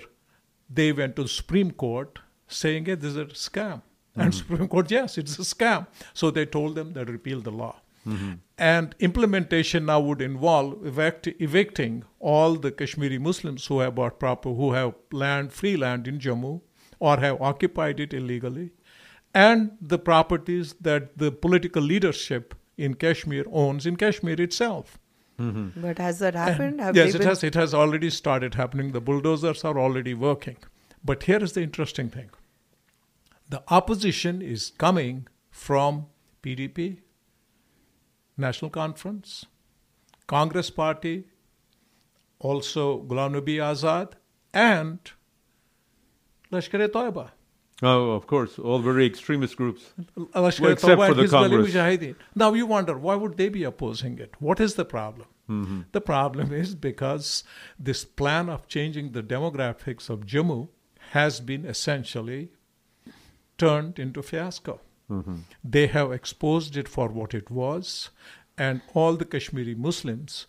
[0.69, 3.83] they went to the Supreme Court saying, hey, this is a scam.
[4.17, 4.39] And Mhm.
[4.39, 5.87] Supreme Court, yes, it's a scam.
[6.13, 7.77] So they told them that repeal the law.
[8.07, 8.39] Mhm.
[8.57, 14.51] And implementation now would involve evict- evicting all the Kashmiri Muslims who have bought proper,
[14.55, 16.61] who have land, free land in Jammu,
[16.99, 18.71] or have occupied it illegally,
[19.35, 24.99] and the properties that the political leadership in Kashmir owns in Kashmir itself.
[25.41, 26.81] But has that happened?
[26.81, 27.45] Have yes, it been- has.
[27.45, 28.91] It has already started happening.
[28.93, 30.57] The bulldozers are already working.
[31.05, 32.31] But here is the interesting thing:
[33.49, 36.07] the opposition is coming from
[36.43, 36.99] PDP,
[38.39, 39.47] National Conference,
[40.27, 41.25] Congress Party,
[42.39, 44.13] also Ghulam Nabi Azad,
[44.55, 44.99] and
[46.53, 47.31] Lashkar-e-Taiba.
[47.81, 49.93] Oh, of course, all very extremist groups.
[50.17, 51.71] Well, except Taiba for the Congress.
[51.73, 52.17] Mujahideen.
[52.35, 54.35] Now you wonder why would they be opposing it?
[54.41, 55.29] What is the problem?
[55.49, 55.85] Mhm.
[55.93, 57.45] The problem is because
[57.79, 60.69] this plan of changing the demographics of Jammu
[61.13, 62.51] has been essentially
[63.57, 64.81] turned into fiasco.
[65.11, 65.41] Mhm.
[65.65, 68.11] They have exposed it for what it was,
[68.57, 70.47] and all the Kashmiri Muslims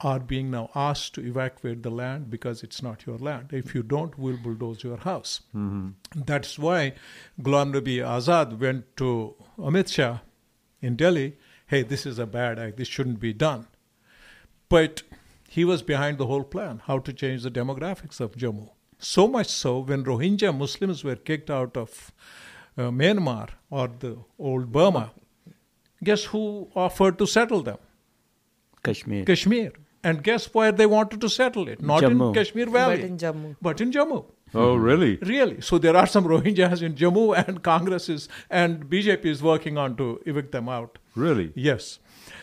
[0.00, 3.52] are being now asked to evacuate the land because it's not your land.
[3.52, 5.40] If you don't, we'll bulldoze your house.
[5.54, 5.94] Mhm.
[6.14, 6.94] That's why
[7.40, 10.18] Ghulam Nabi Azad went to Amit Shah
[10.80, 11.36] in Delhi.
[11.68, 12.76] Hey, this is a bad act.
[12.76, 13.68] This shouldn't be done.
[14.68, 15.02] But
[15.48, 18.70] he was behind the whole plan how to change the demographics of Jammu.
[18.98, 22.12] So much so, when Rohingya Muslims were kicked out of
[22.76, 25.12] uh, Myanmar or the old Burma,
[26.02, 27.78] guess who offered to settle them?
[28.82, 29.24] Kashmir.
[29.24, 29.72] Kashmir.
[30.04, 31.80] And guess where they wanted to settle it?
[31.80, 32.28] Not Jammu.
[32.28, 32.96] in Kashmir Valley.
[32.96, 33.56] But in Jammu.
[33.62, 34.24] But in Jammu.
[34.54, 35.16] Oh, really?
[35.22, 35.60] Really?
[35.60, 39.96] So there are some Rohingyas in Jammu, and Congress is and BJP is working on
[39.96, 40.98] to evict them out.
[41.14, 41.52] Really?
[41.54, 42.00] Yes.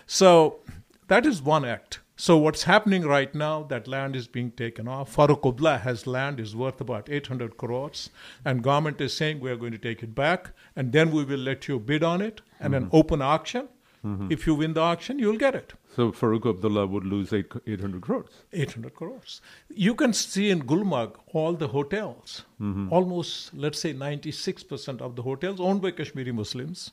[0.08, 0.60] So
[1.08, 2.00] that is one act.
[2.22, 3.64] So what's happening right now?
[3.64, 5.16] That land is being taken off.
[5.16, 8.10] Farooq Abdullah has land is worth about 800 crores,
[8.44, 11.40] and government is saying we are going to take it back, and then we will
[11.40, 12.90] let you bid on it, and an Mhm.
[12.92, 13.70] open auction.
[14.06, 14.30] Mhm.
[14.34, 15.72] If you win the auction, you'll get it.
[15.96, 18.44] So Farooq Abdullah would lose eight, 800 crores.
[18.52, 19.40] 800 crores.
[19.70, 22.92] You can see in Gulmarg all the hotels, Mhm.
[22.92, 26.92] almost, let's say, 96% of the hotels owned by Kashmiri Muslims,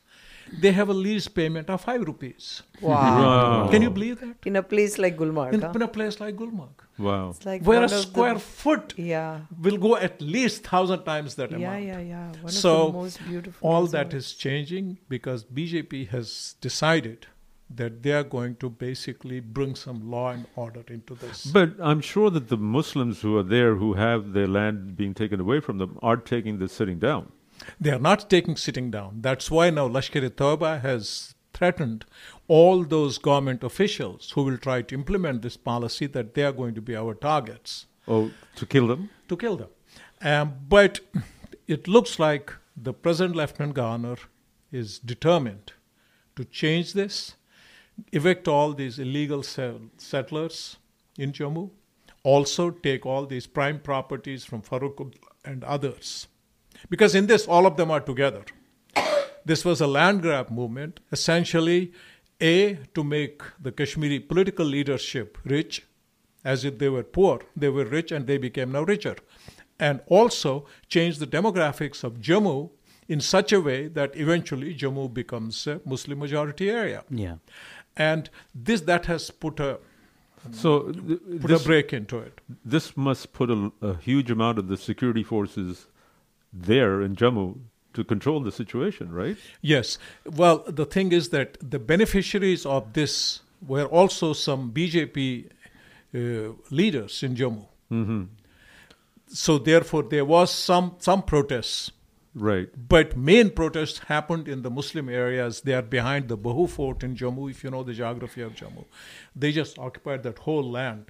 [0.53, 2.63] they have a lease payment of 5 rupees.
[2.81, 3.69] Wow.
[3.71, 4.37] Can you believe that?
[4.45, 5.53] In a place like Gulmarg.
[5.55, 5.73] In, huh?
[5.75, 6.71] in a place like Gulmarg.
[6.99, 7.31] Wow.
[7.31, 9.41] It's like where a of the- square foot Yeah.
[9.61, 11.85] will go at least thousand times that Yeah, amount.
[11.85, 12.27] yeah, yeah.
[12.29, 17.27] One of so the most beautiful all that is changing because BJP has decided
[17.69, 21.45] that they are going to basically bring some law and order into this.
[21.47, 25.41] But I'm sure that the Muslims who are there, who have their land being taken
[25.41, 27.33] away from them, are taking this sitting down.
[27.81, 29.23] They are not taking sitting down.
[29.23, 32.05] That's why now Lashkar-e-Taiba has threatened
[32.49, 36.75] all those government officials who will try to implement this policy that they are going
[36.75, 37.87] to be our targets.
[38.07, 39.11] Oh, to kill them?
[39.29, 39.69] To kill them.
[40.21, 41.01] Um, but
[41.67, 44.17] it looks like the present Lieutenant Governor
[44.71, 45.73] is determined
[46.37, 47.37] to change this,
[48.13, 50.77] evict all these illegal se- settlers
[51.19, 51.71] in Jammu,
[52.23, 55.15] also take all these prime properties from Farooq
[55.45, 56.29] and others.
[56.91, 58.43] Because in this, all of them are together.
[59.45, 61.93] This was a land grab movement, essentially,
[62.41, 65.87] A, to make the Kashmiri political leadership rich,
[66.45, 67.41] as if they were poor.
[67.57, 69.17] They were rich and they became now richer.
[69.79, 72.71] And also change the demographics of Jammu
[73.09, 77.05] in such a way that eventually Jammu becomes a Muslim majority area.
[77.09, 77.37] Yeah.
[77.97, 79.79] And this that has put a
[80.51, 82.41] So th- put this- a break into it.
[82.65, 85.87] This must put a, a huge amount of the security forces
[86.63, 87.59] there in Jammu
[87.95, 89.37] to control the situation, right?
[89.63, 89.99] Yes.
[90.25, 95.51] Well, the thing is that the beneficiaries of this were also some BJP
[96.15, 97.67] uh, leaders in Jammu.
[97.91, 98.25] Mm-hmm.
[99.29, 101.91] So therefore, there was some some protests.
[102.35, 102.69] Right.
[102.77, 105.63] But main protests happened in the Muslim areas.
[105.63, 108.85] They are behind the Bahu Fort in Jammu, if you know the geography of Jammu.
[109.35, 111.07] They just occupied that whole land.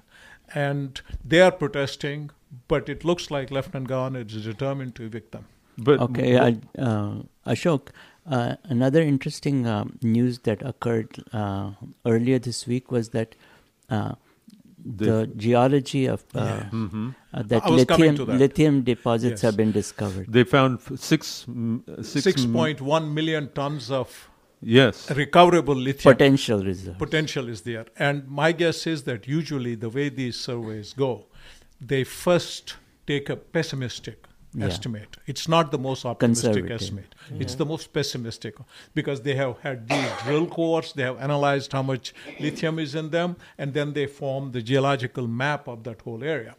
[0.55, 2.29] And they are protesting,
[2.67, 5.45] but it looks like Lieutenant Governor is determined to evict them.
[5.77, 7.89] But okay, I, uh, Ashok.
[8.29, 11.71] Uh, another interesting um, news that occurred uh,
[12.05, 13.35] earlier this week was that
[13.89, 14.15] uh,
[14.83, 16.39] the The- geology of uh,
[16.71, 17.11] Yeah.
[17.33, 18.39] Uh, that I was coming to lithium that.
[18.39, 19.41] lithium deposits Yes.
[19.43, 20.25] have been discovered.
[20.31, 24.29] They found f- six, mm, six, Six m- point one million tons of
[24.61, 25.09] Yes.
[25.11, 26.97] recoverable lithium Potential reserves.
[26.97, 27.85] potential is there.
[27.97, 31.25] And my guess is that usually the way these surveys go,
[31.79, 32.75] they first
[33.05, 34.23] take a pessimistic
[34.53, 34.65] Yeah.
[34.67, 35.17] estimate.
[35.27, 36.81] It's not the most optimistic Conservative.
[36.81, 37.15] estimate.
[37.39, 38.55] It's the most pessimistic
[38.95, 43.09] because they have had these drill cores, they have analyzed how much lithium is in
[43.11, 46.55] them, and then they form the geological map of that whole area.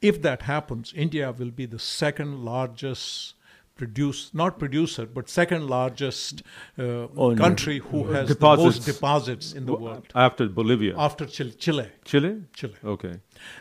[0.00, 3.34] If that happens, India will be the second largest
[3.74, 6.42] produce not producer but second largest
[6.78, 7.36] uh, Owner.
[7.36, 8.64] country who has the Deposits.
[8.76, 10.94] most deposits in the world After Bolivia.
[10.96, 11.52] after Chile.
[11.58, 11.88] Chile.
[12.04, 12.42] Chile?
[12.52, 12.74] Chile.
[12.84, 13.14] Okay.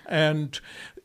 [0.07, 0.59] And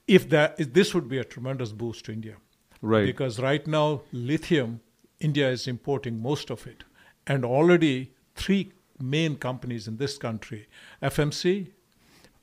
[0.07, 2.37] if that if this would be a tremendous boost to India.
[2.83, 3.07] Right.
[3.07, 4.81] Because right now lithium
[5.21, 6.85] India is importing most of it.
[7.27, 10.69] And already three main companies in this country,
[11.03, 11.71] FMC,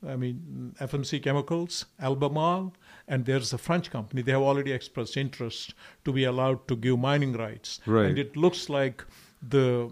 [0.06, 2.74] I mean FMC Chemicals, Albemarle,
[3.08, 4.22] and there's a French company.
[4.22, 5.74] They have already expressed interest
[6.04, 7.80] to be allowed to give mining rights.
[7.86, 8.06] Right.
[8.06, 9.04] And it looks like
[9.48, 9.90] the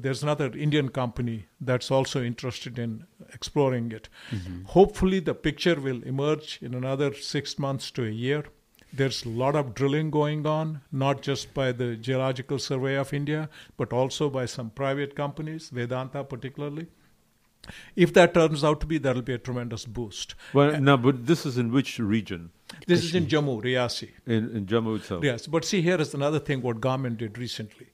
[0.00, 4.08] there's another Indian company that's also interested in exploring it.
[4.30, 4.64] Mm-hmm.
[4.64, 8.44] Hopefully, the picture will emerge in another six months to a year.
[8.92, 13.50] There's a lot of drilling going on, not just by the Geological Survey of India,
[13.76, 16.86] but also by some private companies, Vedanta particularly.
[17.96, 20.34] If that turns out to be, that'll be a tremendous boost.
[20.54, 22.50] Well, no, but this is in which region?
[22.86, 24.10] This is in Jammu, Riasi.
[24.26, 25.22] In, in Jammu itself.
[25.22, 27.88] Yes, but see, here is another thing what government did recently.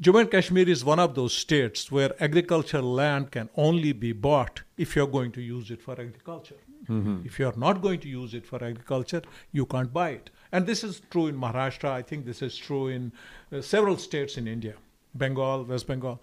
[0.00, 4.62] Jammu and Kashmir is one of those states where agricultural land can only be bought
[4.76, 6.58] if you're going to use it for agriculture.
[6.88, 7.26] Mhm.
[7.26, 9.22] If you're not going to use it for agriculture,
[9.52, 10.30] you can't buy it.
[10.52, 11.90] And this is true in Maharashtra.
[11.90, 13.10] I think this is true in
[13.52, 14.74] uh, several states in India,
[15.14, 16.22] Bengal, West Bengal.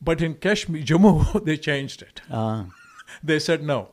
[0.00, 2.22] But in Kashmir, Jammu, they changed it.
[2.30, 2.66] Ah.
[3.24, 3.88] they said no.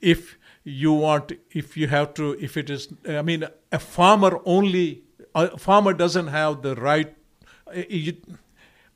[0.00, 5.02] If you want, if you have to, if it is, I mean, a farmer only,
[5.34, 7.14] a farmer doesn't have the right.
[7.88, 8.16] You-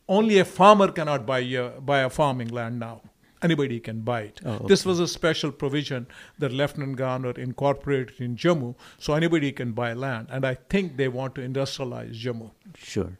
[0.08, 3.00] only a farmer cannot buy a, buy a farming land now.
[3.42, 4.40] Anybody can buy it.
[4.44, 6.06] Oh, This was a special provision
[6.38, 10.28] that Lieutenant Governor incorporated in Jammu, so anybody can buy land.
[10.30, 12.50] And I think they want to industrialize Jammu.
[12.76, 13.18] Sure.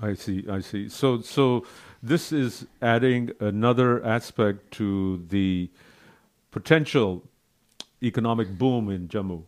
[0.00, 0.90] I see, I see.
[0.90, 1.64] So, so
[2.02, 5.70] this is adding another aspect to the
[6.50, 7.22] potential
[8.02, 9.44] economic boom in Jammu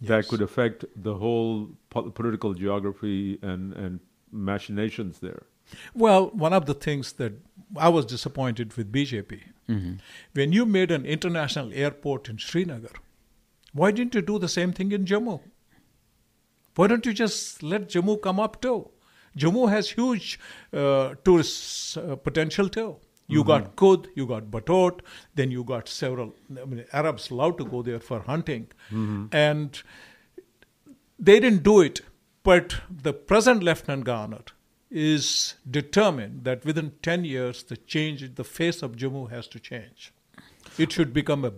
[0.00, 4.00] that could affect the whole po- political geography and, and
[4.32, 5.42] machinations there.
[5.94, 7.32] Well, one of the things that
[7.76, 9.98] I was disappointed with BJP, Mhm.
[10.34, 12.92] when you made an international airport in Srinagar,
[13.72, 15.40] why didn't you do the same thing in Jammu?
[16.76, 18.90] Why don't you just let Jammu come up too?
[19.36, 20.38] Jammu has huge
[20.72, 22.96] uh, tourist uh, potential too.
[23.28, 23.46] You Mhm.
[23.46, 25.00] got Kud, you got Batot,
[25.34, 26.34] then you got several.
[26.50, 29.28] I mean, Arabs love to go there for hunting, Mhm.
[29.32, 29.82] and
[31.18, 32.02] they didn't do it.
[32.42, 34.42] But the present lieutenant governor
[34.90, 40.12] is determined that within 10 years, the change, the face of Jammu has to change.
[40.78, 41.52] It should become a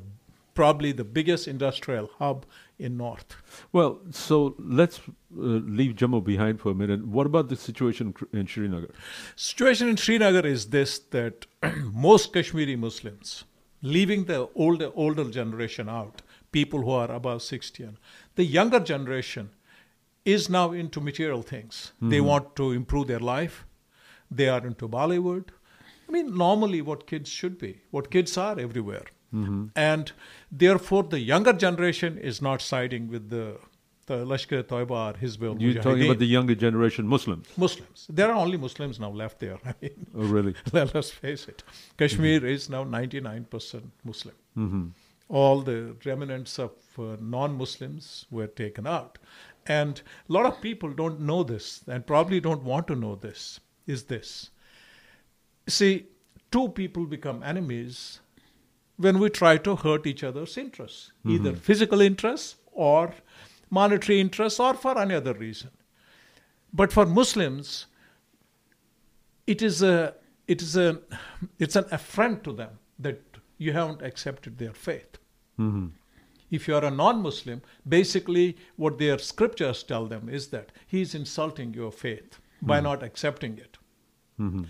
[0.55, 2.47] probably the biggest industrial hub
[2.79, 3.35] in North.
[3.73, 5.41] Well, so let's uh,
[5.79, 7.07] leave Jammu behind for a minute.
[7.07, 8.91] What about the situation in Srinagar?
[9.37, 11.47] Situation in Srinagar is this that
[11.93, 13.45] most Kashmiri Muslims,
[13.83, 16.23] leaving the older older generation out,
[16.53, 17.97] people who are above 60, and
[18.37, 19.51] the younger generation
[20.25, 21.93] is now into material things.
[22.01, 22.25] They Mhm.
[22.25, 23.65] want to improve their life.
[24.31, 25.47] They are into Bollywood.
[26.09, 29.07] I mean, normally what kids should be, what kids are everywhere.
[29.35, 29.71] Mhm.
[29.77, 30.13] And
[30.51, 33.59] therefore, the younger generation is not siding with the,
[34.07, 37.47] the Lashkar Toiba or Hizbul You're talking about the younger generation Muslims.
[37.57, 38.07] Muslims.
[38.09, 39.59] There are only Muslims now left there.
[39.65, 40.55] I mean, Oh, really?
[40.73, 41.63] let us face it.
[41.99, 44.35] Kashmir is now 99% Muslim.
[44.57, 44.91] Mhm.
[45.29, 49.19] All the remnants of uh, non Muslims were taken out.
[49.67, 53.61] And a lot of people don't know this and probably don't want to know this.
[53.87, 54.49] Is this?
[55.67, 56.07] See,
[56.51, 58.21] two people become enemies
[58.99, 61.59] when we try to hurt each other's interests, either Mhm.
[61.59, 63.15] physical interests or
[63.71, 65.71] monetary interests or for any other reason.
[66.73, 67.87] But for Muslims,
[69.47, 70.15] it is a
[70.47, 71.01] it is a
[71.59, 73.21] it's an affront to them that
[73.59, 75.19] you haven't accepted their faith.
[75.59, 75.91] Mhm.
[76.51, 81.15] If you are a non-Muslim, basically what their scriptures tell them is that he is
[81.15, 82.85] insulting your faith by Mhm.
[82.85, 83.77] not accepting it.
[84.41, 84.67] Mhm.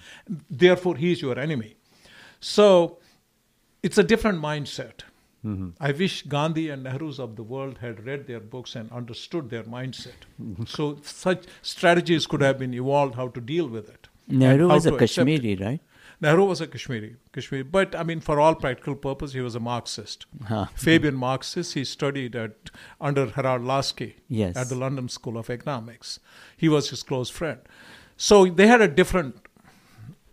[0.51, 1.77] Therefore, he is your enemy.
[2.41, 2.99] So
[3.83, 5.05] it's a different mindset.
[5.45, 5.73] Mhm.
[5.81, 9.63] I wish Gandhi and Nehru's of the world had read their books and understood their
[9.65, 10.27] mindset.
[10.67, 14.09] so such strategies could have been evolved how to deal with it.
[14.27, 15.37] Nehru was a to accept it.
[15.41, 15.81] Kashmiri, right?
[16.21, 19.61] Nehru was a Kashmiri, Kashmiri, but I mean, for all practical purpose, he was a
[19.61, 20.27] Marxist.
[20.47, 20.67] Huh.
[20.75, 21.75] Fabian Marxist.
[21.75, 24.57] He studied at under Harold Laski Yes.
[24.57, 26.19] at the London School of Economics.
[26.57, 27.61] He was his close friend.
[28.17, 29.37] So they had a different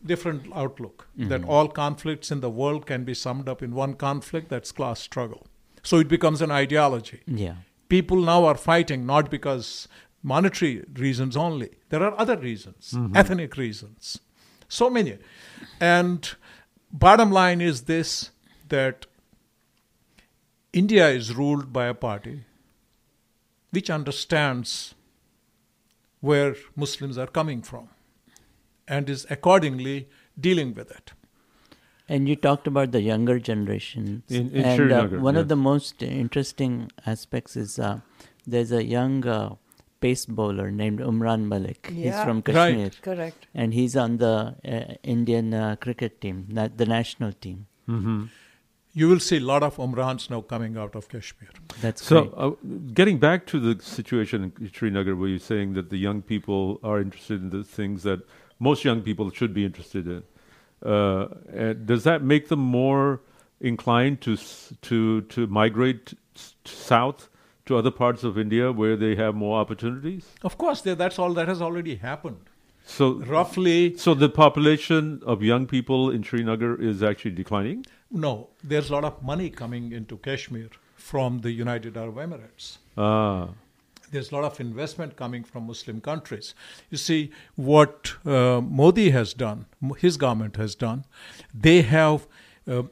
[0.06, 1.48] different outlook that Mhm.
[1.50, 5.48] all conflicts in the world can be summed up in one conflict that's class struggle.
[5.84, 7.22] So it becomes an ideology.
[7.28, 7.56] Yeah.
[7.90, 9.88] People now are fighting not because
[10.24, 11.70] monetary reasons only.
[11.90, 13.16] There are other reasons, Mhm.
[13.16, 14.20] ethnic reasons.
[14.68, 15.18] So many.
[15.80, 16.30] And
[16.92, 18.32] bottom line is this
[18.70, 19.06] that
[20.74, 22.44] India is ruled by a party
[23.72, 24.96] which understands
[26.20, 27.90] where Muslims are coming from
[28.88, 30.08] and is accordingly
[30.40, 31.14] dealing with it.
[32.08, 34.24] And you talked about the younger generation.
[34.30, 35.42] In- in and uh, Srinagar, one yeah.
[35.42, 38.00] of the most interesting aspects is uh,
[38.46, 39.56] there's a young uh,
[40.02, 41.88] pace bowler named Umran Malik.
[41.92, 42.24] he's Yeah.
[42.24, 42.54] from Right.
[42.54, 42.92] Kashmir.
[43.02, 43.48] Correct.
[43.56, 47.66] And he's on the uh, Indian uh, cricket team, na- the national team.
[47.90, 48.26] Mm-hmm.
[48.94, 51.50] You will see a lot of Umrans now coming out of Kashmir.
[51.82, 52.34] That's So, great.
[52.38, 52.52] uh,
[52.94, 57.02] getting back to the situation in Srinagar, where you're saying that the young people are
[57.02, 58.22] interested in the things that
[58.60, 60.24] most young people should be interested in,
[60.86, 63.22] uh, and does that make them more
[63.60, 64.38] inclined to
[64.82, 66.14] to to migrate
[66.66, 67.30] south
[67.66, 70.26] to other parts of India where they have more opportunities?
[70.44, 72.50] Of course, that's all that has already happened.
[72.86, 77.86] So roughly, so the population of young people in Srinagar is actually declining.
[78.12, 82.78] No, there's a lot of money coming into Kashmir from the United Arab Emirates.
[82.96, 83.50] Ah.
[84.12, 86.54] There's a lot of investment coming from Muslim countries.
[86.90, 89.66] You see, what uh, Modi has done,
[89.98, 91.06] his government has done,
[91.54, 92.28] they have
[92.68, 92.84] uh,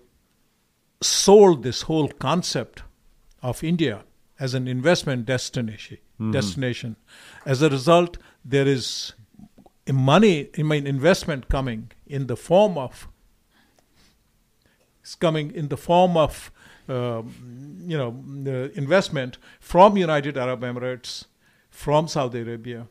[1.02, 2.84] sold this whole concept
[3.42, 4.04] of India
[4.40, 5.98] as an investment destination.
[6.20, 6.32] Mhm.
[6.32, 6.96] Destination.
[7.46, 9.14] As a result, there is
[9.92, 13.08] money, I mean, investment coming in the form of
[15.02, 16.50] it's coming in the form of
[16.90, 17.34] Um,
[17.86, 18.12] you know
[18.44, 21.26] the investment from United Arab Emirates,
[21.70, 22.88] from Saudi Arabia,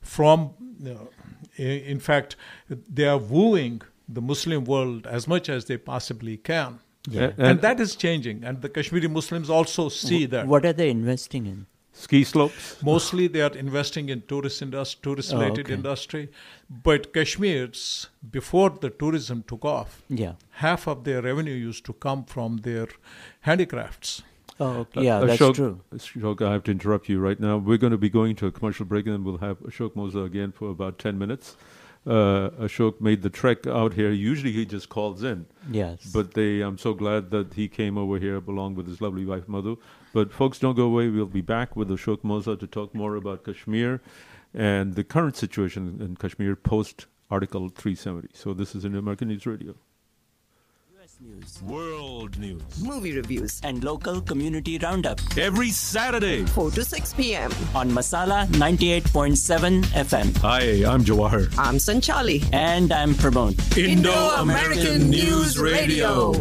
[0.00, 0.50] from
[0.84, 1.08] uh, know,
[1.56, 2.36] in fact
[2.68, 6.80] they are wooing the Muslim world as much as they possibly can.
[7.08, 7.30] Yeah.
[7.36, 10.46] And, And- that is changing, and the Kashmiri Muslims also see that.
[10.46, 11.66] What are they investing in?
[12.02, 12.82] Ski slopes.
[12.82, 15.74] Mostly, they are investing in tourist industry, tourist-related okay.
[15.74, 16.30] industry.
[16.68, 18.08] But Kashmir's
[18.38, 20.32] before the tourism took off, Yeah.
[20.64, 22.88] half of their revenue used to come from their
[23.42, 24.22] handicrafts.
[24.58, 25.00] Oh, okay.
[25.00, 25.80] Uh, yeah, that's Ashok, true.
[25.94, 27.56] Ashok, I have to interrupt you right now.
[27.56, 30.24] We're going to be going to a commercial break, and then we'll have Ashok Moza
[30.26, 31.56] again for about 10 minutes.
[32.04, 34.10] Uh, Ashok made the trek out here.
[34.10, 35.46] Usually he just calls in.
[35.70, 36.10] Yes.
[36.12, 39.48] But they, I'm so glad that he came over here along with his lovely wife,
[39.48, 39.78] Madhu.
[40.12, 41.08] But folks, don't go away.
[41.08, 44.00] We'll be back with Ashok Moza to talk more about Kashmir
[44.54, 48.28] and the current situation in Kashmir post Article 370.
[48.34, 49.74] So this is Indo-American News Radio.
[51.00, 51.62] US News.
[51.62, 52.62] World news.
[52.82, 53.58] Movie reviews.
[53.64, 55.18] And local community roundup.
[55.38, 56.44] Every Saturday.
[56.44, 57.50] 4 to 6 p.m.
[57.74, 60.36] On Masala 98.7 FM.
[60.38, 61.52] Hi, I'm Jawahar.
[61.58, 62.44] I'm Sanchali.
[62.52, 63.78] And I'm Pramod.
[63.78, 66.34] Indo-American News Radio.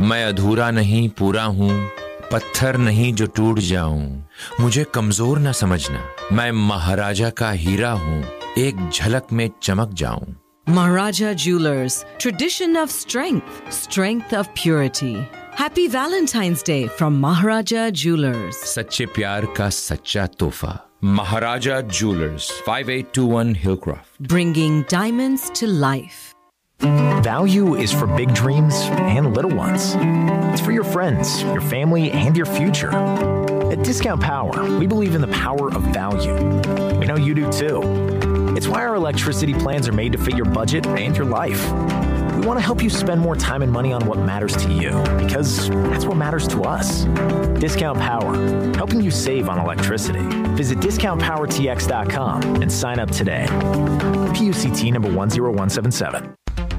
[0.00, 1.70] मैं अधूरा नहीं पूरा हूँ
[2.32, 4.26] पत्थर नहीं जो टूट जाऊँ
[4.60, 6.04] मुझे कमज़ोर न समझना
[6.36, 8.22] मैं महाराजा का हीरा हूँ
[8.58, 10.34] एक झलक में चमक जाऊँ
[10.66, 15.26] Maharaja Jewelers, tradition of strength, strength of purity.
[15.56, 18.54] Happy Valentine's Day from Maharaja Jewelers.
[18.74, 26.31] सच्चे प्यार का सच्चा तोहफा Maharaja jewellers 5821 Hillcroft Bringing diamonds to life.
[26.82, 29.94] Value is for big dreams and little ones.
[30.52, 32.92] It's for your friends, your family, and your future.
[32.92, 36.34] At Discount Power, we believe in the power of value.
[36.98, 37.80] We know you do too.
[38.56, 41.64] It's why our electricity plans are made to fit your budget and your life.
[42.34, 44.90] We want to help you spend more time and money on what matters to you,
[45.24, 47.04] because that's what matters to us.
[47.60, 48.34] Discount Power,
[48.74, 50.26] helping you save on electricity.
[50.56, 53.46] Visit discountpowertx.com and sign up today.
[53.48, 56.34] PUCT number 10177.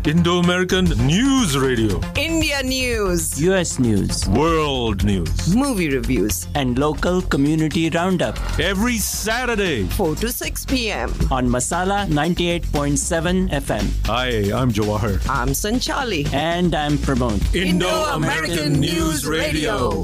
[0.05, 2.01] Indo-American News Radio.
[2.17, 3.41] India news.
[3.41, 4.27] US news.
[4.27, 5.55] World news.
[5.55, 6.45] Movie reviews.
[6.55, 8.38] And local community roundup.
[8.59, 9.85] Every Saturday.
[9.85, 11.09] 4 to 6 p.m.
[11.31, 13.85] On Masala 98.7 FM.
[14.07, 15.25] Hi, I'm Jawahar.
[15.30, 16.27] I'm Sanchali.
[16.34, 17.55] And I'm Pramod.
[17.55, 20.03] Indo-American News Radio.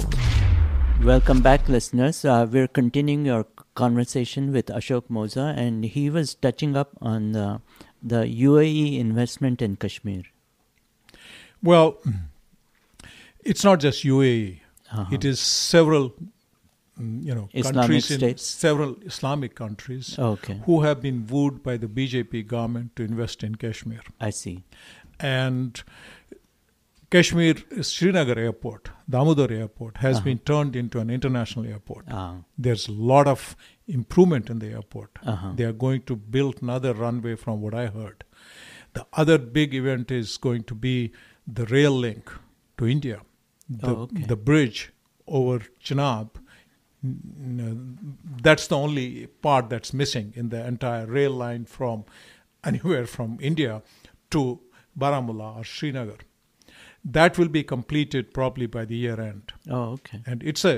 [1.04, 2.24] Welcome back, listeners.
[2.24, 3.46] Uh, we're continuing our
[3.76, 7.60] conversation with Ashok Moza, and he was touching up on uh,
[8.02, 10.24] the UAE investment in Kashmir.
[11.62, 11.98] Well,
[13.44, 14.60] it's not just UAE.
[14.92, 15.06] Uh-huh.
[15.12, 16.14] It is several,
[17.00, 20.62] mm, you know, Islamic countries in several Islamic countries Okay.
[20.66, 24.02] who have been wooed by the BJP government to invest in Kashmir.
[24.20, 24.64] I see.
[25.20, 25.84] And
[27.12, 30.26] Kashmir Srinagar Airport, Damodar Airport, has Uh-huh.
[30.26, 32.06] been turned into an international airport.
[32.10, 32.38] Ah.
[32.58, 33.56] There's a lot of
[33.90, 35.18] improvement in the airport.
[35.26, 35.52] Uh-huh.
[35.56, 38.24] They are going to build another runway, from what I heard.
[38.94, 41.12] The other big event is going to be
[41.48, 42.32] the rail link
[42.78, 43.22] to India,
[43.70, 44.24] the, Oh, okay.
[44.24, 44.92] the bridge
[45.28, 46.30] over Chenab.
[47.04, 52.06] N- That's the only part that's missing in the entire rail line from
[52.64, 53.82] anywhere from India
[54.32, 54.60] to
[54.98, 56.18] Baramulla or Srinagar.
[57.06, 59.54] That will be completed probably by the year end.
[59.70, 60.22] Oh, okay.
[60.26, 60.76] And it's a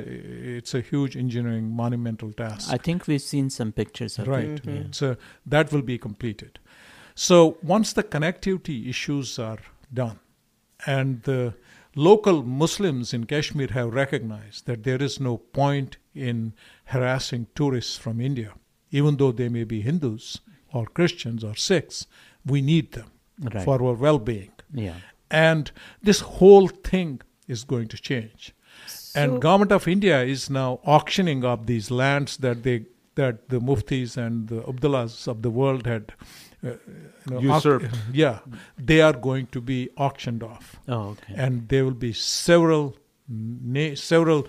[0.58, 2.72] it's a huge engineering monumental task.
[2.72, 4.46] I think we've seen some pictures of right.
[4.46, 4.66] it.
[4.66, 4.84] yeah.
[4.92, 6.60] So that will be completed.
[7.16, 9.60] So once the connectivity issues are
[9.94, 10.20] done,
[10.86, 11.54] and the
[11.96, 16.54] local Muslims in Kashmir have recognized that there is no point in
[16.86, 18.54] harassing tourists from India,
[18.92, 20.40] even though they may be Hindus
[20.72, 22.06] or Christians or Sikhs,
[22.46, 23.12] we need them
[23.44, 23.64] Right.
[23.66, 24.52] for our well-being.
[24.72, 24.98] Yeah.
[25.32, 25.72] And
[26.04, 28.54] this whole thing is going to change.
[28.88, 32.86] So- and government of India is now auctioning up these lands that they
[33.16, 36.14] that the muftis and the Abdullahs of the world had
[36.64, 36.76] uh, you
[37.30, 37.96] know, auc- Usurped.
[38.14, 38.40] yeah,
[38.78, 40.78] they are going to be auctioned off.
[40.88, 41.34] Oh, okay.
[41.36, 42.96] And there will be several
[43.28, 44.48] na- several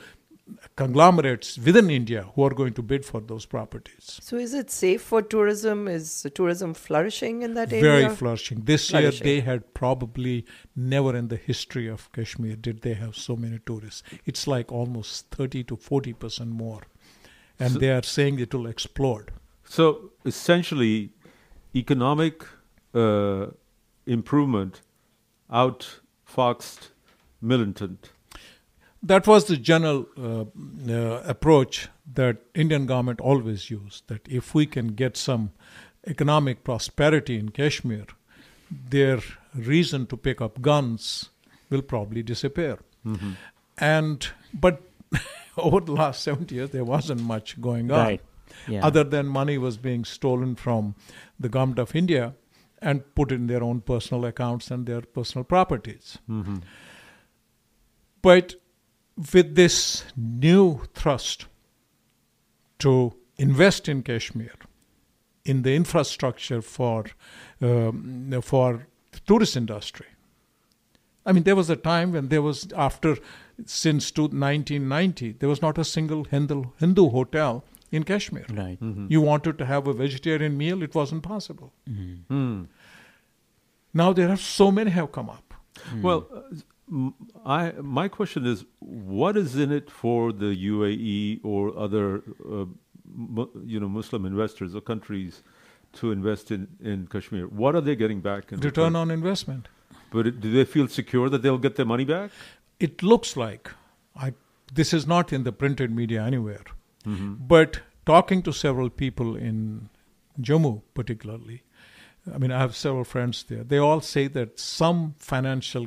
[0.77, 4.19] conglomerates within India who are going to bid for those properties.
[4.23, 5.89] So is it safe for tourism?
[5.89, 7.83] Is tourism flourishing in that area?
[8.03, 8.63] Very flourishing.
[8.65, 9.27] This Flourishing.
[9.27, 10.45] year they had probably
[10.77, 14.03] never in the history of Kashmir did they have so many tourists.
[14.25, 16.83] It's like almost 30 to 40 percent more.
[17.59, 19.31] And So- they are saying it will explode.
[19.65, 21.13] So essentially,
[21.75, 22.45] economic
[22.95, 23.47] uh,
[24.07, 24.81] improvement
[25.51, 26.89] outfoxed
[27.41, 28.11] militant.
[29.03, 30.45] That was the general uh,
[30.89, 34.07] uh, approach that Indian government always used.
[34.09, 35.51] That if we can get some
[36.07, 38.07] economic prosperity in Kashmir,
[38.91, 39.19] their
[39.55, 41.31] reason to pick up guns
[41.71, 42.79] will probably disappear.
[43.05, 43.37] Mhm.
[43.79, 44.83] And but
[45.57, 48.21] over the last seventy years, there wasn't much going on, Right.
[48.69, 48.87] Yeah.
[48.87, 50.95] other than money was being stolen from
[51.41, 52.35] the government of India
[52.81, 56.19] and put in their own personal accounts and their personal properties.
[56.29, 56.63] Mhm.
[58.23, 58.55] But
[59.17, 61.47] with this new thrust
[62.79, 64.55] to invest in Kashmir,
[65.45, 67.05] in the infrastructure for
[67.61, 70.07] um, for the tourist industry.
[71.25, 73.17] I mean, there was a time when there was after
[73.67, 78.47] since to 1990 there was not a single Hindu Hindu hotel in Kashmir.
[78.51, 78.79] Right.
[79.09, 81.73] You wanted to have a vegetarian meal, it wasn't possible.
[81.87, 82.63] Hmm.
[83.95, 85.55] Now there are so many have come up.
[86.03, 86.63] Well, uh, m-
[87.45, 92.23] I my question is, what is in it for the UAE or other,
[92.57, 92.65] uh,
[93.07, 95.43] mu- you know, Muslim investors or countries
[96.01, 97.47] to invest in, in Kashmir?
[97.47, 99.69] What are they getting back in Return on investment.
[100.11, 102.31] But it, do they feel secure that they'll get their money back?
[102.81, 103.71] it looks like
[104.17, 104.33] I
[104.75, 106.65] this is not in the printed media anywhere,
[107.07, 107.47] Mhm.
[107.49, 109.89] but talking to several people in
[110.41, 111.63] Jammu, particularly,
[112.35, 113.63] I mean, I have several friends there.
[113.65, 115.87] They all say that some financial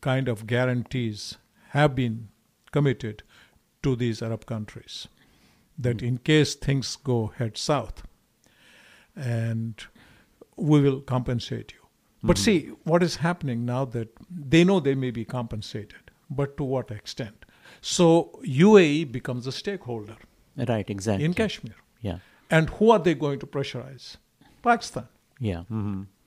[0.00, 1.38] kind of guarantees
[1.70, 2.28] have been
[2.72, 3.22] committed
[3.82, 5.08] to these Arab countries,
[5.78, 8.02] that in case things go head south,
[9.16, 9.84] and
[10.56, 11.78] we will compensate you.
[12.22, 12.44] But Mhm.
[12.44, 16.90] see, what is happening now that they know they may be compensated, but to what
[16.90, 17.44] extent?
[17.80, 20.16] So UAE becomes a stakeholder
[20.56, 21.24] Right, exactly.
[21.24, 21.76] in Kashmir.
[22.00, 22.18] Yeah.
[22.50, 24.16] And who are they going to pressurize?
[24.62, 25.06] Pakistan.
[25.38, 25.62] Yeah.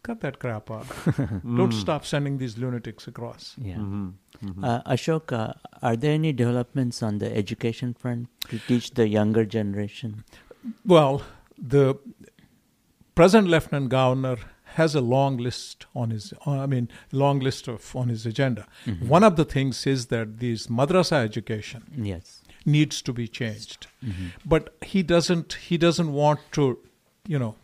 [0.03, 0.87] Cut that crap out.
[1.43, 3.55] Don't stop sending these lunatics across.
[3.61, 3.75] Yeah.
[3.75, 4.63] Mm-hmm.
[4.63, 5.53] Uh, Ashok, uh,
[5.83, 10.23] are there any developments on the education front to teach the younger generation?
[10.85, 11.21] Well,
[11.55, 11.99] the
[13.13, 14.37] present lieutenant governor
[14.75, 18.65] has a long list on his I mean long list of on his agenda.
[18.85, 19.07] Mhm.
[19.07, 22.41] One of the things is that this madrasa education Yes.
[22.65, 23.87] needs to be changed.
[24.03, 24.31] Mhm.
[24.45, 26.79] But he doesn't he doesn't want to,
[27.27, 27.55] you know,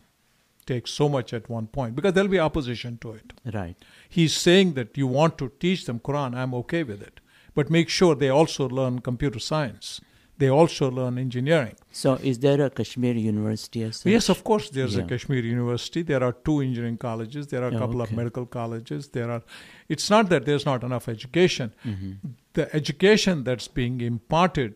[0.72, 3.28] take so much at one point because there'll be opposition to it.
[3.58, 3.76] Right.
[4.18, 7.16] He's saying that you want to teach them Quran, I'm okay with it.
[7.56, 10.00] But make sure they also learn computer science.
[10.42, 11.74] They also learn engineering.
[12.00, 14.12] So, is there a Kashmir University as such?
[14.16, 15.02] Yes, of course, there's Yeah.
[15.04, 16.02] a Kashmir University.
[16.10, 17.48] There are two engineering colleges.
[17.52, 18.12] There are a Oh, couple okay.
[18.12, 19.08] of medical colleges.
[19.16, 19.42] There are.
[19.94, 21.68] It's not that there's not enough education.
[21.84, 22.12] Mhm.
[22.58, 24.74] The education that's being imparted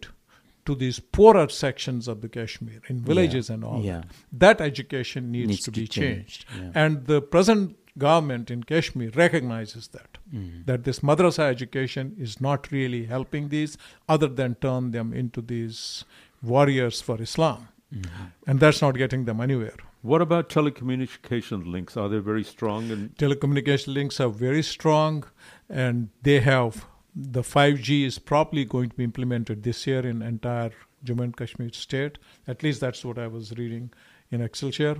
[0.64, 4.02] to these poorer sections of the Kashmir in villages and all Yeah.
[4.32, 6.46] that, that education needs, Needs to, to be changed.
[6.48, 6.70] change, yeah.
[6.84, 10.64] And the present government in Kashmir recognizes that Mhm.
[10.66, 13.76] that this madrasa education is not really helping these,
[14.08, 16.04] other than turn them into these
[16.42, 18.06] warriors for Islam, Mhm.
[18.46, 19.76] and that's not getting them anywhere.
[20.00, 21.96] What about telecommunication links?
[21.96, 22.90] Are they very strong?
[22.90, 25.24] And Telecommunication links are very strong,
[25.68, 30.72] and they have the 5G is probably going to be implemented this year in entire
[31.04, 32.18] Jammu and Kashmir state.
[32.46, 33.92] At least that's what I was reading
[34.30, 34.96] in Excelsior,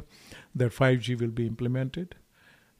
[0.54, 2.16] that 5G will be implemented.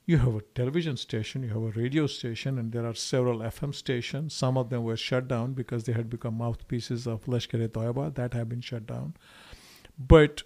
[0.05, 3.75] You have a television station, you have a radio station, and there are several FM
[3.75, 4.35] stations.
[4.35, 8.15] Some of them were shut down because they had become mouthpieces of Lashkar-e-Taiba.
[8.17, 9.15] That have been shut down.
[9.99, 10.43] But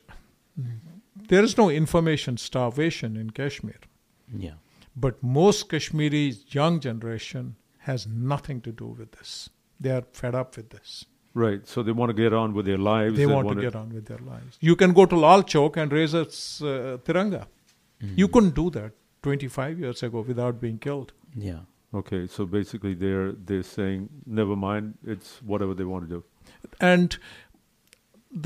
[1.28, 3.80] there is no information starvation in Kashmir.
[4.36, 4.54] Yeah.
[4.94, 7.56] But most Kashmiri young generation
[7.86, 9.48] has nothing to do with this.
[9.78, 11.04] They are fed up with this.
[11.34, 11.66] Right.
[11.72, 13.16] So they want to get on with their lives.
[13.16, 14.58] They want to get on with their lives.
[14.60, 17.46] You can go to Lal Chowk and raise a uh, tiranga.
[18.22, 18.92] You couldn't do that
[19.22, 21.12] 25 years ago without being killed.
[21.34, 21.60] Yeah.
[21.94, 22.26] Okay.
[22.26, 24.94] So basically, they're they're saying, never mind.
[25.14, 26.24] It's whatever they want to do.
[26.80, 27.18] And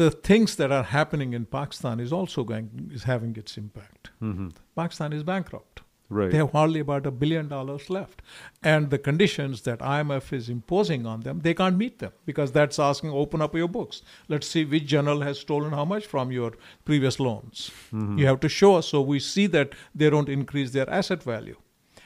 [0.03, 4.11] the things that are happening in Pakistan is also going is having its impact.
[4.23, 4.53] Mhm.
[4.83, 5.83] Pakistan is bankrupt.
[6.11, 6.31] Right.
[6.31, 8.20] They have hardly about a billion dollars left.
[8.62, 12.81] And the conditions that IMF is imposing on them, they can't meet them because that's
[12.81, 14.03] asking open up your books.
[14.28, 16.53] Let's see which journal has stolen how much from your
[16.85, 17.70] previous loans.
[17.93, 18.19] Mhm.
[18.19, 21.57] You have to show us so we see that they don't increase their asset value.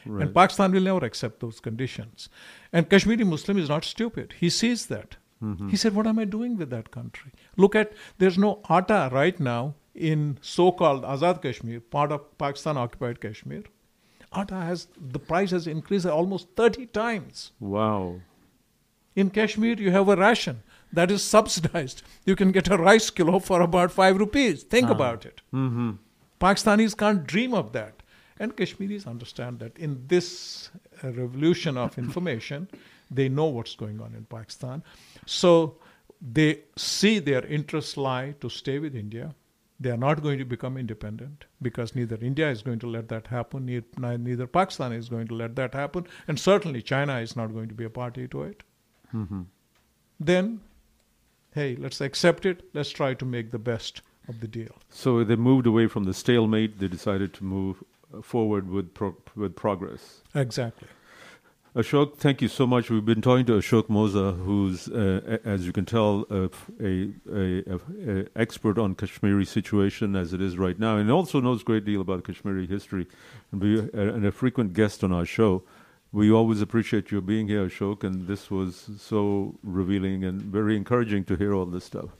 [0.06, 0.22] Right.
[0.26, 2.28] And Pakistan will never accept those conditions.
[2.72, 4.34] And Kashmiri Muslim is not stupid.
[4.38, 5.16] He sees that.
[5.42, 5.70] Mhm.
[5.70, 7.32] He said, What am I doing with that country?
[7.56, 12.76] Look at, there's no atta right now in so called Azad Kashmir, part of Pakistan
[12.76, 13.62] occupied Kashmir.
[14.34, 17.52] Atta has, the price has increased almost 30 times.
[17.60, 18.20] Wow.
[19.16, 20.62] In Kashmir, you have a ration
[20.92, 22.02] that is subsidized.
[22.24, 24.62] You can get a rice kilo for about five rupees.
[24.64, 24.92] Think Ah.
[24.92, 25.40] about it.
[25.52, 25.92] Mm-hmm.
[26.40, 28.02] Pakistanis can't dream of that.
[28.38, 30.70] And Kashmiris understand that in this
[31.02, 32.68] revolution of information,
[33.10, 34.82] they know what's going on in Pakistan.
[35.26, 35.76] So
[36.20, 39.34] they see their interests lie to stay with India.
[39.80, 43.26] They are not going to become independent because neither India is going to let that
[43.26, 47.52] happen, neither, neither Pakistan is going to let that happen, and certainly China is not
[47.52, 48.62] going to be a party to it.
[49.12, 49.42] Mm-hmm.
[50.20, 50.60] Then,
[51.54, 52.62] hey, let's accept it.
[52.72, 54.76] Let's try to make the best of the deal.
[54.90, 56.78] So they moved away from the stalemate.
[56.78, 57.82] They decided to move
[58.22, 60.20] forward with pro- with progress.
[60.34, 60.88] Exactly.
[61.74, 62.88] Ashok, thank you so much.
[62.88, 66.48] We've been talking to Ashok Moza, who's, uh, a- as you can tell, a,
[66.80, 71.62] a, a, a expert on Kashmiri situation as it is right now, and also knows
[71.62, 73.08] a great deal about Kashmiri history,
[73.50, 75.64] and, be, uh, and a frequent guest on our show.
[76.12, 81.24] We always appreciate your being here, Ashok, and this was so revealing and very encouraging
[81.24, 82.10] to hear all this stuff.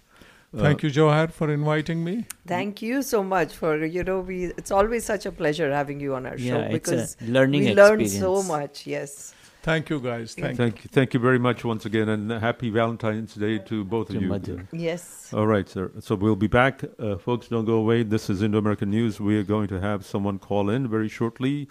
[0.57, 2.27] Thank you, Jawahar, for inviting me.
[2.47, 4.45] Thank you so much for you know we.
[4.57, 7.65] It's always such a pleasure having you on our Yeah, show it's a because learning
[7.65, 8.87] we learn so much.
[8.87, 9.35] Yes.
[9.65, 10.35] Thank you, guys.
[10.35, 14.11] Thank, Thank you, thank you very much once again, and happy Valentine's Day to both
[14.11, 14.69] of you.
[14.73, 15.33] Yes.
[15.33, 15.91] All right, sir.
[16.01, 17.49] So we'll be back, uh, folks.
[17.49, 18.03] Don't go away.
[18.03, 19.21] This is Indo American News.
[19.21, 21.69] We are going to have someone call in very shortly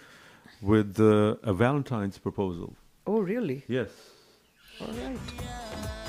[0.60, 2.74] with uh, a Valentine's proposal.
[3.06, 3.62] Oh, really?
[3.68, 3.90] Yes.
[4.80, 6.00] All right.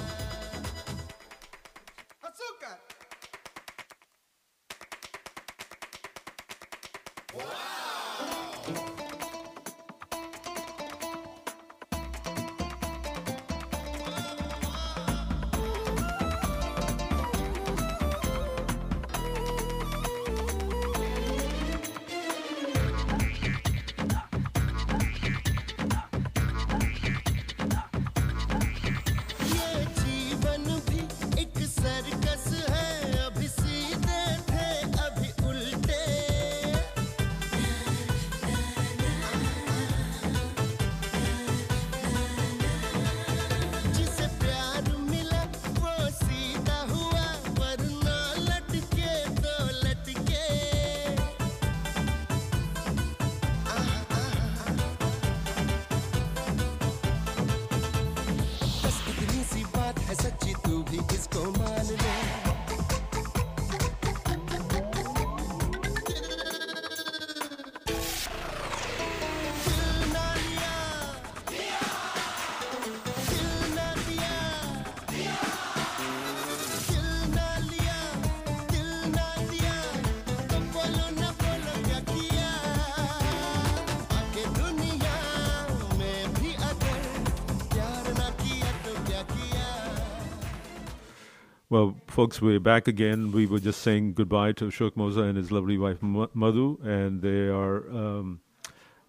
[92.16, 93.30] Folks, we're back again.
[93.34, 97.50] We were just saying goodbye to Ashok Moza and his lovely wife Madhu, and they
[97.50, 98.40] are um,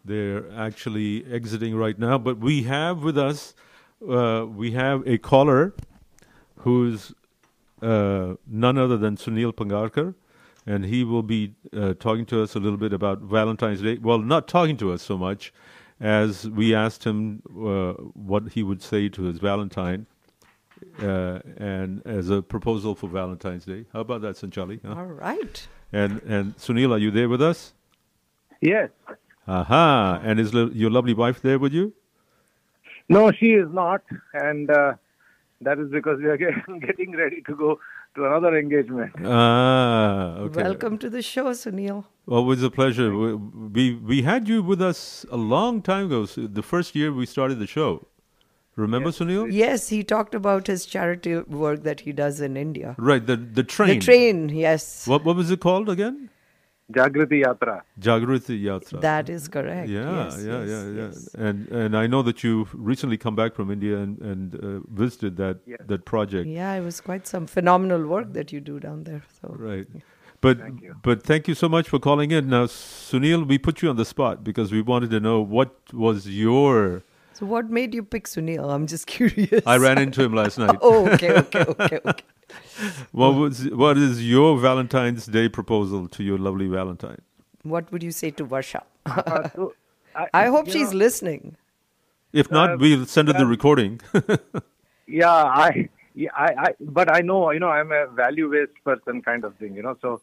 [0.05, 2.19] they're actually exiting right now.
[2.19, 3.55] But we have with us
[4.03, 5.73] uh, we have a caller
[6.57, 7.15] who's
[7.81, 10.17] uh, none other than Sunil Pangarkar,
[10.67, 13.99] and he will be uh, talking to us a little bit about Valentine's Day.
[13.99, 15.53] Well, not talking to us so much
[16.01, 20.07] as we asked him uh, what he would say to his Valentine.
[21.03, 23.85] Uh, and as a proposal for Valentine's Day.
[23.93, 24.81] How about that, Sanchali?
[24.85, 24.95] huh?
[24.97, 25.67] All right.
[25.93, 27.73] And and Sunil, are you there with us?
[28.61, 28.91] Yes.
[29.49, 30.21] Aha!
[30.25, 31.93] And is lo- your lovely wife there with you?
[33.09, 34.03] No, she is not,
[34.35, 34.95] and uh,
[35.61, 36.37] that is because we are
[36.87, 37.79] getting ready to go
[38.17, 39.13] to another engagement.
[39.25, 40.63] Ah, okay.
[40.63, 42.05] Welcome to the show, Sunil.
[42.27, 43.15] Always a pleasure.
[43.17, 46.27] We, we we had you with us a long time ago.
[46.27, 48.07] so The first year we started the show.
[48.77, 49.51] Remember, Sunil?
[49.51, 52.95] Yes, he talked about his charity work that he does in India.
[52.99, 53.27] Right.
[53.27, 53.99] The the train.
[53.99, 55.07] The train, yes.
[55.07, 56.31] What what was it called again?
[56.93, 57.83] Jagriti Yatra.
[58.01, 59.01] Jagriti Yatra.
[59.01, 59.89] That is correct.
[59.89, 61.07] Yeah, yes, yeah, yes, yeah, yeah.
[61.07, 61.35] yes.
[61.35, 65.37] And and I know that you've recently come back from India and and uh, visited
[65.39, 65.59] that
[65.89, 66.47] that project.
[66.47, 69.23] Yeah, it was quite some phenomenal work that you do down there.
[69.41, 69.89] So Right.
[70.41, 70.59] But
[71.03, 72.51] but thank you so much for calling in.
[72.51, 76.29] Now, Sunil, we put you on the spot because we wanted to know what was
[76.29, 77.03] your.
[77.36, 78.70] So what made you pick Sunil?
[78.74, 79.64] I'm just curious.
[79.66, 80.78] I ran into him last night.
[80.82, 82.24] oh, okay, okay, okay, okay.
[83.12, 87.22] what was what is your Valentine's Day proposal to your lovely Valentine?
[87.64, 88.84] What would you say to Varsha?
[89.56, 89.74] so,
[90.16, 91.58] I, I hope you she's know- listening.
[92.34, 94.00] If not, Uh, we'll send her the uh, recording.
[95.08, 95.30] Yeah,
[95.64, 99.56] I, yeah, I, I, but I know, you know, I'm a value-based person kind of
[99.58, 99.96] thing, you know.
[100.02, 100.14] So,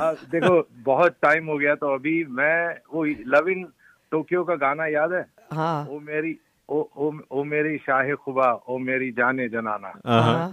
[0.00, 2.56] uh, देखो बहुत time हो गया तो अभी मैं
[2.94, 3.04] वो
[3.34, 3.64] love in
[4.12, 6.32] Tokyo का गाना याद है हाँ ओ मेरी
[6.69, 10.47] ओ ओ ओ मेरी शाह खुबा ओ मेरी जाने जनाना। uh-huh,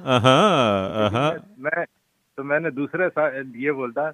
[1.07, 1.33] uh-huh.
[1.59, 1.85] मैं
[2.37, 3.07] तो मैंने दूसरे
[3.63, 4.13] ये बोलता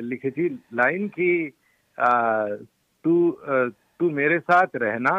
[0.00, 1.32] लिखी थी लाइन की
[3.04, 3.14] तू
[4.00, 5.14] तू मेरे साथ रहना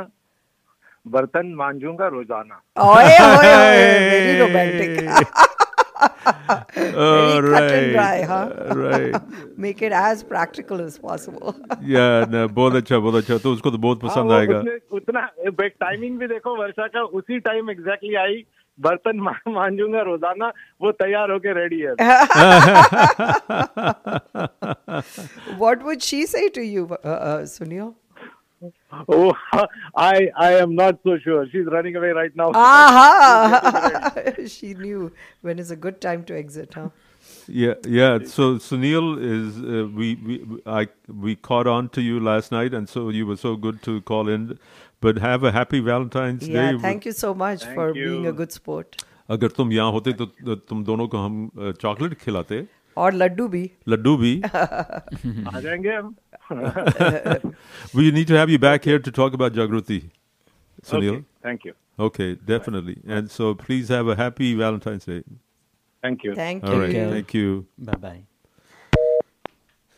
[1.08, 4.38] बर्तन मांजूँगा रोज़ाना। Oy, oy, oy,
[6.76, 7.60] Very right.
[7.60, 8.36] cut and dry, huh?
[8.36, 9.22] Uh, right.
[9.57, 11.56] Make it as practical as possible.
[11.82, 14.61] yeah, no, बहुत अच्छा बहुत अच्छा तो उसको तो बहुत पसंद हाँ, आएगा
[14.98, 15.30] उतना
[15.61, 18.44] बेट टाइमिंग भी देखो वर्षा का उसी टाइम एग्जैक्टली आई
[18.80, 19.19] बर्तन
[19.49, 20.52] मांजूँगा रोज़ाना
[20.82, 21.94] वो तैयार होके रेडी है
[25.60, 26.88] what would she say to you
[27.53, 27.94] सुनियो
[29.09, 29.33] Oh,
[29.97, 31.47] I I am not so sure.
[31.53, 32.51] She's running away right now.
[32.55, 34.12] Aha!
[34.47, 35.11] she knew
[35.41, 36.89] when is a good time to exit, huh?
[37.49, 38.19] Yeah, yeah.
[38.35, 40.83] So Sunil is uh, we we I
[41.27, 44.29] we caught on to you last night, and so you were so good to call
[44.37, 44.47] in.
[45.07, 46.79] But have a happy Valentine's Yeah, Day.
[46.87, 49.03] thank you so much for being a good sport.
[49.31, 52.65] अगर तुम यहाँ होते तो तो तुम दोनों को हम अ, चॉकलेट खिलाते
[53.03, 56.15] और लड्डू भी लड्डू भी आ जाएंगे हम
[57.94, 60.10] we need to have you back here to talk about Jagruti,
[60.84, 61.10] Sunil.
[61.18, 61.74] Okay, thank you.
[61.99, 62.98] Okay, definitely.
[63.07, 65.24] And so please have a happy Valentine's Day.
[66.02, 66.36] Thank you.
[66.36, 67.10] Thank All right, you.
[67.10, 67.65] thank you.
[67.78, 68.22] Bye bye.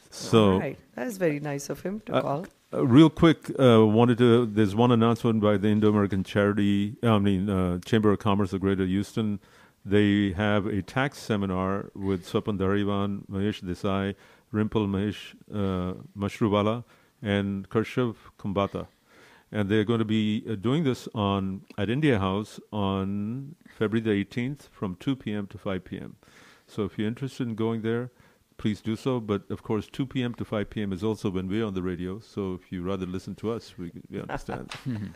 [0.09, 0.53] So.
[0.53, 0.77] All right.
[0.95, 2.45] That's very nice of him to Uh, call.
[2.73, 4.45] uh, real quick, uh, wanted to.
[4.45, 8.85] There's one announcement by the Indo-American Charity, I mean uh, Chamber of Commerce of Greater
[8.85, 9.39] Houston.
[9.85, 14.15] They have a tax seminar with Swapan Darivan, Mahesh Desai,
[14.53, 16.83] Rimple Mahesh uh, Mashrubala,
[17.21, 18.87] and Keshav Kumbata.
[19.51, 24.25] And they're going to be uh, doing this on at India House on February the
[24.25, 25.47] 18th from 2 p.m.
[25.47, 26.17] to 5 p.m.
[26.67, 28.11] So if you're interested in going there,
[28.57, 29.19] please do so.
[29.19, 30.35] But of course, 2 p.m.
[30.35, 30.93] to 5 p.m.
[30.93, 32.19] is also when we're on the radio.
[32.19, 34.71] So if you rather listen to us, we, we understand.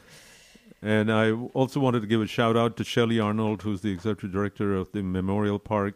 [0.81, 4.31] and I also wanted to give a shout out to Shellye Arnold, who's the executive
[4.31, 5.95] director of the Memorial Park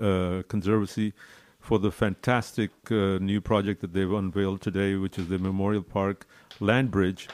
[0.00, 1.12] uh, Conservancy,
[1.68, 6.26] for the fantastic uh, new project that they've unveiled today, which is the Memorial Park
[6.60, 7.28] Land Bridge.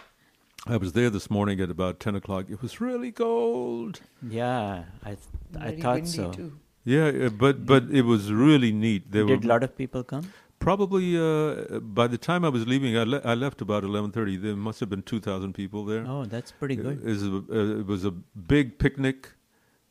[0.66, 2.47] I was there this morning at about 10 o'clock.
[2.51, 4.01] It was really cold.
[4.28, 6.32] Yeah, I th- I thought so.
[6.32, 6.59] too.
[6.85, 9.12] Yeah, but but it was really neat.
[9.12, 10.32] There Did a lot of people come?
[10.59, 14.36] Probably uh, by the time I was leaving, I, le- I left about eleven thirty.
[14.36, 16.05] There must have been two thousand people there.
[16.09, 17.01] Oh, that's pretty good.
[17.05, 19.32] It was a, uh, it was a big picnic,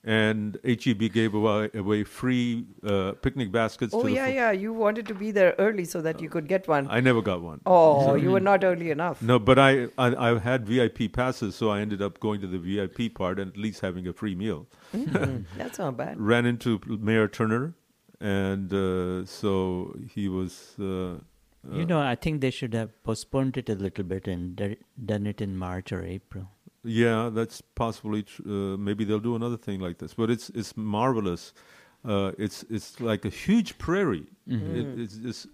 [0.03, 3.93] and HEB gave away, away free uh, picnic baskets.
[3.93, 4.51] Oh, to yeah, fo- yeah.
[4.51, 6.87] You wanted to be there early so that you could get one.
[6.89, 7.61] I never got one.
[7.65, 9.21] Oh, So- you were not early enough.
[9.21, 12.59] No, but I, I I had VIP passes, so I ended up going to the
[12.59, 14.67] VIP part and at least having a free meal.
[14.93, 16.19] Mm, that's not bad.
[16.19, 17.73] Ran into Mayor Turner,
[18.19, 20.75] and uh, so he was.
[20.79, 21.19] Uh,
[21.73, 24.77] You uh, know, I think they should have postponed it a little bit and d-
[25.11, 26.49] done it in March or April.
[26.83, 28.23] Yeah, that's possibly.
[28.23, 31.53] Tr- uh, maybe they'll do another thing like this, but it's it's marvelous.
[32.05, 34.25] Uh, it's it's like a huge prairie.
[34.47, 34.75] Mhm.
[34.79, 35.47] It, it's it's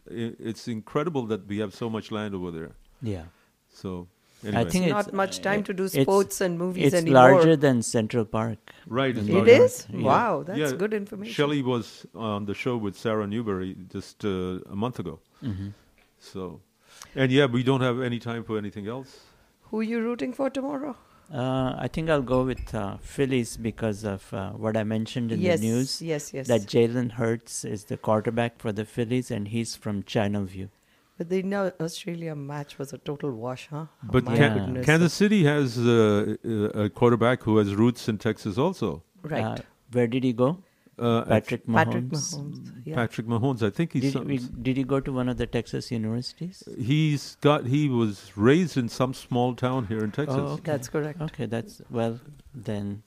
[0.49, 2.71] it's incredible that we have so much land over there.
[3.03, 3.25] Yeah.
[3.71, 4.07] So
[4.43, 4.69] I anyway.
[4.71, 7.31] think Not it's, much time to do sports and movies It's anymore.
[7.33, 8.57] larger than Central Park.
[8.87, 9.47] Right, it's in It New York.
[9.65, 9.85] is?
[9.93, 10.01] Yeah.
[10.03, 11.35] Wow, that's yeah, good information.
[11.35, 15.19] Shellye was on the show with Sarah Newberry just uh, a month ago.
[15.43, 15.73] Mhm.
[16.19, 16.61] So,
[17.15, 19.19] and yeah, we don't have any time for anything else.
[19.69, 20.95] Who are you rooting for tomorrow?
[21.33, 25.39] Uh, I think I'll go with uh, Phillies because of uh, what I mentioned in
[25.39, 26.01] Yes, the news.
[26.01, 26.47] yes, yes.
[26.47, 30.69] That Jalen Hurts is the quarterback for the Phillies, and he's from Channelview.
[31.19, 33.85] But the India Australia match was a total wash, huh?
[34.03, 34.85] Oh, But my Can- goodness.
[34.85, 36.49] Kansas City has uh, uh,
[36.85, 39.03] a quarterback who has roots in Texas also.
[39.21, 39.43] Right.
[39.43, 39.57] Uh,
[39.91, 40.63] where did he go?
[40.99, 41.75] Uh, Patrick Mahomes.
[41.85, 42.95] Patrick Mahomes, yeah.
[42.95, 43.61] Patrick Mahomes.
[43.63, 46.63] I think he's Did, some- we, did he go to one of the Texas universities?
[46.77, 50.35] he's got he was raised in some small town here in Texas.
[50.37, 50.61] Oh, okay.
[50.65, 51.21] That's correct.
[51.21, 52.19] Okay, that's well.
[52.53, 53.03] Then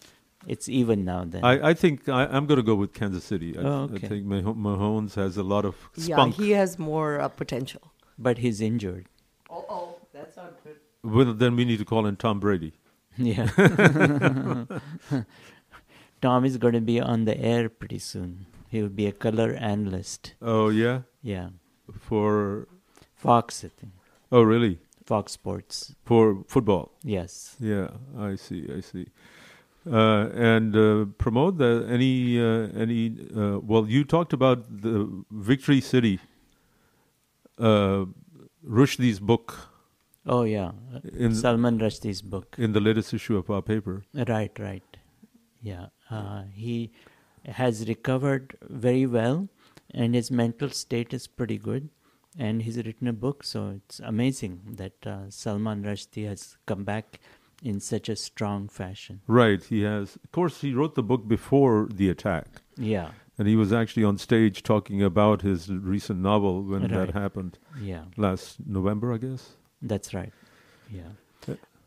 [0.46, 1.24] it's even now.
[1.24, 3.56] Then I, I think I, I'm going to go with Kansas City.
[3.58, 6.38] I, Oh, I think Mah- Mahomes has a lot of spunk.
[6.38, 7.92] Yeah, he has more uh, potential.
[8.18, 9.06] but he's injured.
[9.50, 10.76] Oh, oh, that's not good.
[11.04, 12.72] well, then we need to call in Tom Brady.
[13.18, 13.46] Yeah.
[16.22, 18.46] Tom is going to be on the air pretty soon.
[18.68, 20.34] He will be a color analyst.
[20.40, 21.00] Oh yeah.
[21.22, 21.48] Yeah.
[22.00, 22.68] For
[23.14, 23.92] Fox, I think.
[24.30, 24.78] oh really?
[25.04, 25.94] Fox Sports.
[26.04, 26.92] For football.
[27.02, 27.56] Yes.
[27.60, 27.88] Yeah,
[28.18, 28.66] I see.
[28.76, 29.06] I see.
[29.84, 33.00] Uh, and uh, promote the any uh, any.
[33.36, 34.94] Uh, well, you talked about the
[35.32, 36.20] Victory City.
[37.58, 38.04] Uh,
[38.64, 39.54] Rushdie's book.
[40.24, 40.70] Oh yeah,
[41.18, 42.54] In- Salman Rushdie's book.
[42.58, 44.04] in the latest issue of our paper.
[44.14, 44.84] Right, right.
[45.62, 46.90] Yeah, uh, he
[47.46, 49.48] has recovered very well,
[49.92, 51.88] and his mental state is pretty good.
[52.38, 57.20] And he's written a book, so it's amazing that uh, Salman Rushdie has come back
[57.62, 59.20] in such a strong fashion.
[59.26, 60.16] Right, he has.
[60.24, 62.46] Of course, he wrote the book before the attack.
[62.78, 63.10] Yeah.
[63.38, 67.10] And he was actually on stage talking about his recent novel when that Right.
[67.22, 67.58] happened.
[67.80, 68.04] Yeah.
[68.16, 69.56] Last November, I guess.
[69.82, 70.32] That's right.
[70.90, 71.12] Yeah.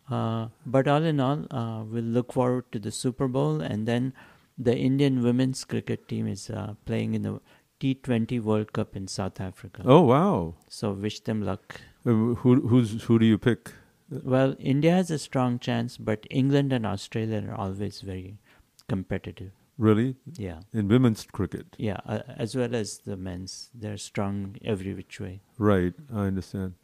[0.09, 4.13] Uh, but all in all, uh, we'll look forward to the Super Bowl, and then
[4.57, 7.39] the Indian women's cricket team is uh, playing in the
[7.79, 9.81] T20 World Cup in South Africa.
[9.85, 10.55] Oh, wow.
[10.69, 11.81] So wish them luck.
[12.05, 13.71] Uh, who who's who do you pick?
[14.09, 18.37] Well, India has a strong chance, but England and Australia are always very
[18.87, 19.51] competitive.
[19.77, 20.15] Really?
[20.37, 20.59] Yeah.
[20.71, 21.75] In women's cricket.
[21.77, 23.69] Yeah, uh, as well as the men's.
[23.73, 25.41] They're strong every which way.
[25.57, 26.75] Right, I understand.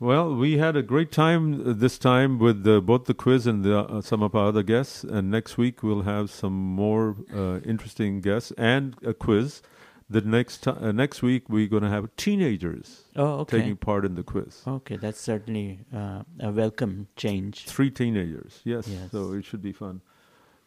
[0.00, 3.62] Well, we had a great time uh, this time with uh, both the quiz and
[3.62, 5.04] the, uh, some of our other guests.
[5.04, 9.60] And next week we'll have some more uh, interesting guests and a quiz.
[10.08, 13.58] The next ti uh, next week we're going to have teenagers Oh, okay.
[13.58, 14.62] taking part in the quiz.
[14.66, 17.66] Okay, that's certainly uh, a welcome change.
[17.66, 18.88] Three teenagers, yes.
[18.88, 19.10] Yes.
[19.12, 20.00] So it should be fun.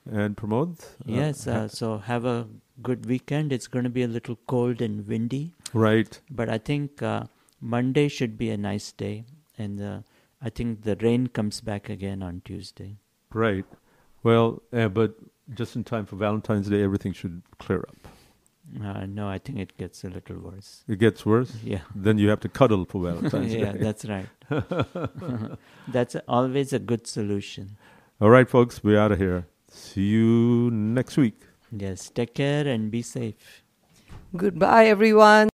[0.10, 0.80] And Pramod?
[0.84, 2.48] uh, Yes, uh, so have a
[2.84, 3.52] good weekend.
[3.52, 5.54] It's going to be a little cold and windy.
[5.74, 6.20] Right.
[6.30, 7.24] But I think uh,
[7.64, 9.26] Monday should be a nice day.
[9.58, 10.00] And uh,
[10.42, 12.98] I think the rain comes back again on Tuesday.
[13.34, 13.66] Right.
[14.22, 15.16] Well, uh, but
[15.54, 18.08] just in time for Valentine's Day, everything should clear up.
[18.82, 20.84] Uh, no, I think it gets a little worse.
[20.88, 21.54] It gets worse?
[21.64, 21.82] Yeah.
[21.96, 23.80] Then you have to cuddle for Valentine's yeah, Day.
[23.80, 24.28] that's right.
[25.88, 27.78] that's always a good solution.
[28.22, 29.48] All right, folks, we're out of here.
[29.70, 31.42] See you next week.
[31.72, 33.64] Yes, take care and be safe.
[34.36, 35.50] Goodbye, everyone.